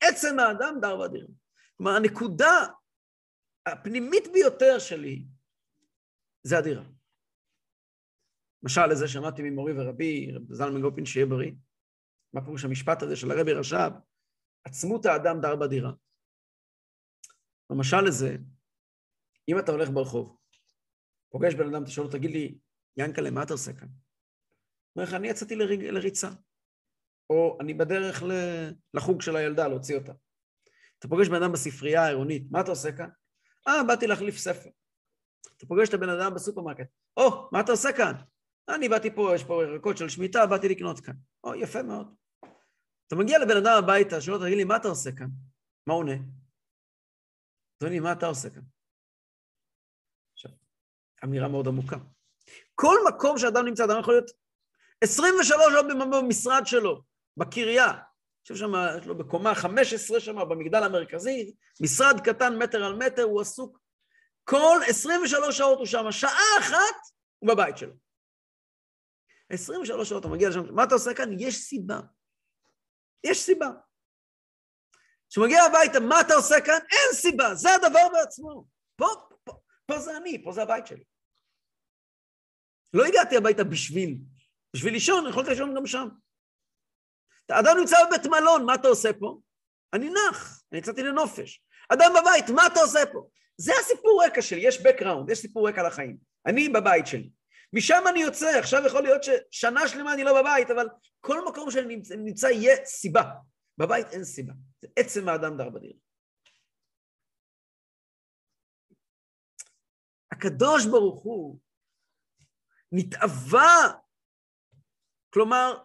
עצם 0.00 0.38
האדם 0.38 0.74
דר 0.80 0.96
באדירה. 0.96 1.26
כלומר, 1.76 1.92
הנקודה 1.96 2.66
הפנימית 3.66 4.24
ביותר 4.32 4.78
שלי 4.78 5.24
זה 6.42 6.58
אדירה. 6.58 6.84
משל 8.62 8.86
לזה 8.86 9.08
שמעתי 9.08 9.42
ממורי 9.42 9.72
ורבי, 9.72 10.32
רבי 10.32 10.54
זלמן 10.54 10.80
גופין, 10.82 11.06
שיהיה 11.06 11.26
בריא. 11.26 11.52
מה 12.34 12.44
פירוש 12.44 12.64
המשפט 12.64 13.02
הזה 13.02 13.16
של 13.16 13.30
הרבי 13.30 13.52
רש"ב? 13.52 13.90
עצמות 14.64 15.06
האדם 15.06 15.40
דר 15.40 15.56
בדירה. 15.56 15.92
במשל 17.70 18.00
לזה, 18.00 18.36
אם 19.48 19.58
אתה 19.58 19.72
הולך 19.72 19.90
ברחוב, 19.90 20.36
פוגש 21.30 21.54
בן 21.54 21.74
אדם, 21.74 21.82
אתה 21.82 21.90
שואל 21.90 22.06
לו, 22.06 22.12
תגיד 22.12 22.30
לי, 22.30 22.58
ינקלה, 22.96 23.30
מה 23.30 23.42
אתה 23.42 23.52
עושה 23.52 23.72
כאן? 23.72 23.88
אומר 24.96 25.08
לך, 25.08 25.14
אני 25.14 25.28
יצאתי 25.28 25.56
לריג, 25.56 25.84
לריצה, 25.84 26.30
או 27.30 27.58
אני 27.60 27.74
בדרך 27.74 28.22
לחוג 28.94 29.22
של 29.22 29.36
הילדה, 29.36 29.68
להוציא 29.68 29.96
אותה. 29.98 30.12
אתה 30.98 31.08
פוגש 31.08 31.28
בן 31.28 31.42
אדם 31.42 31.52
בספרייה 31.52 32.04
העירונית, 32.04 32.42
מה 32.50 32.60
אתה 32.60 32.70
עושה 32.70 32.92
כאן? 32.92 33.08
אה, 33.68 33.84
באתי 33.88 34.06
להחליף 34.06 34.36
ספר. 34.36 34.70
אתה 35.56 35.66
פוגש 35.66 35.88
את 35.88 35.94
הבן 35.94 36.08
אדם 36.08 36.34
בסופרמרקט, 36.34 36.86
או, 37.16 37.48
מה 37.52 37.60
אתה 37.60 37.72
עושה 37.72 37.92
כאן? 37.96 38.12
אני 38.68 38.88
באתי 38.88 39.14
פה, 39.14 39.32
יש 39.34 39.44
פה 39.44 39.62
ירקות 39.64 39.96
של 39.96 40.08
שמיטה, 40.08 40.46
באתי 40.46 40.68
לקנות 40.68 41.00
כאן. 41.00 41.14
או, 41.44 41.54
יפה 41.54 41.82
מאוד. 41.82 42.14
אתה 43.06 43.16
מגיע 43.16 43.38
לבן 43.38 43.56
אדם 43.56 43.84
הביתה, 43.84 44.20
שואל 44.20 44.34
אותו, 44.34 44.46
תגיד 44.46 44.56
לי, 44.58 44.64
מה 44.64 44.76
אתה 44.76 44.88
עושה 44.88 45.12
כאן? 45.12 45.28
מה 45.86 45.94
עונה? 45.94 46.14
אדוני, 47.82 48.00
מה 48.00 48.12
אתה 48.12 48.26
עושה 48.26 48.50
כאן? 48.50 48.62
אמירה 51.24 51.48
מאוד 51.48 51.68
עמוקה. 51.68 51.96
כל 52.74 52.96
מקום 53.08 53.38
שאדם 53.38 53.66
נמצא, 53.66 53.84
אדם 53.84 54.00
יכול 54.00 54.14
להיות 54.14 54.30
23 55.00 55.72
שעות 55.72 55.86
במשרד 56.12 56.62
שלו, 56.66 57.02
בקריה. 57.36 57.92
יושב 58.50 58.60
שם, 58.60 58.72
יש 58.98 59.06
לו 59.06 59.18
בקומה 59.18 59.54
15 59.54 60.20
שם, 60.20 60.36
במגדל 60.48 60.82
המרכזי, 60.82 61.54
משרד 61.80 62.20
קטן 62.24 62.58
מטר 62.58 62.84
על 62.84 62.94
מטר, 62.94 63.22
הוא 63.22 63.40
עסוק. 63.40 63.78
כל 64.44 64.80
23 64.88 65.58
שעות 65.58 65.78
הוא 65.78 65.86
שם, 65.86 66.10
שעה 66.10 66.58
אחת 66.60 66.96
הוא 67.38 67.48
בבית 67.48 67.78
שלו. 67.78 67.92
23 69.50 70.08
שעות 70.08 70.24
הוא 70.24 70.32
מגיע 70.32 70.48
לשם, 70.48 70.74
מה 70.74 70.84
אתה 70.84 70.94
עושה 70.94 71.14
כאן? 71.14 71.28
יש 71.38 71.56
סיבה. 71.56 72.00
יש 73.24 73.42
סיבה. 73.42 73.70
כשהוא 75.30 75.46
מגיע 75.46 75.62
הביתה, 75.62 76.00
מה 76.00 76.20
אתה 76.20 76.34
עושה 76.34 76.60
כאן? 76.60 76.78
אין 76.90 77.12
סיבה, 77.12 77.54
זה 77.54 77.74
הדבר 77.74 78.08
בעצמו. 78.12 78.64
פה, 78.96 79.06
פה, 79.44 79.52
פה 79.86 79.98
זה 79.98 80.16
אני, 80.16 80.44
פה 80.44 80.52
זה 80.52 80.62
הבית 80.62 80.86
שלי. 80.86 81.04
לא 82.94 83.04
הגעתי 83.04 83.36
הביתה 83.36 83.64
בשביל, 83.64 84.18
בשביל 84.74 84.92
לישון, 84.92 85.28
יכולת 85.28 85.48
לישון 85.48 85.74
גם 85.76 85.86
שם. 85.86 86.08
אדם 87.50 87.76
נמצא 87.78 87.96
בבית 88.06 88.26
מלון, 88.26 88.66
מה 88.66 88.74
אתה 88.74 88.88
עושה 88.88 89.12
פה? 89.12 89.40
אני 89.92 90.10
נח, 90.10 90.62
אני 90.72 90.78
יצאתי 90.78 91.02
לנופש. 91.02 91.62
אדם 91.88 92.12
בבית, 92.20 92.50
מה 92.50 92.66
אתה 92.66 92.80
עושה 92.80 93.00
פה? 93.12 93.28
זה 93.56 93.72
הסיפור 93.80 94.24
רקע 94.26 94.42
שלי, 94.42 94.60
יש 94.60 94.76
background, 94.76 95.32
יש 95.32 95.38
סיפור 95.38 95.68
רקע 95.68 95.82
לחיים. 95.82 96.16
אני 96.46 96.68
בבית 96.68 97.06
שלי. 97.06 97.30
משם 97.72 98.02
אני 98.08 98.22
יוצא, 98.22 98.58
עכשיו 98.58 98.86
יכול 98.86 99.02
להיות 99.02 99.22
ששנה 99.22 99.88
שלמה 99.88 100.14
אני 100.14 100.24
לא 100.24 100.40
בבית, 100.40 100.70
אבל 100.70 100.86
כל 101.20 101.44
מקום 101.48 101.70
שאני 101.70 101.96
נמצא, 101.96 102.16
נמצא 102.16 102.46
יהיה 102.46 102.84
סיבה. 102.84 103.22
בבית 103.78 104.06
אין 104.06 104.24
סיבה, 104.24 104.52
זה 104.80 104.88
עצם 104.96 105.28
האדם 105.28 105.56
דר 105.56 105.68
בדיר. 105.68 105.92
הקדוש 110.32 110.86
ברוך 110.86 111.22
הוא 111.22 111.58
נתאווה, 112.92 113.92
כלומר, 115.30 115.82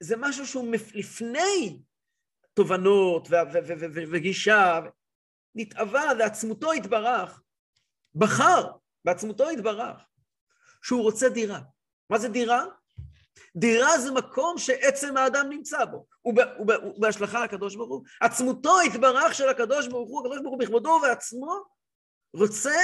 זה 0.00 0.16
משהו 0.18 0.46
שהוא 0.46 0.74
לפני 0.94 1.82
תובנות 2.54 3.28
וגישה, 4.12 4.80
נתאווה, 5.54 6.04
ועצמותו 6.18 6.72
התברך, 6.72 7.42
בחר, 8.14 8.72
בעצמותו 9.04 9.48
התברך, 9.48 10.06
שהוא 10.82 11.02
רוצה 11.02 11.28
דירה. 11.28 11.60
מה 12.10 12.18
זה 12.18 12.28
דירה? 12.28 12.64
דירה 13.56 13.98
זה 13.98 14.12
מקום 14.12 14.58
שעצם 14.58 15.16
האדם 15.16 15.46
נמצא 15.50 15.84
בו, 15.84 16.06
הוא 16.22 16.34
בהשלכה 16.98 17.44
לקדוש 17.44 17.76
ברוך 17.76 17.90
הוא. 17.90 18.04
עצמותו 18.20 18.80
התברך 18.80 19.34
של 19.34 19.48
הקדוש 19.48 19.88
ברוך 19.88 20.10
הוא, 20.10 20.20
הקדוש 20.20 20.38
ברוך 20.42 20.52
הוא 20.52 20.60
בכבודו 20.60 20.88
ובעצמו, 20.88 21.64
רוצה 22.34 22.74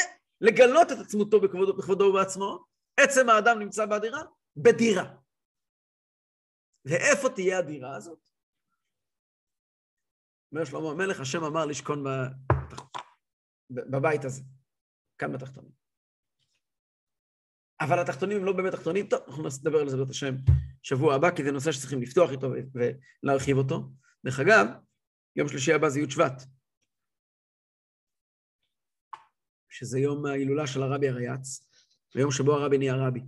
לגלות 0.43 0.93
את 0.93 0.97
עצמותו 0.99 1.40
בכבודו, 1.40 1.76
בכבודו 1.76 2.05
ובעצמו, 2.05 2.64
עצם 3.01 3.28
האדם 3.28 3.59
נמצא 3.59 3.86
בדירה, 3.86 4.22
בדירה. 4.57 5.14
ואיפה 6.84 7.28
תהיה 7.28 7.59
הדירה 7.59 7.97
הזאת? 7.97 8.18
אומר 10.53 10.64
שלמה 10.64 10.90
המלך, 10.90 11.20
השם 11.20 11.45
אמר 11.45 11.66
לשכון 11.66 12.05
בבית 13.70 14.24
הזה, 14.24 14.43
כאן 15.18 15.32
בתחתונים. 15.32 15.72
אבל 17.80 17.99
התחתונים 17.99 18.36
הם 18.36 18.45
לא 18.45 18.53
באמת 18.53 18.72
תחתונים, 18.72 19.07
טוב, 19.07 19.20
אנחנו 19.28 19.43
נדבר 19.43 19.78
על 19.78 19.88
זה 19.88 19.97
בעזרת 19.97 20.11
השם 20.11 20.34
שבוע 20.82 21.14
הבא, 21.14 21.36
כי 21.36 21.45
זה 21.45 21.53
נושא 21.53 21.72
שצריכים 21.72 22.03
לפתוח 22.03 22.30
איתו 22.30 22.49
ולהרחיב 23.22 23.57
אותו. 23.57 23.90
דרך 24.24 24.40
אגב, 24.40 24.66
יום 25.36 25.49
שלישי 25.49 25.72
הבא 25.72 25.88
זה 25.88 26.01
י' 26.01 26.11
שבט, 26.11 26.43
שזה 29.73 29.99
יום 29.99 30.27
ההילולה 30.27 30.66
של 30.66 30.83
הרבי 30.83 31.09
הריאץ, 31.09 31.66
ויום 32.14 32.31
שבו 32.31 32.55
הרבי 32.55 32.79
נהיה 32.79 32.95
רבי. 32.95 33.20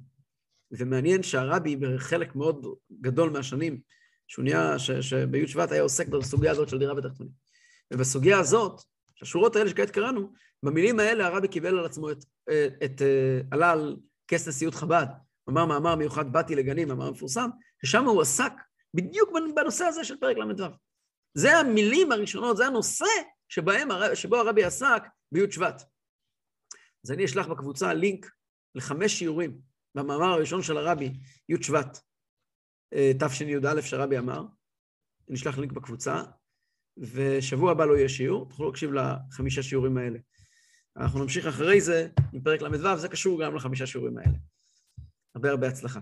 ומעניין 0.71 1.23
שהרבי 1.23 1.77
בחלק 1.77 2.37
מאוד 2.37 2.67
גדול 3.01 3.31
מהשנים, 3.31 3.81
שהוא 4.29 4.43
נהיה, 4.43 4.79
שבי' 4.79 5.49
שבט 5.49 5.73
היה 5.73 5.83
עוסק 5.83 6.09
בסוגיה 6.09 6.51
הזאת 6.51 6.69
של 6.69 6.79
דירה 6.79 6.95
ותחתונים. 6.97 7.33
ובסוגיה 7.93 8.39
הזאת, 8.39 8.81
השורות 9.23 9.57
האלה 9.57 9.71
שכעת 9.71 9.91
קראנו, 9.91 10.33
במילים 10.63 11.01
האלה 11.01 11.27
הרבי 11.27 11.49
קיבל 11.49 11.79
על 11.79 11.85
עצמו 11.85 12.11
את, 12.11 12.25
את, 12.49 12.83
את 12.85 13.03
עלה 13.51 13.71
על 13.71 13.97
כס 14.29 14.49
נשיאות 14.49 14.75
חב"ד, 14.75 15.07
אמר 15.49 15.67
מאמר 15.67 15.95
מיוחד 15.95 16.33
באתי 16.33 16.55
לגנים, 16.55 16.89
מאמר 16.89 17.11
מפורסם, 17.11 17.51
ששם 17.85 18.05
הוא 18.05 18.23
עסק 18.23 18.53
בדיוק 18.95 19.31
בנושא 19.57 19.85
הזה 19.85 20.05
של 20.05 20.17
פרק 20.17 20.37
ל"ו. 20.37 20.65
זה 21.35 21.59
המילים 21.59 22.13
הראשונות, 22.13 22.57
זה 22.57 22.67
הנושא 22.67 23.05
שבהם, 23.49 23.89
שבו 24.15 24.37
הרבי 24.37 24.65
עסק 24.65 25.03
בי' 25.33 25.53
שבט. 25.53 25.83
אז 27.05 27.13
אני 27.13 27.25
אשלח 27.25 27.47
בקבוצה 27.47 27.95
לינק 27.95 28.31
לחמש 28.75 29.19
שיעורים 29.19 29.61
במאמר 29.95 30.33
הראשון 30.33 30.63
של 30.63 30.77
הרבי, 30.77 31.13
י' 31.49 31.63
שבט, 31.63 31.99
אה, 32.95 33.13
תשי"א 33.19 33.81
שהרבי 33.81 34.19
אמר. 34.19 34.43
אני 35.29 35.37
אשלח 35.37 35.59
לינק 35.59 35.73
בקבוצה, 35.73 36.23
ושבוע 36.97 37.73
הבא 37.73 37.85
לא 37.85 37.97
יהיה 37.97 38.09
שיעור, 38.09 38.49
תוכלו 38.49 38.67
להקשיב 38.67 38.91
לחמישה 38.93 39.63
שיעורים 39.63 39.99
האלה. 39.99 40.19
אנחנו 40.97 41.23
נמשיך 41.23 41.47
אחרי 41.47 41.81
זה 41.81 42.09
עם 42.33 42.43
פרק 42.43 42.63
ל"ו, 42.63 42.99
זה 42.99 43.09
קשור 43.09 43.43
גם 43.45 43.57
לחמישה 43.57 43.87
שיעורים 43.87 44.19
האלה. 44.19 44.39
הרבה 45.35 45.51
הרבה 45.51 45.69
הצלחה. 45.69 46.01